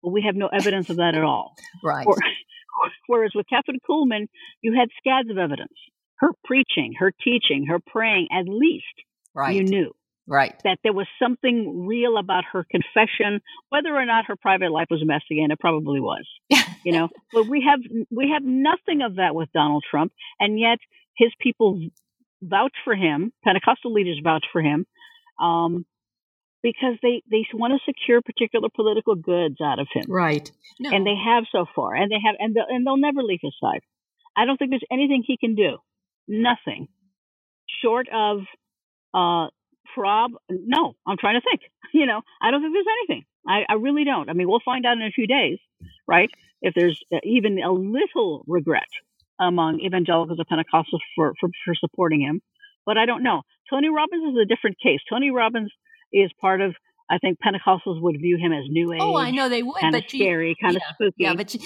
but 0.04 0.10
we 0.10 0.24
have 0.26 0.36
no 0.36 0.48
evidence 0.48 0.90
of 0.90 0.98
that 0.98 1.16
at 1.16 1.24
all. 1.24 1.56
right. 1.84 2.06
Or, 2.06 2.16
whereas 3.08 3.32
with 3.34 3.48
Kathryn 3.52 3.80
Kuhlman, 3.88 4.28
you 4.62 4.76
had 4.78 4.90
scads 4.98 5.30
of 5.30 5.38
evidence. 5.38 5.74
Her 6.18 6.30
preaching, 6.46 6.94
her 7.00 7.12
teaching, 7.24 7.66
her 7.70 7.80
praying, 7.80 8.28
at 8.32 8.48
least 8.48 8.86
right. 9.34 9.56
you 9.56 9.64
knew 9.64 9.92
right. 10.28 10.54
that 10.64 10.78
there 10.84 10.94
was 10.94 11.08
something 11.22 11.86
real 11.88 12.18
about 12.18 12.44
her 12.54 12.66
confession, 12.70 13.42
whether 13.70 13.96
or 13.96 14.06
not 14.06 14.26
her 14.28 14.36
private 14.36 14.72
life 14.72 14.88
was 14.90 15.02
messy, 15.06 15.42
and 15.42 15.52
it 15.52 15.60
probably 15.60 16.00
was, 16.00 16.26
you 16.86 16.92
know. 16.92 17.10
but 17.34 17.48
we 17.48 17.66
have 17.68 17.80
we 18.10 18.32
have 18.34 18.44
nothing 18.44 19.02
of 19.02 19.16
that 19.16 19.36
with 19.36 19.50
Donald 19.54 19.84
Trump, 19.90 20.12
and 20.40 20.60
yet 20.60 20.80
his 21.18 21.32
people 21.40 21.80
vouch 22.42 22.74
for 22.84 22.96
him. 22.96 23.32
Pentecostal 23.44 23.94
leaders 23.94 24.20
vouch 24.24 24.46
for 24.52 24.62
him. 24.62 24.86
Um, 25.40 25.86
because 26.64 26.96
they, 27.02 27.24
they 27.30 27.44
want 27.54 27.74
to 27.74 27.80
secure 27.92 28.22
particular 28.22 28.70
political 28.76 29.16
goods 29.16 29.56
out 29.64 29.80
of 29.80 29.88
him 29.92 30.04
Right. 30.08 30.52
No. 30.80 30.92
and 30.92 31.06
they 31.06 31.16
have 31.16 31.46
so 31.52 31.66
far, 31.76 31.96
and 31.96 32.12
they 32.12 32.20
have, 32.24 32.36
and 32.40 32.56
they'll, 32.56 32.66
and 32.70 32.86
they'll 32.86 32.98
never 32.98 33.24
leave 33.24 33.40
his 33.42 33.56
side. 33.60 33.82
I 34.38 34.46
don't 34.46 34.58
think 34.58 34.70
there's 34.72 34.84
anything 34.92 35.24
he 35.26 35.38
can 35.38 35.56
do, 35.56 35.78
nothing, 36.28 36.88
short 37.84 38.08
of 38.14 38.42
uh, 39.14 39.48
prob. 39.94 40.32
No, 40.50 40.96
I'm 41.08 41.18
trying 41.18 41.40
to 41.40 41.42
think. 41.42 41.62
You 41.94 42.06
know, 42.06 42.22
I 42.42 42.52
don't 42.52 42.62
think 42.62 42.74
there's 42.74 42.86
anything. 43.02 43.26
I, 43.46 43.66
I 43.68 43.74
really 43.74 44.06
don't. 44.06 44.30
I 44.30 44.34
mean, 44.34 44.48
we'll 44.48 44.62
find 44.64 44.86
out 44.86 44.96
in 44.96 45.04
a 45.04 45.12
few 45.12 45.28
days, 45.28 45.58
right? 46.08 46.30
If 46.62 46.74
there's 46.74 46.98
uh, 47.14 47.18
even 47.26 47.60
a 47.62 47.70
little 47.70 48.46
regret 48.48 48.88
among 49.38 49.82
evangelicals 49.82 50.40
or 50.40 50.46
Pentecostals 50.46 51.02
for, 51.14 51.34
for 51.38 51.50
for 51.66 51.76
supporting 51.76 52.22
him, 52.22 52.42
but 52.86 52.98
I 52.98 53.06
don't 53.06 53.24
know. 53.24 53.42
Tony 53.70 53.90
Robbins 53.90 54.24
is 54.24 54.40
a 54.42 54.46
different 54.46 54.78
case. 54.82 55.00
Tony 55.10 55.32
Robbins 55.32 55.70
is 56.14 56.32
part 56.40 56.62
of. 56.62 56.76
I 57.10 57.18
think 57.18 57.40
Pentecostals 57.46 58.02
would 58.02 58.16
view 58.22 58.38
him 58.38 58.54
as 58.54 58.64
new 58.70 58.94
age 58.94 59.02
oh, 59.02 59.18
I 59.18 59.32
know 59.32 59.50
they 59.50 59.64
would, 59.64 59.82
kind 59.82 59.94
of 59.94 60.04
you, 60.14 60.20
scary, 60.20 60.56
kind 60.62 60.78
of 60.78 60.82
yeah, 60.82 60.94
spooky. 60.94 61.16
yeah, 61.18 61.34
but 61.34 61.54
you, 61.54 61.60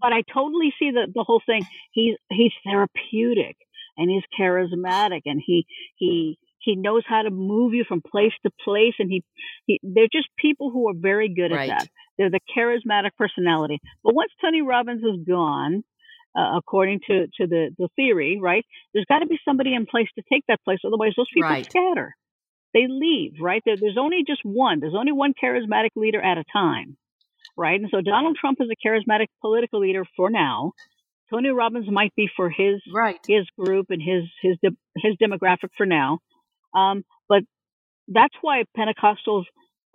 but 0.00 0.14
I 0.14 0.22
totally 0.32 0.72
see 0.78 0.90
the 0.90 1.06
the 1.14 1.22
whole 1.22 1.42
thing. 1.44 1.66
He's 1.92 2.16
he's 2.30 2.52
therapeutic 2.64 3.58
and 3.96 4.10
he's 4.10 4.22
charismatic 4.38 5.22
and 5.26 5.42
he 5.44 5.66
he 5.96 6.38
he 6.66 6.76
knows 6.76 7.02
how 7.08 7.22
to 7.22 7.30
move 7.30 7.72
you 7.72 7.84
from 7.88 8.02
place 8.02 8.32
to 8.44 8.50
place 8.62 8.92
and 8.98 9.10
he, 9.10 9.24
he 9.66 9.80
they're 9.82 10.12
just 10.12 10.28
people 10.38 10.70
who 10.70 10.88
are 10.90 10.94
very 10.94 11.32
good 11.34 11.52
Right. 11.52 11.70
at 11.70 11.78
that. 11.78 11.88
They're 12.18 12.30
the 12.30 12.40
charismatic 12.56 13.12
personality. 13.16 13.78
But 14.04 14.14
once 14.14 14.32
Tony 14.42 14.60
Robbins 14.62 15.02
is 15.02 15.24
gone, 15.26 15.84
uh, 16.38 16.58
according 16.58 17.00
to 17.08 17.26
to 17.38 17.46
the 17.46 17.70
the 17.78 17.88
theory, 17.96 18.38
right? 18.42 18.66
There's 18.92 19.06
got 19.08 19.20
to 19.20 19.26
be 19.26 19.38
somebody 19.44 19.74
in 19.74 19.86
place 19.86 20.08
to 20.18 20.24
take 20.30 20.44
that 20.48 20.62
place. 20.64 20.80
Otherwise, 20.86 21.12
those 21.16 21.30
people 21.32 21.48
Right. 21.50 21.64
scatter. 21.70 22.14
They 22.74 22.86
leave, 22.88 23.34
right? 23.40 23.62
There, 23.64 23.76
there's 23.80 23.96
only 23.98 24.22
just 24.26 24.42
one. 24.44 24.80
There's 24.80 24.94
only 24.94 25.12
one 25.12 25.32
charismatic 25.42 25.90
leader 25.96 26.20
at 26.20 26.36
a 26.36 26.44
time 26.52 26.98
right? 27.56 27.80
And 27.80 27.88
so 27.90 28.00
Donald 28.02 28.36
Trump 28.40 28.58
is 28.60 28.68
a 28.70 28.86
charismatic 28.88 29.26
political 29.40 29.80
leader 29.80 30.04
for 30.16 30.30
now. 30.30 30.72
Tony 31.30 31.48
Robbins 31.48 31.90
might 31.90 32.14
be 32.14 32.28
for 32.36 32.48
his 32.50 32.80
right. 32.94 33.18
his 33.26 33.46
group 33.58 33.86
and 33.90 34.00
his 34.00 34.24
his 34.42 34.56
de- 34.62 34.76
his 35.02 35.16
demographic 35.16 35.70
for 35.76 35.86
now, 35.86 36.18
um, 36.76 37.04
but 37.28 37.42
that's 38.08 38.34
why 38.42 38.62
Pentecostals, 38.76 39.44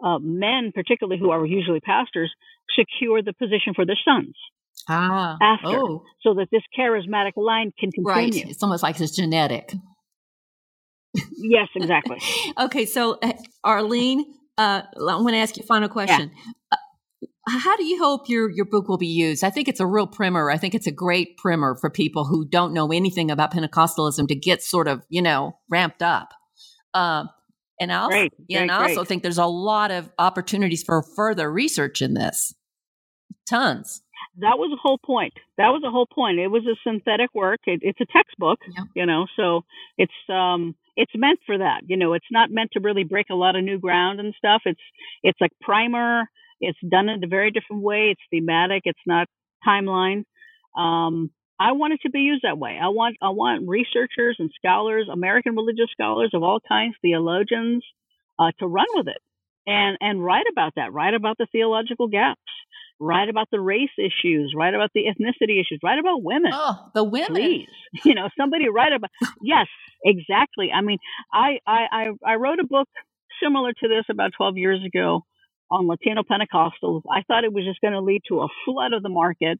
uh, 0.03 0.17
men 0.19 0.71
particularly 0.73 1.19
who 1.19 1.29
are 1.31 1.45
usually 1.45 1.79
pastors, 1.79 2.31
secure 2.77 3.21
the 3.21 3.33
position 3.33 3.73
for 3.75 3.85
their 3.85 3.99
sons 4.03 4.35
Ah. 4.89 5.37
after, 5.41 5.67
Oh, 5.77 6.03
so 6.21 6.33
that 6.35 6.47
this 6.51 6.63
charismatic 6.77 7.33
line 7.35 7.71
can 7.79 7.91
continue. 7.91 8.09
right. 8.09 8.35
It's 8.49 8.63
almost 8.63 8.83
like 8.83 8.99
it's 8.99 9.15
genetic. 9.15 9.73
Yes, 11.37 11.67
exactly. 11.75 12.17
Okay, 12.59 12.85
so 12.85 13.17
uh, 13.21 13.33
Arlene, 13.63 14.25
uh, 14.57 14.81
I 14.97 14.99
want 15.15 15.29
to 15.29 15.37
ask 15.37 15.57
you 15.57 15.63
a 15.63 15.65
final 15.65 15.89
question. 15.89 16.31
Uh, 16.71 16.77
how 17.47 17.75
do 17.75 17.83
you 17.83 17.97
hope 18.01 18.29
your 18.29 18.49
your 18.51 18.65
book 18.65 18.87
will 18.87 18.97
be 18.97 19.07
used? 19.07 19.43
I 19.43 19.49
think 19.49 19.67
it's 19.67 19.79
a 19.79 19.85
real 19.85 20.07
primer. 20.07 20.49
I 20.51 20.57
think 20.57 20.75
it's 20.75 20.87
a 20.87 20.91
great 20.91 21.37
primer 21.37 21.75
for 21.75 21.89
people 21.89 22.25
who 22.25 22.47
don't 22.47 22.71
know 22.73 22.91
anything 22.91 23.31
about 23.31 23.51
Pentecostalism 23.53 24.27
to 24.27 24.35
get 24.35 24.61
sort 24.61 24.87
of 24.87 25.01
you 25.09 25.21
know 25.21 25.57
ramped 25.69 26.01
up. 26.01 26.33
Um, 26.93 27.29
and 27.79 27.91
I 27.91 27.95
also, 27.97 28.09
Great, 28.09 28.33
yeah, 28.47 28.61
and 28.61 28.71
I 28.71 28.83
also 28.89 29.03
think 29.03 29.23
there's 29.23 29.37
a 29.39 29.45
lot 29.45 29.91
of 29.91 30.09
opportunities 30.19 30.83
for 30.83 31.01
further 31.01 31.51
research 31.51 32.01
in 32.01 32.13
this. 32.13 32.53
Tons. 33.49 34.01
that 34.37 34.57
was 34.57 34.69
the 34.71 34.77
whole 34.81 34.99
point. 35.03 35.33
That 35.57 35.69
was 35.69 35.81
the 35.83 35.89
whole 35.89 36.05
point. 36.05 36.39
It 36.39 36.47
was 36.47 36.63
a 36.65 36.75
synthetic 36.87 37.29
work. 37.33 37.59
It, 37.65 37.79
it's 37.83 37.99
a 37.99 38.05
textbook, 38.05 38.59
Yeah. 38.77 38.83
you 38.95 39.05
know, 39.05 39.25
so 39.35 39.61
it's 39.97 40.13
um 40.29 40.75
it's 40.95 41.11
meant 41.15 41.39
for 41.45 41.57
that. 41.57 41.81
You 41.87 41.97
know, 41.97 42.13
it's 42.13 42.25
not 42.31 42.51
meant 42.51 42.71
to 42.73 42.79
really 42.79 43.03
break 43.03 43.27
a 43.31 43.35
lot 43.35 43.55
of 43.55 43.63
new 43.63 43.79
ground 43.79 44.19
and 44.19 44.33
stuff. 44.37 44.61
It's 44.65 44.79
it's 45.23 45.39
like 45.41 45.51
primer. 45.61 46.23
It's 46.59 46.77
done 46.87 47.09
in 47.09 47.23
a 47.23 47.27
very 47.27 47.49
different 47.51 47.81
way. 47.81 48.11
It's 48.11 48.21
thematic. 48.29 48.83
It's 48.85 48.99
not 49.07 49.27
timeline. 49.67 50.23
Um, 50.77 51.31
I 51.61 51.73
want 51.73 51.93
it 51.93 52.01
to 52.03 52.09
be 52.09 52.21
used 52.21 52.43
that 52.43 52.57
way. 52.57 52.79
I 52.81 52.87
want 52.87 53.17
I 53.21 53.29
want 53.29 53.67
researchers 53.67 54.37
and 54.39 54.49
scholars, 54.55 55.07
American 55.11 55.55
religious 55.55 55.91
scholars 55.91 56.31
of 56.33 56.43
all 56.43 56.59
kinds, 56.67 56.95
theologians, 57.01 57.83
uh, 58.39 58.51
to 58.59 58.67
run 58.67 58.87
with 58.95 59.07
it 59.07 59.21
and 59.67 59.97
and 60.01 60.23
write 60.23 60.45
about 60.51 60.73
that. 60.75 60.93
Write 60.93 61.13
about 61.13 61.37
the 61.37 61.47
theological 61.51 62.07
gaps 62.07 62.41
write 63.01 63.29
about 63.29 63.49
the 63.51 63.59
race 63.59 63.89
issues, 63.97 64.53
write 64.55 64.75
about 64.75 64.91
the 64.93 65.01
ethnicity 65.05 65.59
issues, 65.59 65.79
write 65.83 65.97
about 65.97 66.21
women. 66.21 66.51
Oh, 66.53 66.91
the 66.93 67.03
women. 67.03 67.33
Please, 67.33 67.67
you 68.05 68.13
know, 68.13 68.29
somebody 68.37 68.69
write 68.69 68.93
about. 68.93 69.09
Yes, 69.41 69.67
exactly. 70.05 70.69
I 70.73 70.81
mean, 70.81 70.99
I, 71.33 71.59
I 71.65 71.85
I 71.91 72.07
I 72.25 72.35
wrote 72.35 72.59
a 72.59 72.67
book 72.67 72.87
similar 73.43 73.73
to 73.73 73.87
this 73.87 74.05
about 74.09 74.31
12 74.37 74.57
years 74.57 74.79
ago 74.85 75.25
on 75.71 75.87
Latino 75.87 76.21
Pentecostals. 76.21 77.01
I 77.11 77.23
thought 77.27 77.43
it 77.43 77.51
was 77.51 77.65
just 77.65 77.81
going 77.81 77.93
to 77.93 78.01
lead 78.01 78.21
to 78.27 78.41
a 78.41 78.47
flood 78.65 78.93
of 78.93 79.01
the 79.01 79.09
market 79.09 79.59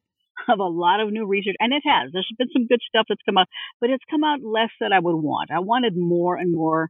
of 0.49 0.59
a 0.59 0.63
lot 0.63 0.99
of 0.99 1.11
new 1.11 1.25
research, 1.25 1.55
and 1.59 1.73
it 1.73 1.83
has. 1.85 2.11
There's 2.11 2.27
been 2.37 2.49
some 2.53 2.67
good 2.67 2.81
stuff 2.87 3.05
that's 3.09 3.21
come 3.25 3.37
out, 3.37 3.47
but 3.79 3.89
it's 3.89 4.03
come 4.09 4.23
out 4.23 4.39
less 4.43 4.71
than 4.79 4.93
I 4.93 4.99
would 4.99 5.15
want. 5.15 5.51
I 5.51 5.59
wanted 5.59 5.95
more 5.95 6.35
and 6.35 6.53
more 6.53 6.89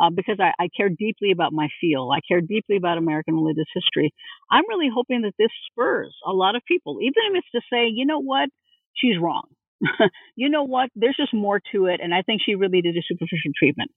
uh, 0.00 0.10
because 0.10 0.38
I, 0.40 0.52
I 0.58 0.68
care 0.76 0.88
deeply 0.88 1.30
about 1.32 1.52
my 1.52 1.68
field. 1.80 2.12
I 2.14 2.20
care 2.26 2.40
deeply 2.40 2.76
about 2.76 2.98
American 2.98 3.34
religious 3.34 3.68
history. 3.74 4.12
I'm 4.50 4.68
really 4.68 4.90
hoping 4.92 5.22
that 5.22 5.34
this 5.38 5.50
spurs 5.70 6.14
a 6.26 6.32
lot 6.32 6.56
of 6.56 6.62
people, 6.66 6.98
even 7.00 7.14
if 7.30 7.44
it's 7.44 7.50
to 7.54 7.60
say, 7.72 7.88
you 7.92 8.06
know 8.06 8.20
what, 8.20 8.48
she's 8.94 9.18
wrong. 9.20 9.44
you 10.36 10.48
know 10.48 10.64
what, 10.64 10.90
there's 10.94 11.16
just 11.16 11.34
more 11.34 11.60
to 11.72 11.86
it, 11.86 12.00
and 12.02 12.14
I 12.14 12.22
think 12.22 12.40
she 12.44 12.54
really 12.54 12.82
did 12.82 12.96
a 12.96 13.02
superficial 13.06 13.52
treatment. 13.58 13.90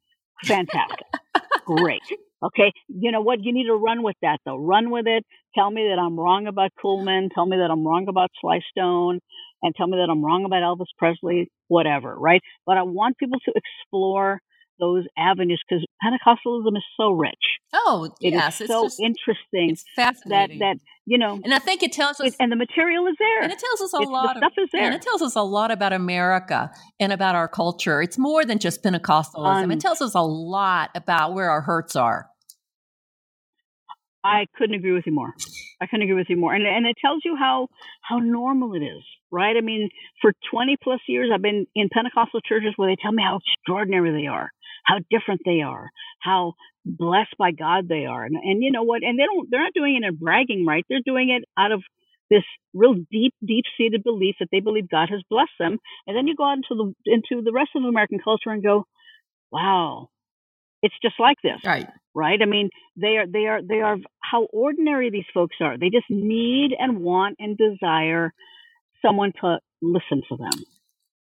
Fantastic. 0.44 1.08
Great. 1.66 2.02
Okay. 2.44 2.72
You 2.88 3.12
know 3.12 3.22
what? 3.22 3.44
You 3.44 3.54
need 3.54 3.66
to 3.68 3.76
run 3.76 4.04
with 4.04 4.16
that, 4.22 4.40
though. 4.46 4.58
Run 4.58 4.92
with 4.92 5.08
it. 5.08 5.26
Tell 5.56 5.70
me 5.72 5.88
that 5.90 6.00
I'm 6.00 6.20
wrong 6.20 6.48
about 6.48 6.72
Kuhlman. 6.84 7.30
Tell 7.34 7.46
me 7.46 7.58
that 7.58 7.72
I'm 7.72 7.86
wrong 7.86 8.06
about 8.08 8.30
Sly 8.42 8.60
Stone. 8.70 9.20
And 9.64 9.74
tell 9.76 9.88
me 9.88 9.98
that 9.98 10.10
I'm 10.12 10.24
wrong 10.24 10.46
about 10.46 10.62
Elvis 10.64 10.92
Presley, 10.98 11.50
whatever, 11.68 12.16
right? 12.16 12.42
But 12.66 12.78
I 12.78 12.84
want 12.84 13.18
people 13.18 13.40
to 13.46 13.54
explore 13.56 14.40
those 14.80 15.06
avenues 15.18 15.62
because 15.68 15.86
Pentecostalism 16.04 16.76
is 16.78 16.84
so 16.98 17.12
rich. 17.12 17.34
Oh, 17.74 18.10
It 18.22 18.28
is 18.28 18.34
yes, 18.34 18.62
it's 18.62 18.70
so 18.70 18.86
just, 18.86 19.00
interesting 19.00 19.72
it's 19.72 19.84
fascinating. 19.96 20.60
that 20.60 20.76
that 20.76 20.80
you 21.06 21.18
know, 21.18 21.40
and 21.44 21.54
I 21.54 21.60
think 21.60 21.84
it 21.84 21.92
tells 21.92 22.20
us 22.20 22.30
it, 22.30 22.36
and 22.40 22.52
the 22.52 22.56
material 22.56 23.06
is 23.08 23.16
there. 23.20 23.42
And 23.44 23.52
it 23.52 23.60
tells 23.60 23.82
us 23.82 23.94
a 23.94 23.98
It's- 23.98 24.10
lot. 24.12 24.34
The 24.34 24.40
stuff 24.40 24.54
is 24.58 24.70
there. 24.72 24.84
And 24.84 24.96
it 24.96 25.02
tells 25.02 25.22
us 25.22 25.36
a 25.36 25.44
lot 25.44 25.70
about 25.72 25.94
America 25.94 26.72
and 27.00 27.14
about 27.14 27.36
our 27.36 27.48
culture. 27.48 28.02
It's 28.02 28.18
more 28.18 28.44
than 28.44 28.58
just 28.60 28.84
Pentecostalism. 28.84 29.64
Um, 29.66 29.72
it 29.72 29.80
tells 29.80 30.02
us 30.02 30.16
a 30.16 30.22
lot 30.22 30.90
about 30.96 31.34
where 31.34 31.50
our 31.50 31.62
hurts 31.62 31.96
are. 31.96 32.30
I 34.24 34.48
couldn't 34.58 34.76
agree 34.76 34.94
with 34.94 35.04
you 35.06 35.14
more. 35.14 35.34
I 35.80 35.86
couldn't 35.86 36.04
agree 36.04 36.16
with 36.16 36.30
you 36.30 36.38
more. 36.38 36.54
And 36.54 36.66
and 36.66 36.86
it 36.88 36.96
tells 37.00 37.22
you 37.24 37.36
how 37.38 37.68
how 38.02 38.18
normal 38.18 38.74
it 38.74 38.80
is, 38.84 39.04
right? 39.32 39.56
I 39.56 39.62
mean, 39.62 39.90
for 40.22 40.34
20 40.52 40.78
plus 40.82 41.00
years 41.08 41.30
I've 41.34 41.42
been 41.44 41.68
in 41.76 41.90
Pentecostal 41.94 42.42
churches 42.42 42.74
where 42.78 42.90
they 42.90 42.96
tell 43.02 43.12
me 43.12 43.22
how 43.22 43.38
extraordinary 43.38 44.12
they 44.20 44.28
are, 44.28 44.50
how 44.86 45.00
different 45.10 45.42
they 45.46 45.62
are, 45.62 45.90
how 46.20 46.54
blessed 46.86 47.36
by 47.38 47.52
God 47.52 47.88
they 47.88 48.06
are. 48.06 48.24
And 48.24 48.36
and 48.36 48.64
you 48.64 48.72
know 48.72 48.84
what? 48.84 49.04
And 49.04 49.20
they 49.20 49.24
don't 49.24 49.48
they're 49.50 49.64
not 49.64 49.74
doing 49.74 50.00
it 50.02 50.08
in 50.08 50.16
bragging 50.16 50.66
right. 50.66 50.86
They're 50.90 51.00
doing 51.06 51.30
it 51.30 51.44
out 51.58 51.72
of 51.72 51.84
this 52.30 52.44
real 52.74 52.96
deep 53.12 53.34
deep 53.46 53.66
seated 53.78 54.04
belief 54.04 54.36
that 54.40 54.50
they 54.52 54.60
believe 54.60 54.90
God 54.90 55.10
has 55.10 55.22
blessed 55.30 55.58
them. 55.60 55.78
And 56.08 56.16
then 56.16 56.28
you 56.28 56.36
go 56.36 56.46
out 56.46 56.58
into 56.58 56.94
the 57.06 57.12
into 57.12 57.44
the 57.44 57.52
rest 57.52 57.72
of 57.76 57.84
American 57.84 58.20
culture 58.24 58.50
and 58.50 58.64
go, 58.64 58.86
"Wow, 59.52 60.10
it's 60.82 60.96
just 61.02 61.16
like 61.20 61.38
this." 61.44 61.60
Right. 61.66 61.88
right? 62.14 62.40
I 62.42 62.46
mean, 62.46 62.70
they 62.96 63.18
are 63.18 63.28
they 63.28 63.48
are 63.48 63.62
they 63.62 63.82
are 63.82 63.98
how 64.20 64.44
ordinary 64.46 65.10
these 65.10 65.26
folks 65.34 65.58
are. 65.62 65.78
They 65.78 65.90
just 65.90 66.10
need 66.10 66.72
and 66.78 67.00
want 67.00 67.38
and 67.40 67.58
desire 67.58 68.34
someone 69.06 69.34
to 69.42 69.60
listen 69.82 70.24
to 70.30 70.38
them, 70.38 70.64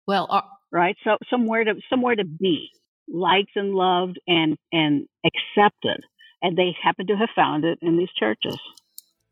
Well, 0.08 0.28
our, 0.30 0.44
right? 0.72 0.96
So 1.04 1.18
somewhere 1.30 1.64
to 1.64 1.76
somewhere 1.90 2.16
to 2.16 2.26
be 2.26 2.70
liked 3.08 3.52
and 3.56 3.74
loved 3.74 4.20
and 4.28 4.58
and 4.72 5.08
accepted. 5.26 6.04
And 6.42 6.58
they 6.58 6.76
happen 6.82 7.08
to 7.08 7.16
have 7.16 7.30
found 7.36 7.66
it 7.66 7.80
in 7.82 7.98
these 7.98 8.12
churches. 8.18 8.58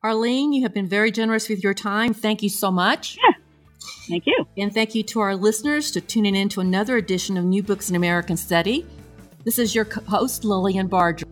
Arlene, 0.04 0.52
you 0.52 0.64
have 0.64 0.74
been 0.74 0.88
very 0.88 1.12
generous 1.12 1.48
with 1.48 1.64
your 1.64 1.74
time. 1.74 2.14
Thank 2.14 2.44
you 2.44 2.50
so 2.50 2.72
much. 2.72 3.18
Yeah. 3.24 3.36
Thank 4.08 4.26
you. 4.26 4.46
And 4.58 4.74
thank 4.74 4.96
you 4.96 5.04
to 5.04 5.20
our 5.20 5.36
listeners 5.36 5.92
to 5.92 6.02
tuning 6.02 6.36
in 6.36 6.50
to 6.50 6.62
another 6.62 6.98
edition 6.98 7.38
of 7.38 7.46
New 7.46 7.64
Books 7.64 7.90
in 7.90 7.96
American 7.96 8.36
Study. 8.36 8.86
This 9.46 9.60
is 9.60 9.76
your 9.76 9.86
host, 9.86 10.44
Lilian 10.44 10.88
Barger. 10.88 11.26